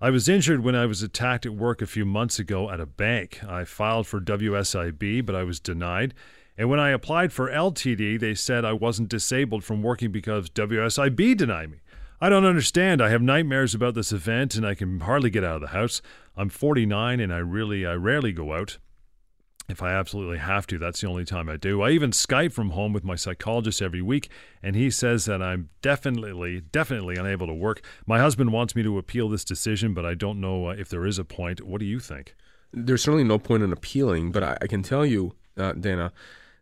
I 0.01 0.11
was 0.11 0.29
injured 0.29 0.63
when 0.63 0.75
I 0.75 0.85
was 0.85 1.03
attacked 1.03 1.47
at 1.47 1.55
work 1.55 1.81
a 1.81 1.87
few 1.87 2.05
months 2.05 2.39
ago 2.39 2.69
at 2.69 2.81
a 2.81 2.87
bank. 2.87 3.43
I 3.49 3.65
filed 3.65 4.07
for 4.07 4.21
WSIB, 4.21 5.25
but 5.25 5.35
I 5.35 5.45
was 5.45 5.61
denied. 5.61 6.13
And 6.57 6.71
when 6.71 6.79
I 6.79 6.91
applied 6.91 7.33
for 7.33 7.51
LTD, 7.51 8.21
they 8.21 8.35
said 8.35 8.65
I 8.65 8.73
wasn't 8.73 9.09
disabled 9.09 9.65
from 9.65 9.83
working 9.83 10.13
because 10.13 10.51
WSIB 10.51 11.37
denied 11.37 11.71
me. 11.71 11.79
I 12.21 12.29
don't 12.29 12.45
understand. 12.45 13.03
I 13.03 13.11
have 13.11 13.23
nightmares 13.23 13.75
about 13.75 13.95
this 13.95 14.13
event 14.13 14.55
and 14.55 14.67
I 14.67 14.75
can 14.75 15.01
hardly 15.01 15.31
get 15.31 15.45
out 15.45 15.57
of 15.57 15.61
the 15.61 15.69
house. 15.69 16.01
I'm 16.37 16.49
49 16.49 17.21
and 17.21 17.35
I 17.35 17.39
really 17.39 17.85
I 17.85 17.95
rarely 17.95 18.33
go 18.33 18.55
out. 18.55 18.79
If 19.69 19.83
I 19.83 19.93
absolutely 19.93 20.39
have 20.39 20.67
to, 20.69 20.79
that's 20.79 21.01
the 21.01 21.09
only 21.09 21.25
time 21.25 21.49
I 21.49 21.57
do. 21.57 21.81
I 21.81 21.91
even 21.91 22.11
Skype 22.11 22.53
from 22.53 22.71
home 22.71 22.93
with 22.93 23.03
my 23.03 23.15
psychologist 23.15 23.81
every 23.81 24.03
week, 24.03 24.29
and 24.63 24.77
he 24.77 24.91
says 24.91 25.25
that 25.25 25.43
I'm 25.43 25.71
definitely, 25.81 26.61
definitely 26.61 27.17
unable 27.17 27.47
to 27.47 27.55
work. 27.55 27.81
My 28.07 28.19
husband 28.19 28.53
wants 28.53 28.77
me 28.77 28.83
to 28.83 28.99
appeal 28.99 29.31
this 29.31 29.43
decision, 29.43 29.95
but 29.95 30.05
I 30.05 30.13
don't 30.13 30.39
know 30.39 30.69
uh, 30.69 30.73
if 30.73 30.91
there 30.91 31.07
is 31.07 31.19
a 31.19 31.25
point. 31.25 31.63
What 31.63 31.79
do 31.79 31.87
you 31.87 31.99
think? 31.99 32.35
There's 32.75 33.03
certainly 33.03 33.25
no 33.25 33.39
point 33.39 33.63
in 33.63 33.73
appealing, 33.73 34.33
but 34.33 34.43
I, 34.43 34.59
I 34.61 34.67
can 34.67 34.83
tell 34.83 35.07
you, 35.07 35.35
uh, 35.57 35.73
Dana, 35.73 36.13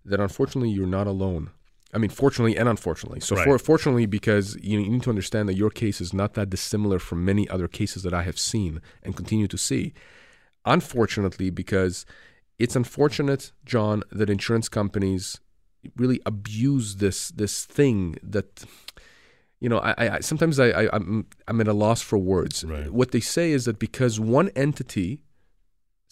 that 0.04 0.20
unfortunately 0.20 0.70
you're 0.70 0.86
not 0.86 1.06
alone. 1.06 1.50
I 1.94 1.98
mean, 1.98 2.10
fortunately 2.10 2.56
and 2.56 2.68
unfortunately. 2.68 3.20
So, 3.20 3.36
Right. 3.36 3.44
for, 3.44 3.58
fortunately, 3.58 4.06
because 4.06 4.56
you 4.62 4.78
need 4.80 5.02
to 5.02 5.10
understand 5.10 5.48
that 5.48 5.56
your 5.56 5.68
case 5.70 6.00
is 6.00 6.14
not 6.14 6.32
that 6.34 6.48
dissimilar 6.48 6.98
from 6.98 7.24
many 7.24 7.46
other 7.50 7.68
cases 7.68 8.02
that 8.04 8.14
I 8.14 8.22
have 8.22 8.38
seen 8.38 8.80
and 9.02 9.14
continue 9.14 9.46
to 9.48 9.58
see. 9.58 9.92
Unfortunately, 10.64 11.50
because 11.50 12.06
it's 12.58 12.76
unfortunate, 12.76 13.52
John, 13.66 14.02
that 14.10 14.30
insurance 14.30 14.68
companies 14.68 15.38
really 15.96 16.20
abuse 16.24 16.96
this 16.96 17.30
this 17.30 17.64
thing 17.64 18.16
that 18.22 18.64
you 19.60 19.68
know 19.68 19.78
I, 19.78 20.16
I 20.16 20.20
sometimes 20.20 20.60
I, 20.60 20.68
I 20.68 20.88
I'm 20.92 21.26
I'm 21.48 21.60
at 21.60 21.66
a 21.68 21.72
loss 21.72 22.00
for 22.00 22.18
words. 22.18 22.64
Right. 22.64 22.90
What 22.90 23.10
they 23.10 23.20
say 23.20 23.50
is 23.50 23.64
that 23.64 23.78
because 23.78 24.20
one 24.20 24.48
entity 24.50 25.24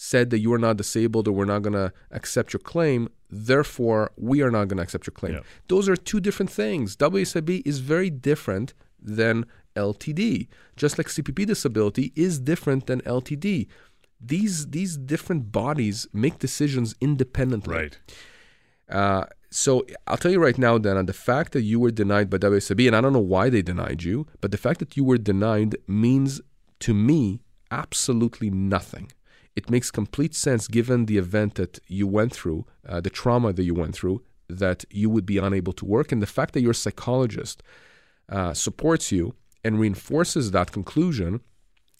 said 0.02 0.30
that 0.30 0.38
you 0.38 0.50
are 0.50 0.58
not 0.58 0.78
disabled 0.78 1.28
or 1.28 1.32
we're 1.32 1.44
not 1.44 1.60
going 1.60 1.74
to 1.74 1.92
accept 2.10 2.54
your 2.54 2.60
claim, 2.60 3.06
therefore 3.28 4.10
we 4.16 4.40
are 4.40 4.50
not 4.50 4.66
going 4.66 4.78
to 4.78 4.82
accept 4.82 5.06
your 5.06 5.12
claim. 5.12 5.34
Yeah. 5.34 5.40
Those 5.68 5.90
are 5.90 5.96
two 6.10 6.20
different 6.20 6.50
things. 6.50 6.96
WSIB 6.96 7.60
is 7.66 7.80
very 7.80 8.08
different 8.08 8.72
than 8.98 9.44
LTD, 9.76 10.48
just 10.74 10.96
like 10.96 11.08
CPP 11.08 11.46
disability 11.46 12.14
is 12.16 12.40
different 12.40 12.86
than 12.86 13.02
LTD. 13.02 13.66
These 14.18 14.68
these 14.68 14.96
different 14.96 15.52
bodies 15.52 16.06
make 16.14 16.38
decisions 16.38 16.94
independently. 17.02 17.74
Uh, 18.88 19.24
so 19.50 19.84
I'll 20.06 20.16
tell 20.16 20.32
you 20.32 20.42
right 20.42 20.56
now, 20.56 20.78
Dana, 20.78 21.04
the 21.04 21.12
fact 21.12 21.52
that 21.52 21.62
you 21.62 21.78
were 21.78 21.90
denied 21.90 22.30
by 22.30 22.38
WSIB, 22.38 22.86
and 22.86 22.96
I 22.96 23.02
don't 23.02 23.12
know 23.12 23.28
why 23.36 23.50
they 23.50 23.62
denied 23.62 24.02
you, 24.02 24.26
but 24.40 24.50
the 24.50 24.62
fact 24.66 24.78
that 24.80 24.96
you 24.96 25.04
were 25.04 25.18
denied 25.18 25.76
means 25.86 26.40
to 26.80 26.94
me 26.94 27.40
absolutely 27.70 28.48
nothing. 28.48 29.12
It 29.56 29.70
makes 29.70 29.90
complete 29.90 30.34
sense 30.34 30.68
given 30.68 31.06
the 31.06 31.18
event 31.18 31.56
that 31.56 31.80
you 31.86 32.06
went 32.06 32.32
through, 32.32 32.66
uh, 32.88 33.00
the 33.00 33.10
trauma 33.10 33.52
that 33.52 33.64
you 33.64 33.74
went 33.74 33.94
through, 33.94 34.22
that 34.48 34.84
you 34.90 35.10
would 35.10 35.26
be 35.26 35.38
unable 35.38 35.72
to 35.74 35.84
work. 35.84 36.12
And 36.12 36.22
the 36.22 36.26
fact 36.26 36.54
that 36.54 36.62
your 36.62 36.74
psychologist 36.74 37.62
uh, 38.28 38.54
supports 38.54 39.12
you 39.12 39.34
and 39.64 39.78
reinforces 39.78 40.50
that 40.52 40.72
conclusion, 40.72 41.40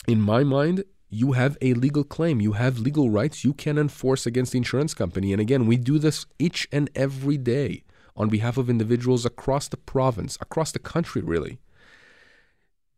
in 0.06 0.20
my 0.20 0.44
mind, 0.44 0.84
you 1.10 1.32
have 1.32 1.58
a 1.60 1.74
legal 1.74 2.04
claim. 2.04 2.40
You 2.40 2.52
have 2.52 2.78
legal 2.78 3.10
rights 3.10 3.44
you 3.44 3.52
can 3.52 3.76
enforce 3.78 4.26
against 4.26 4.52
the 4.52 4.58
insurance 4.58 4.94
company. 4.94 5.32
And 5.32 5.40
again, 5.40 5.66
we 5.66 5.76
do 5.76 5.98
this 5.98 6.24
each 6.38 6.68
and 6.72 6.88
every 6.94 7.36
day 7.36 7.82
on 8.16 8.28
behalf 8.28 8.56
of 8.56 8.70
individuals 8.70 9.26
across 9.26 9.68
the 9.68 9.76
province, 9.76 10.38
across 10.40 10.72
the 10.72 10.78
country, 10.78 11.22
really. 11.22 11.58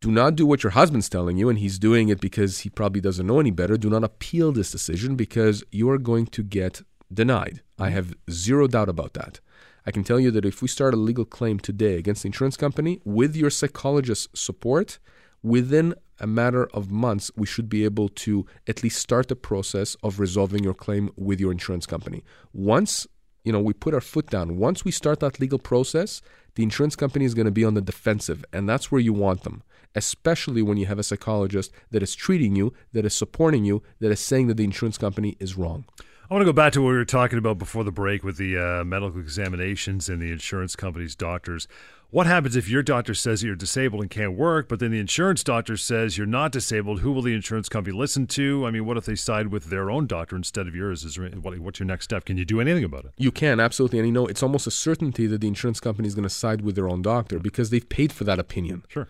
Do 0.03 0.11
not 0.11 0.35
do 0.35 0.45
what 0.45 0.65
your 0.65 0.73
husband's 0.73 1.09
telling 1.09 1.37
you, 1.37 1.49
and 1.49 1.61
he's 1.61 1.79
doing 1.79 2.09
it 2.09 2.21
because 2.21 2.59
he 2.61 2.69
probably 2.69 3.01
doesn't 3.01 3.25
know 3.25 3.39
any 3.39 3.53
better. 3.53 3.77
Do 3.77 3.89
not 3.89 4.03
appeal 4.03 4.51
this 4.51 4.73
decision 4.73 5.15
because 5.15 5.63
you 5.71 5.89
are 5.91 5.97
going 5.97 6.27
to 6.27 6.43
get 6.43 6.83
denied. 7.15 7.61
I 7.79 7.91
have 7.91 8.13
zero 8.29 8.67
doubt 8.67 8.89
about 8.89 9.13
that. 9.15 9.39
I 9.87 9.93
can 9.93 10.03
tell 10.03 10.19
you 10.19 10.33
that 10.33 10.45
if 10.45 10.61
we 10.61 10.67
start 10.67 10.93
a 10.93 10.97
legal 10.97 11.25
claim 11.25 11.61
today 11.61 11.99
against 11.99 12.25
the 12.25 12.27
insurance 12.27 12.57
company 12.57 13.01
with 13.05 13.37
your 13.37 13.49
psychologist's 13.49 14.41
support, 14.41 14.99
within 15.41 15.95
a 16.19 16.27
matter 16.27 16.67
of 16.75 16.91
months, 16.91 17.31
we 17.37 17.47
should 17.47 17.69
be 17.69 17.85
able 17.85 18.09
to 18.09 18.45
at 18.67 18.83
least 18.83 18.99
start 18.99 19.29
the 19.29 19.37
process 19.37 19.97
of 20.03 20.19
resolving 20.19 20.65
your 20.65 20.75
claim 20.75 21.11
with 21.17 21.39
your 21.39 21.53
insurance 21.53 21.87
company. 21.87 22.25
Once 22.53 23.07
you 23.45 23.53
know 23.53 23.61
we 23.61 23.73
put 23.73 23.95
our 23.95 24.01
foot 24.01 24.31
down, 24.31 24.57
once 24.57 24.85
we 24.85 24.91
start 24.91 25.21
that 25.21 25.41
legal 25.41 25.59
process, 25.59 26.23
the 26.55 26.63
insurance 26.63 26.97
company 26.97 27.25
is 27.25 27.35
going 27.35 27.47
to 27.47 27.53
be 27.53 27.65
on 27.65 27.75
the 27.75 27.81
defensive, 27.81 28.45
and 28.53 28.69
that's 28.69 28.91
where 28.91 29.01
you 29.01 29.13
want 29.13 29.45
them. 29.45 29.63
Especially 29.95 30.63
when 30.63 30.79
you 30.79 30.87
have 30.87 30.99
a 30.99 31.03
psychologist 31.03 31.71
that 31.91 32.03
is 32.03 32.15
treating 32.15 32.57
you, 32.57 32.73
that 32.93 33.05
is 33.05 33.15
supporting 33.15 33.65
you, 33.65 33.83
that 34.01 34.11
is 34.11 34.21
saying 34.21 34.47
that 34.47 34.57
the 34.57 34.65
insurance 34.65 34.97
company 34.97 35.37
is 35.39 35.57
wrong. 35.57 35.85
I 36.31 36.35
want 36.35 36.47
to 36.47 36.47
go 36.47 36.55
back 36.55 36.73
to 36.73 36.81
what 36.81 36.89
we 36.89 36.97
were 36.97 37.05
talking 37.05 37.39
about 37.39 37.59
before 37.59 37.85
the 37.85 37.93
break 37.93 38.25
with 38.25 38.39
the 38.39 38.57
uh, 38.57 38.85
medical 38.85 39.21
examinations 39.21 40.09
and 40.09 40.23
the 40.23 40.33
insurance 40.33 40.75
company's 40.75 41.15
doctors. 41.15 41.69
What 42.13 42.27
happens 42.27 42.57
if 42.57 42.69
your 42.69 42.83
doctor 42.83 43.15
says 43.15 43.43
you're 43.43 43.55
disabled 43.55 44.03
and 44.03 44.11
can't 44.11 44.37
work, 44.37 44.69
but 44.69 44.81
then 44.81 44.91
the 44.91 44.99
insurance 44.99 45.43
doctor 45.43 45.79
says 45.79 46.19
you're 46.19 46.27
not 46.27 46.53
disabled? 46.53 47.01
Who 47.01 47.11
will 47.11 47.23
the 47.23 47.33
insurance 47.33 47.71
company 47.71 47.97
listen 47.97 48.27
to? 48.27 48.67
I 48.67 48.71
mean, 48.71 48.85
what 48.85 48.99
if 48.99 49.07
they 49.07 49.15
side 49.15 49.47
with 49.47 49.71
their 49.71 49.91
own 49.91 50.07
doctor 50.07 50.37
instead 50.37 50.67
of 50.69 50.75
yours? 50.75 51.05
Is 51.05 51.19
what, 51.19 51.59
what's 51.61 51.81
your 51.81 51.87
next 51.87 52.05
step? 52.05 52.27
Can 52.27 52.37
you 52.37 52.45
do 52.45 52.61
anything 52.61 52.85
about 52.85 53.07
it? 53.07 53.13
You 53.17 53.33
can 53.33 53.61
absolutely, 53.61 53.99
and 53.99 54.07
you 54.07 54.13
know 54.13 54.27
it's 54.27 54.43
almost 54.43 54.67
a 54.67 54.71
certainty 54.71 55.27
that 55.27 55.41
the 55.41 55.49
insurance 55.49 55.81
company 55.81 56.07
is 56.07 56.15
going 56.15 56.25
to 56.25 56.29
side 56.29 56.61
with 56.61 56.75
their 56.75 56.87
own 56.87 57.01
doctor 57.01 57.39
because 57.39 57.71
they've 57.71 57.89
paid 57.89 58.13
for 58.13 58.25
that 58.25 58.39
opinion. 58.39 58.85
Sure. 58.89 59.09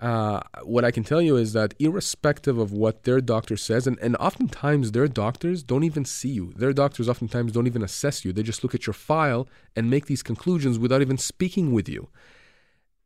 Uh, 0.00 0.40
what 0.62 0.84
I 0.84 0.92
can 0.92 1.02
tell 1.02 1.20
you 1.20 1.36
is 1.36 1.54
that 1.54 1.74
irrespective 1.80 2.56
of 2.56 2.72
what 2.72 3.02
their 3.02 3.20
doctor 3.20 3.56
says, 3.56 3.86
and, 3.86 3.98
and 3.98 4.16
oftentimes 4.16 4.92
their 4.92 5.08
doctors 5.08 5.64
don't 5.64 5.82
even 5.82 6.04
see 6.04 6.28
you. 6.28 6.52
Their 6.54 6.72
doctors 6.72 7.08
oftentimes 7.08 7.50
don't 7.50 7.66
even 7.66 7.82
assess 7.82 8.24
you. 8.24 8.32
They 8.32 8.44
just 8.44 8.62
look 8.62 8.76
at 8.76 8.86
your 8.86 8.94
file 8.94 9.48
and 9.74 9.90
make 9.90 10.06
these 10.06 10.22
conclusions 10.22 10.78
without 10.78 11.02
even 11.02 11.18
speaking 11.18 11.72
with 11.72 11.88
you. 11.88 12.08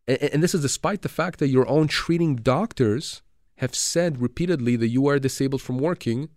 And, 0.06 0.22
and 0.22 0.42
this 0.42 0.54
is 0.54 0.60
despite 0.60 1.00
the 1.00 1.08
fact 1.08 1.38
that 1.38 1.48
your 1.48 1.66
own 1.66 1.88
treating 1.88 2.36
doctors 2.36 3.22
have 3.56 3.74
said 3.74 4.20
repeatedly 4.20 4.76
that 4.76 4.88
you 4.88 5.06
are 5.06 5.18
disabled 5.18 5.62
from 5.62 5.78
working, 5.78 6.28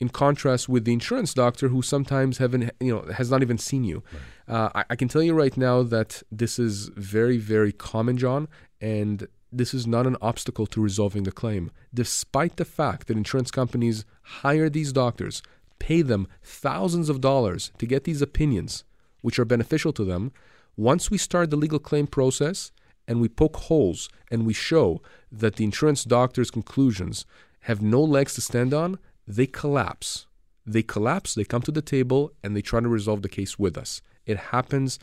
in 0.00 0.08
contrast 0.08 0.68
with 0.68 0.84
the 0.84 0.92
insurance 0.92 1.34
doctor 1.34 1.68
who 1.68 1.82
sometimes 1.82 2.38
haven't, 2.38 2.70
you 2.78 2.94
know, 2.94 3.12
has 3.12 3.32
not 3.32 3.42
even 3.42 3.58
seen 3.58 3.82
you. 3.82 4.02
Right. 4.46 4.56
Uh, 4.56 4.70
I, 4.74 4.84
I 4.90 4.96
can 4.96 5.08
tell 5.08 5.22
you 5.22 5.34
right 5.34 5.56
now 5.56 5.82
that 5.82 6.22
this 6.30 6.58
is 6.58 6.88
very, 6.94 7.36
very 7.36 7.72
common, 7.72 8.16
John, 8.16 8.46
and 8.80 9.26
this 9.50 9.72
is 9.72 9.86
not 9.86 10.06
an 10.06 10.16
obstacle 10.20 10.66
to 10.66 10.80
resolving 10.80 11.22
the 11.22 11.32
claim, 11.32 11.70
despite 11.92 12.56
the 12.56 12.64
fact 12.64 13.06
that 13.06 13.16
insurance 13.16 13.50
companies 13.50 14.04
hire 14.22 14.68
these 14.68 14.92
doctors, 14.92 15.42
pay 15.78 16.02
them 16.02 16.28
thousands 16.42 17.08
of 17.08 17.20
dollars 17.20 17.72
to 17.78 17.86
get 17.86 18.04
these 18.04 18.22
opinions, 18.22 18.84
which 19.22 19.38
are 19.38 19.44
beneficial 19.44 19.92
to 19.92 20.04
them. 20.04 20.32
Once 20.76 21.10
we 21.10 21.18
start 21.18 21.50
the 21.50 21.56
legal 21.56 21.78
claim 21.78 22.06
process 22.06 22.72
and 23.06 23.20
we 23.20 23.28
poke 23.28 23.56
holes 23.56 24.08
and 24.30 24.46
we 24.46 24.52
show 24.52 25.00
that 25.32 25.56
the 25.56 25.64
insurance 25.64 26.04
doctor's 26.04 26.50
conclusions 26.50 27.24
have 27.62 27.82
no 27.82 28.02
legs 28.02 28.34
to 28.34 28.40
stand 28.40 28.72
on, 28.74 28.98
they 29.26 29.46
collapse. 29.46 30.26
They 30.66 30.82
collapse, 30.82 31.34
they 31.34 31.44
come 31.44 31.62
to 31.62 31.72
the 31.72 31.82
table, 31.82 32.32
and 32.42 32.54
they 32.54 32.60
try 32.60 32.80
to 32.80 32.88
resolve 32.88 33.22
the 33.22 33.28
case 33.28 33.58
with 33.58 33.78
us. 33.78 34.02
It 34.26 34.36
happens, 34.36 34.98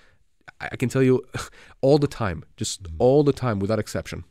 I 0.61 0.75
can 0.75 0.89
tell 0.89 1.01
you, 1.01 1.23
all 1.81 1.97
the 1.97 2.07
time, 2.07 2.43
just 2.55 2.83
mm-hmm. 2.83 2.95
all 2.99 3.23
the 3.23 3.33
time 3.33 3.59
without 3.59 3.79
exception. 3.79 4.23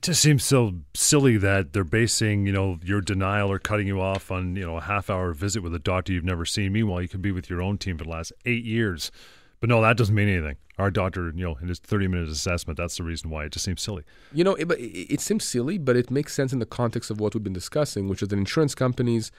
It 0.00 0.04
just 0.04 0.22
seems 0.22 0.44
so 0.44 0.76
silly 0.94 1.36
that 1.36 1.74
they're 1.74 1.84
basing, 1.84 2.46
you 2.46 2.52
know, 2.54 2.78
your 2.82 3.02
denial 3.02 3.52
or 3.52 3.58
cutting 3.58 3.86
you 3.86 4.00
off 4.00 4.30
on, 4.30 4.56
you 4.56 4.64
know, 4.64 4.78
a 4.78 4.80
half 4.80 5.10
hour 5.10 5.34
visit 5.34 5.62
with 5.62 5.74
a 5.74 5.78
doctor 5.78 6.10
you've 6.10 6.24
never 6.24 6.46
seen. 6.46 6.72
Meanwhile, 6.72 7.02
you 7.02 7.08
could 7.08 7.20
be 7.20 7.32
with 7.32 7.50
your 7.50 7.60
own 7.60 7.76
team 7.76 7.98
for 7.98 8.04
the 8.04 8.10
last 8.10 8.32
eight 8.46 8.64
years. 8.64 9.12
But 9.60 9.68
no, 9.68 9.82
that 9.82 9.98
doesn't 9.98 10.14
mean 10.14 10.30
anything. 10.30 10.56
Our 10.78 10.90
doctor, 10.90 11.30
you 11.36 11.44
know, 11.44 11.58
in 11.60 11.68
his 11.68 11.80
30 11.80 12.08
minute 12.08 12.30
assessment, 12.30 12.78
that's 12.78 12.96
the 12.96 13.02
reason 13.02 13.28
why 13.28 13.44
it 13.44 13.52
just 13.52 13.66
seems 13.66 13.82
silly. 13.82 14.04
You 14.32 14.42
know, 14.42 14.54
it, 14.54 14.70
it 14.70 15.20
seems 15.20 15.44
silly, 15.44 15.76
but 15.76 15.96
it 15.96 16.10
makes 16.10 16.32
sense 16.32 16.54
in 16.54 16.60
the 16.60 16.64
context 16.64 17.10
of 17.10 17.20
what 17.20 17.34
we've 17.34 17.44
been 17.44 17.52
discussing, 17.52 18.08
which 18.08 18.22
is 18.22 18.28
that 18.28 18.38
insurance 18.38 18.74
companies 18.74 19.30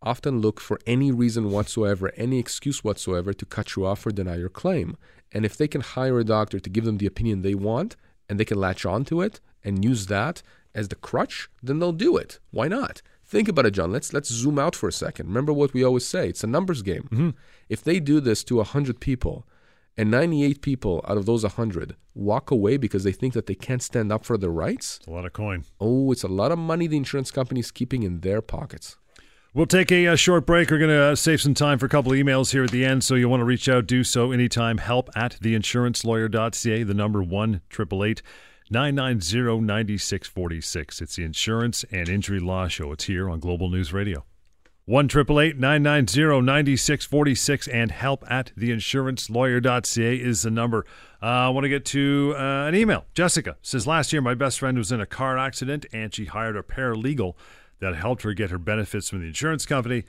often 0.00 0.40
look 0.40 0.60
for 0.60 0.78
any 0.86 1.10
reason 1.10 1.50
whatsoever, 1.50 2.12
any 2.16 2.38
excuse 2.38 2.84
whatsoever 2.84 3.32
to 3.32 3.44
cut 3.44 3.74
you 3.74 3.84
off 3.84 4.06
or 4.06 4.12
deny 4.12 4.36
your 4.36 4.48
claim. 4.48 4.96
And 5.32 5.44
if 5.44 5.56
they 5.56 5.66
can 5.66 5.80
hire 5.80 6.20
a 6.20 6.24
doctor 6.24 6.60
to 6.60 6.70
give 6.70 6.84
them 6.84 6.98
the 6.98 7.06
opinion 7.06 7.42
they 7.42 7.56
want 7.56 7.96
and 8.28 8.38
they 8.38 8.44
can 8.44 8.60
latch 8.60 8.86
on 8.86 9.04
to 9.06 9.20
it 9.20 9.40
and 9.64 9.84
use 9.84 10.06
that 10.06 10.42
as 10.74 10.88
the 10.88 10.96
crutch, 10.96 11.48
then 11.62 11.78
they'll 11.78 11.92
do 11.92 12.16
it. 12.16 12.38
Why 12.50 12.68
not? 12.68 13.02
Think 13.24 13.48
about 13.48 13.66
it, 13.66 13.72
John. 13.72 13.90
Let's 13.90 14.12
let's 14.12 14.28
zoom 14.28 14.58
out 14.58 14.76
for 14.76 14.88
a 14.88 14.92
second. 14.92 15.26
Remember 15.26 15.52
what 15.52 15.72
we 15.72 15.82
always 15.82 16.04
say: 16.04 16.28
it's 16.28 16.44
a 16.44 16.48
numbers 16.48 16.82
game. 16.82 17.04
Mm-hmm. 17.04 17.30
If 17.68 17.82
they 17.82 18.00
do 18.00 18.20
this 18.20 18.44
to 18.44 18.62
hundred 18.62 19.00
people, 19.00 19.46
and 19.96 20.10
98 20.10 20.60
people 20.60 21.04
out 21.08 21.16
of 21.16 21.26
those 21.26 21.42
100 21.44 21.96
walk 22.14 22.50
away 22.50 22.76
because 22.76 23.04
they 23.04 23.12
think 23.12 23.32
that 23.34 23.46
they 23.46 23.54
can't 23.54 23.82
stand 23.82 24.12
up 24.12 24.24
for 24.24 24.36
their 24.36 24.50
rights, 24.50 24.98
it's 24.98 25.06
a 25.06 25.10
lot 25.10 25.24
of 25.24 25.32
coin. 25.32 25.64
Oh, 25.80 26.12
it's 26.12 26.22
a 26.22 26.28
lot 26.28 26.52
of 26.52 26.58
money 26.58 26.86
the 26.86 26.96
insurance 26.96 27.30
company 27.30 27.60
is 27.60 27.70
keeping 27.70 28.02
in 28.02 28.20
their 28.20 28.42
pockets. 28.42 28.96
We'll 29.52 29.66
take 29.66 29.92
a, 29.92 30.16
short 30.16 30.46
break. 30.46 30.68
We're 30.68 30.78
going 30.78 30.90
to 30.90 31.12
uh, 31.12 31.14
save 31.14 31.40
some 31.40 31.54
time 31.54 31.78
for 31.78 31.86
a 31.86 31.88
couple 31.88 32.10
of 32.10 32.18
emails 32.18 32.50
here 32.50 32.64
at 32.64 32.72
the 32.72 32.84
end. 32.84 33.04
So 33.04 33.14
you 33.14 33.28
want 33.28 33.40
to 33.40 33.44
reach 33.44 33.68
out, 33.68 33.86
do 33.86 34.02
so 34.02 34.32
anytime. 34.32 34.78
Help 34.78 35.10
at 35.14 35.38
theinsurancelawyer.ca, 35.40 36.82
the 36.82 36.94
number 36.94 37.22
1 37.22 37.60
888 37.70 38.22
990 38.70 39.60
9646. 39.60 41.02
It's 41.02 41.16
the 41.16 41.24
Insurance 41.24 41.84
and 41.90 42.08
Injury 42.08 42.40
Law 42.40 42.68
Show. 42.68 42.92
It's 42.92 43.04
here 43.04 43.28
on 43.28 43.38
Global 43.38 43.68
News 43.68 43.92
Radio. 43.92 44.24
1 44.86 45.06
990 45.06 46.42
9646 46.42 47.68
and 47.68 47.90
help 47.90 48.24
at 48.30 48.52
theinsurancelawyer.ca 48.56 50.16
is 50.16 50.42
the 50.42 50.50
number. 50.50 50.84
Uh, 51.22 51.26
I 51.26 51.48
want 51.48 51.64
to 51.64 51.68
get 51.70 51.84
to 51.86 52.34
uh, 52.36 52.66
an 52.66 52.74
email. 52.74 53.06
Jessica 53.14 53.56
says 53.62 53.86
Last 53.86 54.12
year, 54.12 54.20
my 54.20 54.34
best 54.34 54.58
friend 54.58 54.76
was 54.76 54.92
in 54.92 55.00
a 55.00 55.06
car 55.06 55.38
accident 55.38 55.86
and 55.92 56.14
she 56.14 56.26
hired 56.26 56.56
a 56.56 56.62
paralegal 56.62 57.34
that 57.80 57.94
helped 57.94 58.22
her 58.22 58.34
get 58.34 58.50
her 58.50 58.58
benefits 58.58 59.08
from 59.10 59.20
the 59.20 59.26
insurance 59.26 59.64
company. 59.66 60.04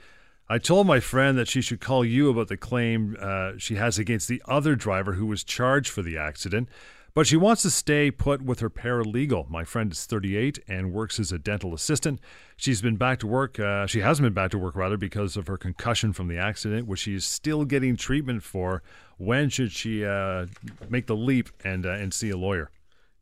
I 0.48 0.58
told 0.58 0.86
my 0.86 1.00
friend 1.00 1.36
that 1.38 1.48
she 1.48 1.60
should 1.60 1.80
call 1.80 2.04
you 2.04 2.30
about 2.30 2.48
the 2.48 2.56
claim 2.56 3.16
uh, 3.20 3.52
she 3.58 3.74
has 3.74 3.98
against 3.98 4.28
the 4.28 4.42
other 4.46 4.76
driver 4.76 5.14
who 5.14 5.26
was 5.26 5.42
charged 5.42 5.90
for 5.90 6.02
the 6.02 6.16
accident. 6.16 6.68
But 7.16 7.26
she 7.26 7.38
wants 7.38 7.62
to 7.62 7.70
stay 7.70 8.10
put 8.10 8.42
with 8.42 8.60
her 8.60 8.68
paralegal. 8.68 9.48
My 9.48 9.64
friend 9.64 9.90
is 9.90 10.04
38 10.04 10.58
and 10.68 10.92
works 10.92 11.18
as 11.18 11.32
a 11.32 11.38
dental 11.38 11.72
assistant. 11.72 12.20
She's 12.58 12.82
been 12.82 12.96
back 12.96 13.20
to 13.20 13.26
work. 13.26 13.58
Uh, 13.58 13.86
she 13.86 14.00
hasn't 14.00 14.26
been 14.26 14.34
back 14.34 14.50
to 14.50 14.58
work, 14.58 14.76
rather, 14.76 14.98
because 14.98 15.34
of 15.38 15.46
her 15.46 15.56
concussion 15.56 16.12
from 16.12 16.28
the 16.28 16.36
accident, 16.36 16.86
which 16.86 17.00
she 17.00 17.14
is 17.14 17.24
still 17.24 17.64
getting 17.64 17.96
treatment 17.96 18.42
for. 18.42 18.82
When 19.16 19.48
should 19.48 19.72
she 19.72 20.04
uh, 20.04 20.44
make 20.90 21.06
the 21.06 21.16
leap 21.16 21.48
and, 21.64 21.86
uh, 21.86 21.92
and 21.92 22.12
see 22.12 22.28
a 22.28 22.36
lawyer? 22.36 22.70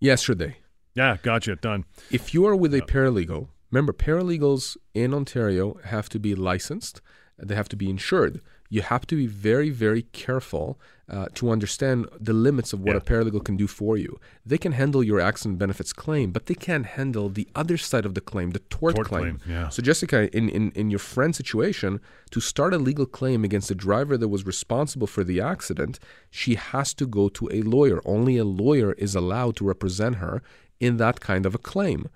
Yesterday. 0.01 0.57
Yeah, 0.97 1.19
gotcha. 1.23 1.55
Done. 1.55 1.85
If 2.11 2.35
you 2.35 2.45
are 2.47 2.57
with 2.57 2.75
a 2.75 2.81
paralegal, 2.81 3.47
remember, 3.71 3.93
paralegals 3.93 4.77
in 4.93 5.15
Ontario 5.15 5.79
have 5.85 6.09
to 6.09 6.19
be 6.19 6.35
licensed, 6.35 7.01
they 7.39 7.55
have 7.55 7.69
to 7.69 7.77
be 7.77 7.89
insured 7.89 8.41
you 8.75 8.83
have 8.83 9.07
to 9.07 9.15
be 9.15 9.29
very, 9.29 9.71
very 9.71 10.03
careful 10.25 10.81
uh, 11.09 11.27
to 11.35 11.51
understand 11.51 12.09
the 12.29 12.33
limits 12.33 12.73
of 12.73 12.81
what 12.81 12.95
yeah. 12.95 12.97
a 12.97 13.01
paralegal 13.01 13.45
can 13.45 13.57
do 13.57 13.69
for 13.69 13.97
you. 13.97 14.19
They 14.45 14.59
can 14.59 14.73
handle 14.73 15.03
your 15.05 15.21
accident 15.21 15.61
benefits 15.61 15.93
claim, 15.93 16.33
but 16.33 16.47
they 16.47 16.55
can't 16.57 16.87
handle 16.99 17.29
the 17.29 17.47
other 17.55 17.77
side 17.77 18.05
of 18.05 18.15
the 18.15 18.21
claim, 18.21 18.51
the 18.51 18.65
tort, 18.77 18.97
tort 18.97 19.07
claim. 19.07 19.39
claim 19.39 19.41
yeah. 19.47 19.69
So, 19.69 19.81
Jessica, 19.81 20.19
in, 20.37 20.49
in, 20.49 20.73
in 20.73 20.91
your 20.91 20.99
friend's 20.99 21.37
situation, 21.37 22.01
to 22.33 22.41
start 22.41 22.75
a 22.75 22.79
legal 22.79 23.07
claim 23.07 23.45
against 23.45 23.69
the 23.69 23.77
driver 23.77 24.17
that 24.19 24.29
was 24.29 24.45
responsible 24.45 25.07
for 25.07 25.23
the 25.23 25.41
accident, 25.41 26.01
she 26.31 26.57
has 26.57 26.93
to 26.95 27.07
go 27.07 27.29
to 27.29 27.49
a 27.53 27.63
lawyer. 27.63 28.01
Only 28.05 28.39
a 28.39 28.45
lawyer 28.45 28.95
is 28.95 29.15
allowed 29.15 29.55
to 29.57 29.65
represent 29.65 30.17
her 30.17 30.43
in 30.81 30.97
that 30.97 31.21
kind 31.21 31.47
of 31.47 31.55
a 31.55 31.59
claim. 31.59 32.09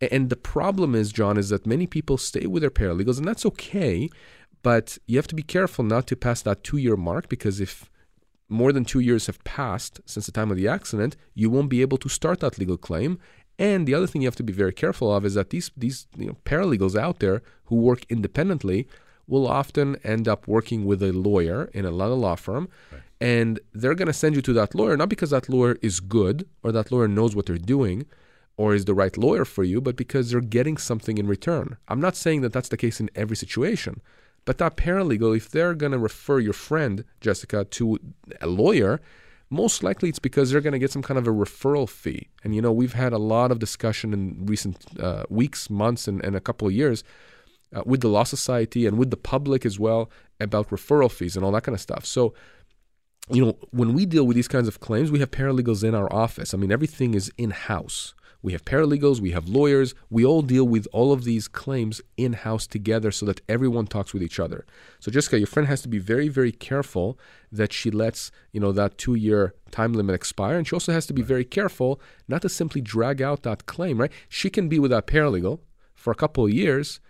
And 0.00 0.30
the 0.30 0.36
problem 0.36 0.94
is, 0.94 1.12
John, 1.12 1.38
is 1.38 1.48
that 1.48 1.66
many 1.66 1.86
people 1.86 2.18
stay 2.18 2.46
with 2.46 2.60
their 2.62 2.70
paralegals, 2.70 3.18
and 3.18 3.26
that's 3.26 3.46
okay. 3.46 4.10
But 4.64 4.98
you 5.06 5.16
have 5.18 5.28
to 5.28 5.34
be 5.42 5.42
careful 5.56 5.84
not 5.84 6.06
to 6.08 6.16
pass 6.16 6.40
that 6.42 6.64
two 6.64 6.78
year 6.78 6.96
mark 6.96 7.28
because 7.28 7.60
if 7.60 7.88
more 8.48 8.72
than 8.72 8.84
two 8.84 9.00
years 9.08 9.26
have 9.26 9.44
passed 9.44 10.00
since 10.06 10.26
the 10.26 10.32
time 10.32 10.50
of 10.50 10.56
the 10.56 10.68
accident, 10.68 11.16
you 11.34 11.50
won't 11.50 11.68
be 11.68 11.82
able 11.82 11.98
to 11.98 12.08
start 12.08 12.40
that 12.40 12.58
legal 12.58 12.78
claim. 12.78 13.18
And 13.58 13.86
the 13.86 13.94
other 13.94 14.08
thing 14.08 14.22
you 14.22 14.28
have 14.28 14.42
to 14.42 14.50
be 14.52 14.62
very 14.64 14.72
careful 14.72 15.14
of 15.14 15.24
is 15.24 15.34
that 15.34 15.50
these 15.50 15.70
these 15.76 16.06
you 16.16 16.28
know, 16.28 16.36
paralegals 16.44 16.96
out 17.06 17.18
there 17.18 17.42
who 17.66 17.76
work 17.76 18.02
independently 18.08 18.88
will 19.26 19.46
often 19.46 19.96
end 20.14 20.26
up 20.32 20.48
working 20.56 20.80
with 20.86 21.02
a 21.02 21.12
lawyer 21.12 21.70
in 21.78 21.84
a 21.84 21.90
law 21.90 22.34
firm. 22.34 22.68
Right. 22.92 23.02
And 23.20 23.60
they're 23.72 23.94
going 24.00 24.12
to 24.14 24.20
send 24.22 24.34
you 24.34 24.42
to 24.42 24.52
that 24.54 24.74
lawyer, 24.74 24.96
not 24.96 25.08
because 25.14 25.30
that 25.30 25.48
lawyer 25.48 25.76
is 25.88 26.00
good 26.00 26.46
or 26.62 26.72
that 26.72 26.90
lawyer 26.90 27.08
knows 27.08 27.36
what 27.36 27.46
they're 27.46 27.70
doing 27.76 28.06
or 28.56 28.74
is 28.74 28.84
the 28.84 28.94
right 28.94 29.16
lawyer 29.16 29.44
for 29.44 29.64
you, 29.64 29.80
but 29.80 29.96
because 29.96 30.30
they're 30.30 30.40
getting 30.58 30.76
something 30.76 31.16
in 31.18 31.26
return. 31.26 31.76
I'm 31.88 32.00
not 32.00 32.16
saying 32.16 32.40
that 32.42 32.52
that's 32.52 32.68
the 32.68 32.76
case 32.76 33.00
in 33.00 33.10
every 33.14 33.36
situation, 33.36 34.00
but 34.44 34.58
that 34.58 34.76
paralegal, 34.76 35.36
if 35.36 35.50
they're 35.50 35.74
going 35.74 35.92
to 35.92 35.98
refer 35.98 36.38
your 36.38 36.52
friend, 36.52 37.04
Jessica, 37.20 37.64
to 37.64 37.98
a 38.40 38.46
lawyer, 38.46 39.00
most 39.50 39.82
likely 39.82 40.08
it's 40.08 40.18
because 40.18 40.50
they're 40.50 40.60
going 40.60 40.72
to 40.72 40.78
get 40.78 40.90
some 40.90 41.02
kind 41.02 41.18
of 41.18 41.26
a 41.26 41.32
referral 41.32 41.88
fee. 41.88 42.28
And, 42.42 42.54
you 42.54 42.62
know, 42.62 42.72
we've 42.72 42.94
had 42.94 43.12
a 43.12 43.18
lot 43.18 43.50
of 43.50 43.58
discussion 43.58 44.12
in 44.12 44.46
recent 44.46 44.84
uh, 45.00 45.24
weeks, 45.28 45.70
months, 45.70 46.08
and, 46.08 46.24
and 46.24 46.34
a 46.36 46.40
couple 46.40 46.66
of 46.68 46.74
years 46.74 47.04
uh, 47.74 47.82
with 47.86 48.00
the 48.00 48.08
Law 48.08 48.24
Society 48.24 48.86
and 48.86 48.98
with 48.98 49.10
the 49.10 49.16
public 49.16 49.64
as 49.64 49.78
well 49.78 50.10
about 50.40 50.70
referral 50.70 51.10
fees 51.10 51.36
and 51.36 51.44
all 51.44 51.52
that 51.52 51.62
kind 51.62 51.74
of 51.74 51.80
stuff. 51.80 52.04
So, 52.04 52.34
you 53.30 53.44
know, 53.44 53.56
when 53.70 53.94
we 53.94 54.04
deal 54.04 54.24
with 54.24 54.34
these 54.34 54.48
kinds 54.48 54.68
of 54.68 54.80
claims, 54.80 55.10
we 55.10 55.20
have 55.20 55.30
paralegals 55.30 55.82
in 55.82 55.94
our 55.94 56.12
office. 56.12 56.52
I 56.52 56.58
mean, 56.58 56.72
everything 56.72 57.14
is 57.14 57.32
in 57.38 57.50
house. 57.50 58.14
We 58.44 58.52
have 58.52 58.66
paralegals, 58.66 59.20
we 59.20 59.30
have 59.30 59.48
lawyers. 59.48 59.94
We 60.10 60.22
all 60.22 60.42
deal 60.42 60.68
with 60.68 60.86
all 60.92 61.12
of 61.12 61.24
these 61.24 61.48
claims 61.48 62.02
in 62.18 62.34
house 62.34 62.66
together 62.66 63.10
so 63.10 63.24
that 63.24 63.40
everyone 63.48 63.86
talks 63.86 64.12
with 64.12 64.22
each 64.22 64.38
other. 64.38 64.66
So, 65.00 65.10
Jessica, 65.10 65.38
your 65.38 65.46
friend 65.46 65.66
has 65.66 65.80
to 65.80 65.88
be 65.88 65.98
very, 65.98 66.28
very 66.28 66.52
careful 66.52 67.18
that 67.50 67.72
she 67.72 67.90
lets 67.90 68.30
you 68.52 68.60
know 68.60 68.70
that 68.72 68.98
two 68.98 69.14
year 69.14 69.54
time 69.70 69.94
limit 69.94 70.14
expire, 70.14 70.58
and 70.58 70.68
she 70.68 70.76
also 70.76 70.92
has 70.92 71.06
to 71.06 71.14
be 71.14 71.22
very 71.22 71.46
careful 71.46 71.98
not 72.28 72.42
to 72.42 72.50
simply 72.50 72.82
drag 72.82 73.22
out 73.22 73.44
that 73.44 73.64
claim. 73.64 73.98
Right? 73.98 74.12
She 74.28 74.50
can 74.50 74.68
be 74.68 74.78
with 74.78 74.90
that 74.90 75.06
paralegal 75.06 75.60
for 75.94 76.10
a 76.10 76.14
couple 76.14 76.44
of 76.44 76.52
years 76.52 77.00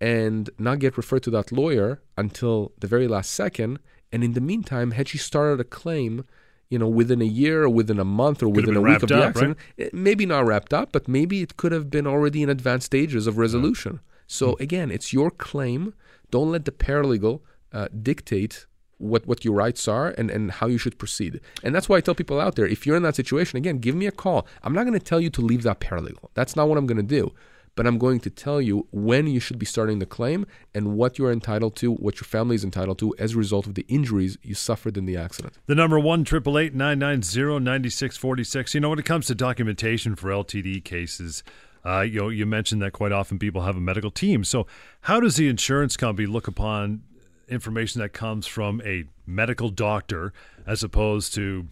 and 0.00 0.48
not 0.56 0.78
get 0.78 0.96
referred 0.96 1.24
to 1.24 1.30
that 1.30 1.50
lawyer 1.50 2.00
until 2.16 2.70
the 2.78 2.86
very 2.86 3.08
last 3.08 3.32
second. 3.32 3.80
And 4.12 4.22
in 4.22 4.34
the 4.34 4.40
meantime, 4.40 4.92
had 4.92 5.08
she 5.08 5.18
started 5.18 5.58
a 5.58 5.64
claim 5.64 6.26
you 6.68 6.78
know, 6.78 6.88
within 6.88 7.20
a 7.22 7.26
year 7.42 7.62
or 7.64 7.68
within 7.68 7.98
a 8.00 8.04
month 8.04 8.42
or 8.42 8.46
Could 8.46 8.56
within 8.56 8.76
a 8.76 8.80
week 8.82 9.02
of 9.02 9.08
the 9.08 9.16
up, 9.22 9.28
accident, 9.30 9.56
it- 9.76 9.94
maybe 9.94 10.26
not 10.26 10.44
wrapped 10.46 10.72
up, 10.74 10.90
but 10.92 11.06
maybe 11.06 11.40
it 11.42 11.56
could 11.56 11.72
have 11.72 11.88
been 11.90 12.06
already 12.06 12.42
in 12.42 12.48
advanced 12.48 12.86
stages 12.86 13.26
of 13.26 13.38
resolution. 13.38 14.00
So 14.26 14.52
Hmm. 14.54 14.62
again, 14.62 14.90
it's 14.90 15.12
your 15.12 15.30
claim. 15.30 15.94
Don't 16.30 16.50
let 16.50 16.64
the 16.64 16.72
paralegal 16.72 17.40
uh, 17.72 17.88
dictate 18.02 18.66
what, 18.98 19.26
what 19.26 19.44
your 19.44 19.54
rights 19.54 19.86
are 19.86 20.08
and, 20.18 20.30
and 20.30 20.50
how 20.50 20.66
you 20.66 20.78
should 20.78 20.98
proceed. 20.98 21.40
And 21.62 21.74
that's 21.74 21.88
why 21.88 21.96
I 21.98 22.00
tell 22.00 22.14
people 22.14 22.40
out 22.40 22.54
there, 22.56 22.66
if 22.66 22.86
you're 22.86 22.96
in 22.96 23.02
that 23.02 23.14
situation, 23.14 23.58
again, 23.58 23.78
give 23.78 23.94
me 23.94 24.06
a 24.06 24.10
call. 24.12 24.46
I'm 24.62 24.72
not 24.72 24.84
going 24.86 24.98
to 24.98 25.04
tell 25.04 25.20
you 25.20 25.28
to 25.30 25.40
leave 25.42 25.62
that 25.64 25.78
paralegal. 25.80 26.30
That's 26.34 26.56
not 26.56 26.68
what 26.68 26.78
I'm 26.78 26.86
going 26.86 26.96
to 26.96 27.02
do. 27.20 27.32
But 27.76 27.86
I'm 27.86 27.98
going 27.98 28.20
to 28.20 28.30
tell 28.30 28.60
you 28.60 28.88
when 28.90 29.26
you 29.28 29.38
should 29.38 29.58
be 29.58 29.66
starting 29.66 30.00
the 30.00 30.06
claim 30.06 30.46
and 30.74 30.96
what 30.96 31.18
you're 31.18 31.30
entitled 31.30 31.76
to, 31.76 31.92
what 31.92 32.16
your 32.16 32.24
family 32.24 32.56
is 32.56 32.64
entitled 32.64 32.98
to 32.98 33.14
as 33.18 33.34
a 33.34 33.36
result 33.36 33.66
of 33.66 33.74
the 33.74 33.84
injuries 33.86 34.38
you 34.42 34.54
suffered 34.54 34.96
in 34.96 35.04
the 35.04 35.16
accident. 35.16 35.54
The 35.66 35.74
number 35.74 36.00
one 36.00 36.24
triple 36.24 36.58
eight 36.58 36.74
nine 36.74 36.98
nine 36.98 37.22
zero 37.22 37.58
ninety 37.58 37.90
six 37.90 38.16
forty 38.16 38.42
six. 38.42 38.74
You 38.74 38.80
know, 38.80 38.88
when 38.88 38.98
it 38.98 39.04
comes 39.04 39.26
to 39.26 39.34
documentation 39.34 40.16
for 40.16 40.30
LTD 40.30 40.82
cases, 40.84 41.44
uh, 41.84 42.00
you 42.00 42.20
know, 42.20 42.28
you 42.30 42.46
mentioned 42.46 42.82
that 42.82 42.92
quite 42.92 43.12
often 43.12 43.38
people 43.38 43.62
have 43.62 43.76
a 43.76 43.80
medical 43.80 44.10
team. 44.10 44.42
So, 44.42 44.66
how 45.02 45.20
does 45.20 45.36
the 45.36 45.48
insurance 45.48 45.96
company 45.96 46.26
look 46.26 46.48
upon 46.48 47.02
information 47.48 48.00
that 48.00 48.12
comes 48.12 48.46
from 48.46 48.82
a 48.84 49.04
medical 49.24 49.68
doctor 49.68 50.32
as 50.66 50.82
opposed 50.82 51.32
to 51.34 51.68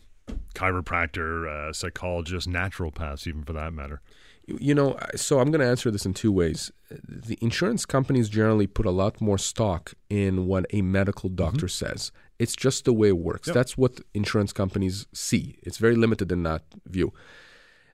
chiropractor, 0.55 1.49
uh, 1.49 1.73
psychologist, 1.73 2.49
naturopaths, 2.49 3.27
even 3.27 3.43
for 3.43 3.55
that 3.55 3.73
matter? 3.73 4.01
You 4.47 4.75
know, 4.75 4.99
so 5.17 5.41
I'm 5.41 5.51
going 5.51 5.61
to 5.61 5.67
answer 5.67 5.91
this 5.91 6.05
in 6.05 6.13
two 6.13 6.31
ways. 6.31 6.71
The 6.91 7.39
insurance 7.41 7.87
companies 7.87 8.29
generally 8.29 8.67
put 8.67 8.85
a 8.85 8.91
lot 8.91 9.21
more 9.21 9.39
stock 9.39 9.95
in 10.11 10.47
what 10.47 10.67
a 10.71 10.83
medical 10.83 11.31
mm-hmm. 11.31 11.37
doctor 11.45 11.69
says. 11.69 12.13
It's 12.39 12.55
just 12.55 12.85
the 12.85 12.93
way 12.93 13.09
it 13.09 13.19
works. 13.19 13.49
Yep. 13.49 13.55
That's 13.55 13.79
what 13.79 14.01
insurance 14.13 14.53
companies 14.53 15.07
see. 15.15 15.59
It's 15.63 15.79
very 15.79 15.97
limited 15.97 16.31
in 16.31 16.43
that 16.43 16.63
view. 16.87 17.13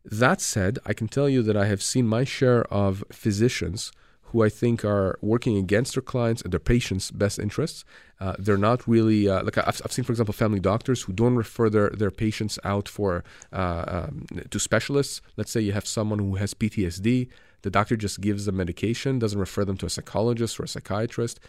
That 0.04 0.40
said, 0.40 0.78
I 0.84 0.92
can 0.92 1.08
tell 1.08 1.28
you 1.28 1.42
that 1.42 1.56
I 1.56 1.66
have 1.66 1.82
seen 1.82 2.06
my 2.06 2.24
share 2.24 2.62
of 2.72 3.04
physicians 3.12 3.92
who 4.22 4.42
I 4.42 4.48
think 4.48 4.84
are 4.84 5.18
working 5.20 5.56
against 5.56 5.94
their 5.94 6.02
clients 6.02 6.42
and 6.42 6.52
their 6.52 6.60
patients' 6.60 7.10
best 7.10 7.38
interests. 7.38 7.84
Uh, 8.20 8.34
they're 8.38 8.58
not 8.58 8.86
really 8.86 9.28
uh, 9.28 9.42
like 9.42 9.56
I've, 9.56 9.80
I've 9.82 9.92
seen, 9.92 10.04
for 10.04 10.12
example, 10.12 10.34
family 10.34 10.60
doctors 10.60 11.02
who 11.02 11.12
don't 11.12 11.36
refer 11.36 11.70
their, 11.70 11.88
their 11.90 12.10
patients 12.10 12.58
out 12.64 12.86
for 12.86 13.24
uh, 13.52 13.84
um, 13.86 14.26
to 14.50 14.60
specialists. 14.60 15.22
Let's 15.36 15.50
say 15.50 15.62
you 15.62 15.72
have 15.72 15.86
someone 15.86 16.18
who 16.18 16.34
has 16.34 16.52
PTSD, 16.52 17.28
the 17.62 17.70
doctor 17.70 17.96
just 17.96 18.20
gives 18.20 18.44
them 18.44 18.56
medication, 18.56 19.18
doesn't 19.18 19.38
refer 19.38 19.64
them 19.64 19.76
to 19.78 19.86
a 19.86 19.90
psychologist 19.90 20.60
or 20.60 20.64
a 20.64 20.68
psychiatrist. 20.68 21.40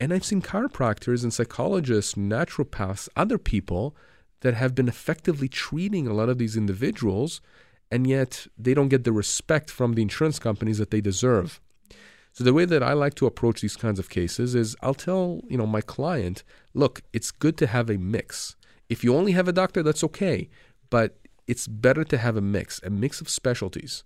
And 0.00 0.12
I've 0.12 0.24
seen 0.24 0.42
chiropractors 0.42 1.22
and 1.22 1.32
psychologists, 1.32 2.14
naturopaths, 2.14 3.08
other 3.16 3.38
people 3.38 3.96
that 4.40 4.54
have 4.54 4.74
been 4.74 4.88
effectively 4.88 5.48
treating 5.48 6.06
a 6.06 6.12
lot 6.12 6.28
of 6.28 6.38
these 6.38 6.56
individuals, 6.56 7.40
and 7.90 8.06
yet 8.06 8.46
they 8.58 8.74
don't 8.74 8.88
get 8.88 9.04
the 9.04 9.12
respect 9.12 9.70
from 9.70 9.94
the 9.94 10.02
insurance 10.02 10.38
companies 10.38 10.78
that 10.78 10.90
they 10.90 11.00
deserve. 11.00 11.60
So 12.32 12.44
the 12.44 12.54
way 12.54 12.64
that 12.64 12.82
I 12.82 12.94
like 12.94 13.14
to 13.16 13.26
approach 13.26 13.60
these 13.60 13.76
kinds 13.76 13.98
of 13.98 14.08
cases 14.08 14.54
is 14.54 14.74
I'll 14.80 14.94
tell, 14.94 15.42
you 15.48 15.58
know, 15.58 15.66
my 15.66 15.82
client, 15.82 16.44
look, 16.72 17.02
it's 17.12 17.30
good 17.30 17.58
to 17.58 17.66
have 17.66 17.90
a 17.90 17.98
mix. 17.98 18.56
If 18.88 19.04
you 19.04 19.14
only 19.14 19.32
have 19.32 19.48
a 19.48 19.52
doctor, 19.52 19.82
that's 19.82 20.02
okay, 20.04 20.48
but 20.88 21.18
it's 21.46 21.66
better 21.68 22.04
to 22.04 22.16
have 22.16 22.36
a 22.36 22.40
mix, 22.40 22.80
a 22.82 22.90
mix 22.90 23.20
of 23.20 23.28
specialties. 23.28 24.02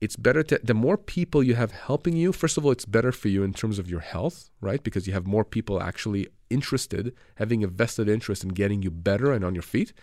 It's 0.00 0.16
better 0.16 0.42
to 0.42 0.60
the 0.62 0.74
more 0.74 0.98
people 0.98 1.42
you 1.42 1.54
have 1.54 1.72
helping 1.72 2.14
you, 2.16 2.32
first 2.32 2.58
of 2.58 2.64
all, 2.66 2.72
it's 2.72 2.84
better 2.84 3.12
for 3.12 3.28
you 3.28 3.42
in 3.42 3.54
terms 3.54 3.78
of 3.78 3.88
your 3.88 4.00
health, 4.00 4.50
right? 4.60 4.82
Because 4.82 5.06
you 5.06 5.14
have 5.14 5.26
more 5.26 5.44
people 5.44 5.80
actually 5.80 6.28
interested, 6.50 7.14
having 7.36 7.64
a 7.64 7.68
vested 7.68 8.08
interest 8.08 8.44
in 8.44 8.50
getting 8.50 8.82
you 8.82 8.90
better 8.90 9.32
and 9.32 9.44
on 9.44 9.54
your 9.54 9.62
feet 9.62 9.94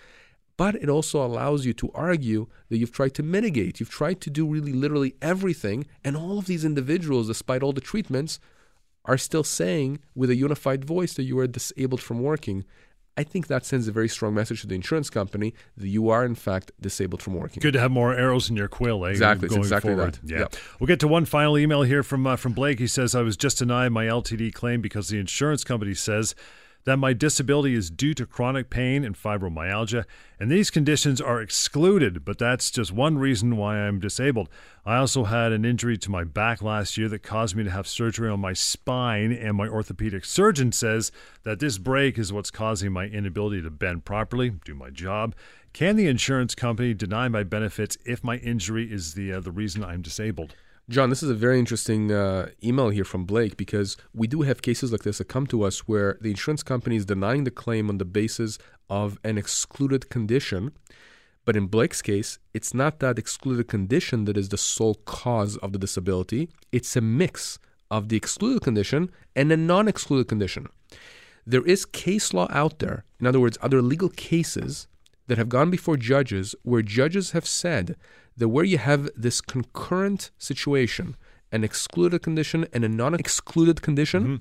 but 0.61 0.75
it 0.75 0.89
also 0.89 1.25
allows 1.25 1.65
you 1.65 1.73
to 1.73 1.89
argue 1.95 2.45
that 2.69 2.77
you've 2.77 2.91
tried 2.91 3.15
to 3.15 3.23
mitigate. 3.23 3.79
You've 3.79 3.89
tried 3.89 4.21
to 4.21 4.29
do 4.29 4.45
really 4.45 4.73
literally 4.73 5.15
everything, 5.19 5.87
and 6.03 6.15
all 6.15 6.37
of 6.37 6.45
these 6.45 6.63
individuals, 6.63 7.25
despite 7.25 7.63
all 7.63 7.73
the 7.73 7.81
treatments, 7.81 8.39
are 9.03 9.17
still 9.17 9.43
saying 9.43 10.01
with 10.13 10.29
a 10.29 10.35
unified 10.35 10.85
voice 10.85 11.15
that 11.15 11.23
you 11.23 11.39
are 11.39 11.47
disabled 11.47 11.99
from 11.99 12.21
working. 12.21 12.63
I 13.17 13.23
think 13.23 13.47
that 13.47 13.65
sends 13.65 13.87
a 13.87 13.91
very 13.91 14.07
strong 14.07 14.35
message 14.35 14.61
to 14.61 14.67
the 14.67 14.75
insurance 14.75 15.09
company 15.09 15.55
that 15.77 15.87
you 15.87 16.09
are, 16.09 16.23
in 16.23 16.35
fact, 16.35 16.71
disabled 16.79 17.23
from 17.23 17.33
working. 17.33 17.59
Good 17.59 17.73
to 17.73 17.79
have 17.79 17.89
more 17.89 18.13
arrows 18.13 18.47
in 18.51 18.55
your 18.55 18.67
quill, 18.67 19.03
eh? 19.07 19.09
Exactly, 19.09 19.47
it's 19.47 19.55
Going 19.55 19.63
exactly 19.63 19.95
forward. 19.95 20.19
that. 20.21 20.29
Yeah. 20.29 20.59
We'll 20.79 20.85
get 20.93 20.99
to 20.99 21.07
one 21.07 21.25
final 21.25 21.57
email 21.57 21.81
here 21.81 22.03
from 22.03 22.27
uh, 22.27 22.35
from 22.35 22.53
Blake. 22.53 22.77
He 22.77 22.85
says, 22.85 23.15
"I 23.15 23.23
was 23.23 23.35
just 23.35 23.57
denied 23.57 23.93
my 23.93 24.05
LTD 24.05 24.53
claim 24.53 24.79
because 24.79 25.09
the 25.09 25.17
insurance 25.17 25.63
company 25.63 25.95
says." 25.95 26.35
That 26.85 26.97
my 26.97 27.13
disability 27.13 27.75
is 27.75 27.91
due 27.91 28.13
to 28.15 28.25
chronic 28.25 28.69
pain 28.69 29.03
and 29.03 29.15
fibromyalgia, 29.15 30.05
and 30.39 30.51
these 30.51 30.71
conditions 30.71 31.21
are 31.21 31.39
excluded, 31.39 32.25
but 32.25 32.39
that's 32.39 32.71
just 32.71 32.91
one 32.91 33.19
reason 33.19 33.55
why 33.55 33.77
I'm 33.77 33.99
disabled. 33.99 34.49
I 34.83 34.97
also 34.97 35.25
had 35.25 35.51
an 35.51 35.63
injury 35.63 35.97
to 35.99 36.09
my 36.09 36.23
back 36.23 36.63
last 36.63 36.97
year 36.97 37.07
that 37.09 37.21
caused 37.21 37.55
me 37.55 37.63
to 37.63 37.69
have 37.69 37.87
surgery 37.87 38.29
on 38.29 38.39
my 38.39 38.53
spine, 38.53 39.31
and 39.31 39.55
my 39.55 39.67
orthopedic 39.67 40.25
surgeon 40.25 40.71
says 40.71 41.11
that 41.43 41.59
this 41.59 41.77
break 41.77 42.17
is 42.17 42.33
what's 42.33 42.49
causing 42.49 42.91
my 42.91 43.05
inability 43.05 43.61
to 43.61 43.69
bend 43.69 44.03
properly, 44.03 44.49
do 44.65 44.73
my 44.73 44.89
job. 44.89 45.35
Can 45.73 45.95
the 45.95 46.07
insurance 46.07 46.55
company 46.55 46.93
deny 46.93 47.27
my 47.27 47.43
benefits 47.43 47.97
if 48.05 48.23
my 48.23 48.37
injury 48.37 48.91
is 48.91 49.13
the 49.13 49.31
uh, 49.33 49.39
the 49.39 49.51
reason 49.51 49.83
I'm 49.83 50.01
disabled? 50.01 50.55
John, 50.89 51.09
this 51.09 51.23
is 51.23 51.29
a 51.29 51.35
very 51.35 51.59
interesting 51.59 52.11
uh, 52.11 52.49
email 52.63 52.89
here 52.89 53.05
from 53.05 53.25
Blake 53.25 53.55
because 53.55 53.95
we 54.13 54.27
do 54.27 54.41
have 54.41 54.61
cases 54.61 54.91
like 54.91 55.03
this 55.03 55.19
that 55.19 55.25
come 55.25 55.47
to 55.47 55.63
us 55.63 55.87
where 55.87 56.17
the 56.21 56.31
insurance 56.31 56.63
company 56.63 56.95
is 56.95 57.05
denying 57.05 57.43
the 57.43 57.51
claim 57.51 57.89
on 57.89 57.97
the 57.97 58.05
basis 58.05 58.57
of 58.89 59.17
an 59.23 59.37
excluded 59.37 60.09
condition. 60.09 60.71
But 61.45 61.55
in 61.55 61.67
Blake's 61.67 62.01
case, 62.01 62.39
it's 62.53 62.73
not 62.73 62.99
that 62.99 63.17
excluded 63.17 63.67
condition 63.67 64.25
that 64.25 64.37
is 64.37 64.49
the 64.49 64.57
sole 64.57 64.95
cause 65.05 65.55
of 65.57 65.71
the 65.71 65.79
disability, 65.79 66.49
it's 66.71 66.95
a 66.95 67.01
mix 67.01 67.57
of 67.89 68.09
the 68.09 68.17
excluded 68.17 68.61
condition 68.61 69.11
and 69.35 69.51
a 69.51 69.57
non 69.57 69.87
excluded 69.87 70.27
condition. 70.27 70.67
There 71.45 71.65
is 71.65 71.85
case 71.85 72.33
law 72.33 72.47
out 72.49 72.79
there, 72.79 73.05
in 73.19 73.27
other 73.27 73.39
words, 73.39 73.57
other 73.61 73.81
legal 73.81 74.09
cases 74.09 74.87
that 75.27 75.37
have 75.37 75.49
gone 75.49 75.69
before 75.69 75.97
judges 75.97 76.55
where 76.63 76.81
judges 76.81 77.31
have 77.31 77.45
said 77.45 77.95
that 78.41 78.49
where 78.49 78.65
you 78.65 78.79
have 78.79 79.07
this 79.15 79.39
concurrent 79.39 80.31
situation, 80.39 81.15
an 81.51 81.63
excluded 81.63 82.23
condition 82.23 82.65
and 82.73 82.83
a 82.83 82.89
non 82.89 83.13
excluded 83.13 83.83
condition, 83.83 84.23
mm-hmm. 84.23 84.35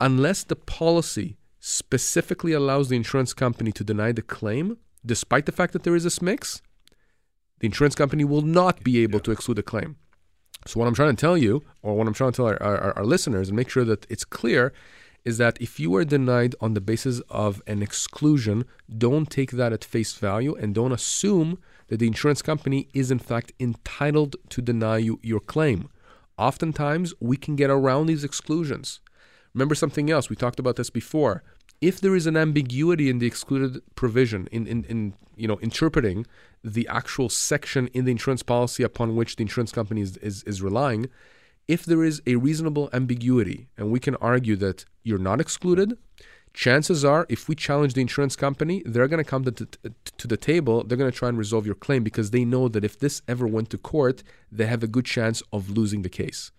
unless 0.00 0.42
the 0.42 0.56
policy 0.56 1.36
specifically 1.58 2.52
allows 2.52 2.88
the 2.88 2.96
insurance 2.96 3.34
company 3.34 3.72
to 3.72 3.84
deny 3.84 4.10
the 4.10 4.22
claim, 4.22 4.78
despite 5.04 5.44
the 5.44 5.52
fact 5.52 5.74
that 5.74 5.82
there 5.82 5.94
is 5.94 6.04
this 6.04 6.22
mix, 6.22 6.62
the 7.58 7.66
insurance 7.66 7.94
company 7.94 8.24
will 8.24 8.40
not 8.40 8.82
be 8.82 9.02
able 9.02 9.20
to 9.20 9.32
exclude 9.32 9.58
a 9.58 9.62
claim. 9.62 9.96
So, 10.66 10.80
what 10.80 10.88
I'm 10.88 10.94
trying 10.94 11.14
to 11.14 11.20
tell 11.20 11.36
you, 11.36 11.62
or 11.82 11.94
what 11.96 12.06
I'm 12.06 12.14
trying 12.14 12.32
to 12.32 12.36
tell 12.36 12.46
our, 12.46 12.62
our, 12.62 12.96
our 12.96 13.04
listeners 13.04 13.48
and 13.48 13.56
make 13.56 13.68
sure 13.68 13.84
that 13.84 14.06
it's 14.08 14.24
clear, 14.24 14.72
is 15.26 15.36
that 15.36 15.60
if 15.60 15.78
you 15.78 15.94
are 15.94 16.04
denied 16.06 16.54
on 16.58 16.72
the 16.72 16.80
basis 16.80 17.20
of 17.28 17.60
an 17.66 17.82
exclusion, 17.82 18.64
don't 18.96 19.30
take 19.30 19.50
that 19.50 19.74
at 19.74 19.84
face 19.84 20.14
value 20.14 20.54
and 20.54 20.74
don't 20.74 20.92
assume 20.92 21.58
that 21.90 21.98
the 21.98 22.06
insurance 22.06 22.40
company 22.40 22.88
is 22.94 23.10
in 23.10 23.18
fact 23.18 23.52
entitled 23.60 24.36
to 24.48 24.62
deny 24.62 24.96
you 24.96 25.18
your 25.22 25.40
claim. 25.40 25.90
Oftentimes, 26.38 27.12
we 27.20 27.36
can 27.36 27.56
get 27.56 27.68
around 27.68 28.06
these 28.06 28.24
exclusions. 28.24 29.00
Remember 29.52 29.74
something 29.74 30.08
else, 30.10 30.30
we 30.30 30.36
talked 30.36 30.60
about 30.60 30.76
this 30.76 30.88
before. 30.88 31.42
If 31.80 32.00
there 32.00 32.14
is 32.14 32.26
an 32.26 32.36
ambiguity 32.36 33.10
in 33.10 33.18
the 33.18 33.26
excluded 33.26 33.82
provision, 33.96 34.48
in, 34.52 34.66
in, 34.66 34.84
in 34.84 35.14
you 35.36 35.48
know 35.48 35.58
interpreting 35.60 36.26
the 36.62 36.86
actual 36.88 37.28
section 37.28 37.88
in 37.88 38.04
the 38.04 38.12
insurance 38.12 38.42
policy 38.42 38.82
upon 38.84 39.16
which 39.16 39.36
the 39.36 39.42
insurance 39.42 39.72
company 39.72 40.02
is, 40.02 40.16
is, 40.18 40.42
is 40.44 40.62
relying, 40.62 41.08
if 41.66 41.84
there 41.84 42.04
is 42.04 42.22
a 42.26 42.36
reasonable 42.36 42.88
ambiguity 42.92 43.68
and 43.76 43.90
we 43.90 43.98
can 43.98 44.14
argue 44.16 44.56
that 44.56 44.84
you're 45.02 45.18
not 45.18 45.40
excluded, 45.40 45.98
chances 46.54 47.04
are 47.04 47.26
if 47.28 47.48
we 47.48 47.54
challenge 47.54 47.94
the 47.94 48.00
insurance 48.00 48.36
company, 48.36 48.82
they're 48.84 49.08
going 49.08 49.22
to 49.22 49.30
come 49.30 49.44
to, 49.44 49.52
to, 49.52 49.66
to 50.18 50.26
the 50.26 50.36
table, 50.36 50.84
they're 50.84 50.98
going 50.98 51.10
to 51.10 51.16
try 51.16 51.28
and 51.28 51.38
resolve 51.38 51.66
your 51.66 51.74
claim 51.74 52.02
because 52.02 52.30
they 52.30 52.44
know 52.44 52.68
that 52.68 52.84
if 52.84 52.98
this 52.98 53.22
ever 53.28 53.46
went 53.46 53.70
to 53.70 53.78
court, 53.78 54.22
they 54.50 54.66
have 54.66 54.82
a 54.82 54.88
good 54.88 55.04
chance 55.04 55.42
of 55.52 55.70
losing 55.70 56.02
the 56.02 56.08
case. 56.08 56.50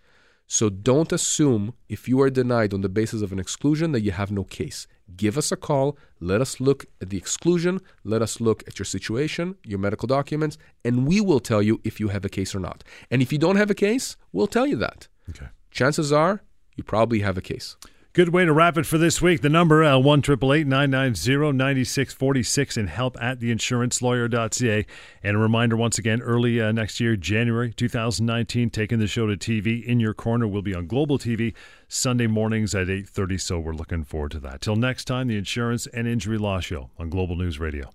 So 0.46 0.68
don't 0.68 1.12
assume 1.12 1.72
if 1.88 2.08
you 2.08 2.20
are 2.20 2.28
denied 2.28 2.74
on 2.74 2.82
the 2.82 2.88
basis 2.88 3.22
of 3.22 3.32
an 3.32 3.38
exclusion 3.38 3.92
that 3.92 4.02
you 4.02 4.10
have 4.10 4.30
no 4.30 4.44
case. 4.44 4.86
Give 5.16 5.38
us 5.38 5.50
a 5.50 5.56
call. 5.56 5.96
Let 6.20 6.40
us 6.40 6.60
look 6.60 6.84
at 7.00 7.10
the 7.10 7.16
exclusion. 7.16 7.80
Let 8.04 8.20
us 8.20 8.40
look 8.40 8.62
at 8.66 8.78
your 8.78 8.84
situation, 8.84 9.56
your 9.64 9.78
medical 9.78 10.06
documents, 10.06 10.58
and 10.84 11.06
we 11.06 11.20
will 11.20 11.40
tell 11.40 11.62
you 11.62 11.80
if 11.84 12.00
you 12.00 12.08
have 12.08 12.24
a 12.24 12.28
case 12.28 12.54
or 12.54 12.60
not. 12.60 12.84
And 13.10 13.22
if 13.22 13.32
you 13.32 13.38
don't 13.38 13.56
have 13.56 13.70
a 13.70 13.74
case, 13.74 14.16
we'll 14.32 14.46
tell 14.46 14.66
you 14.66 14.76
that. 14.76 15.08
Okay. 15.30 15.46
Chances 15.70 16.12
are 16.12 16.42
you 16.76 16.84
probably 16.84 17.20
have 17.20 17.38
a 17.38 17.42
case. 17.42 17.76
Good 18.14 18.28
way 18.28 18.44
to 18.44 18.52
wrap 18.52 18.76
it 18.76 18.84
for 18.84 18.98
this 18.98 19.22
week. 19.22 19.40
The 19.40 19.48
number 19.48 19.82
uh, 19.82 19.96
one 19.96 20.20
triple 20.20 20.52
eight 20.52 20.66
nine 20.66 20.90
nine 20.90 21.14
zero 21.14 21.50
ninety 21.50 21.82
six 21.82 22.12
forty 22.12 22.42
six 22.42 22.76
and 22.76 22.90
help 22.90 23.16
at 23.22 23.38
theinsurancelawyer.ca. 23.38 24.84
And 25.22 25.34
a 25.34 25.40
reminder 25.40 25.78
once 25.78 25.96
again, 25.96 26.20
early 26.20 26.60
uh, 26.60 26.72
next 26.72 27.00
year, 27.00 27.16
January 27.16 27.72
2019, 27.72 28.68
taking 28.68 28.98
the 28.98 29.06
show 29.06 29.26
to 29.28 29.36
TV 29.38 29.82
in 29.82 29.98
your 29.98 30.12
corner. 30.12 30.46
We'll 30.46 30.60
be 30.60 30.74
on 30.74 30.88
Global 30.88 31.18
TV 31.18 31.54
Sunday 31.88 32.26
mornings 32.26 32.74
at 32.74 32.88
8.30, 32.88 33.40
so 33.40 33.58
we're 33.58 33.72
looking 33.72 34.04
forward 34.04 34.32
to 34.32 34.40
that. 34.40 34.60
Till 34.60 34.76
next 34.76 35.06
time, 35.06 35.28
the 35.28 35.38
Insurance 35.38 35.86
and 35.86 36.06
Injury 36.06 36.36
Law 36.36 36.60
Show 36.60 36.90
on 36.98 37.08
Global 37.08 37.36
News 37.36 37.58
Radio. 37.58 37.92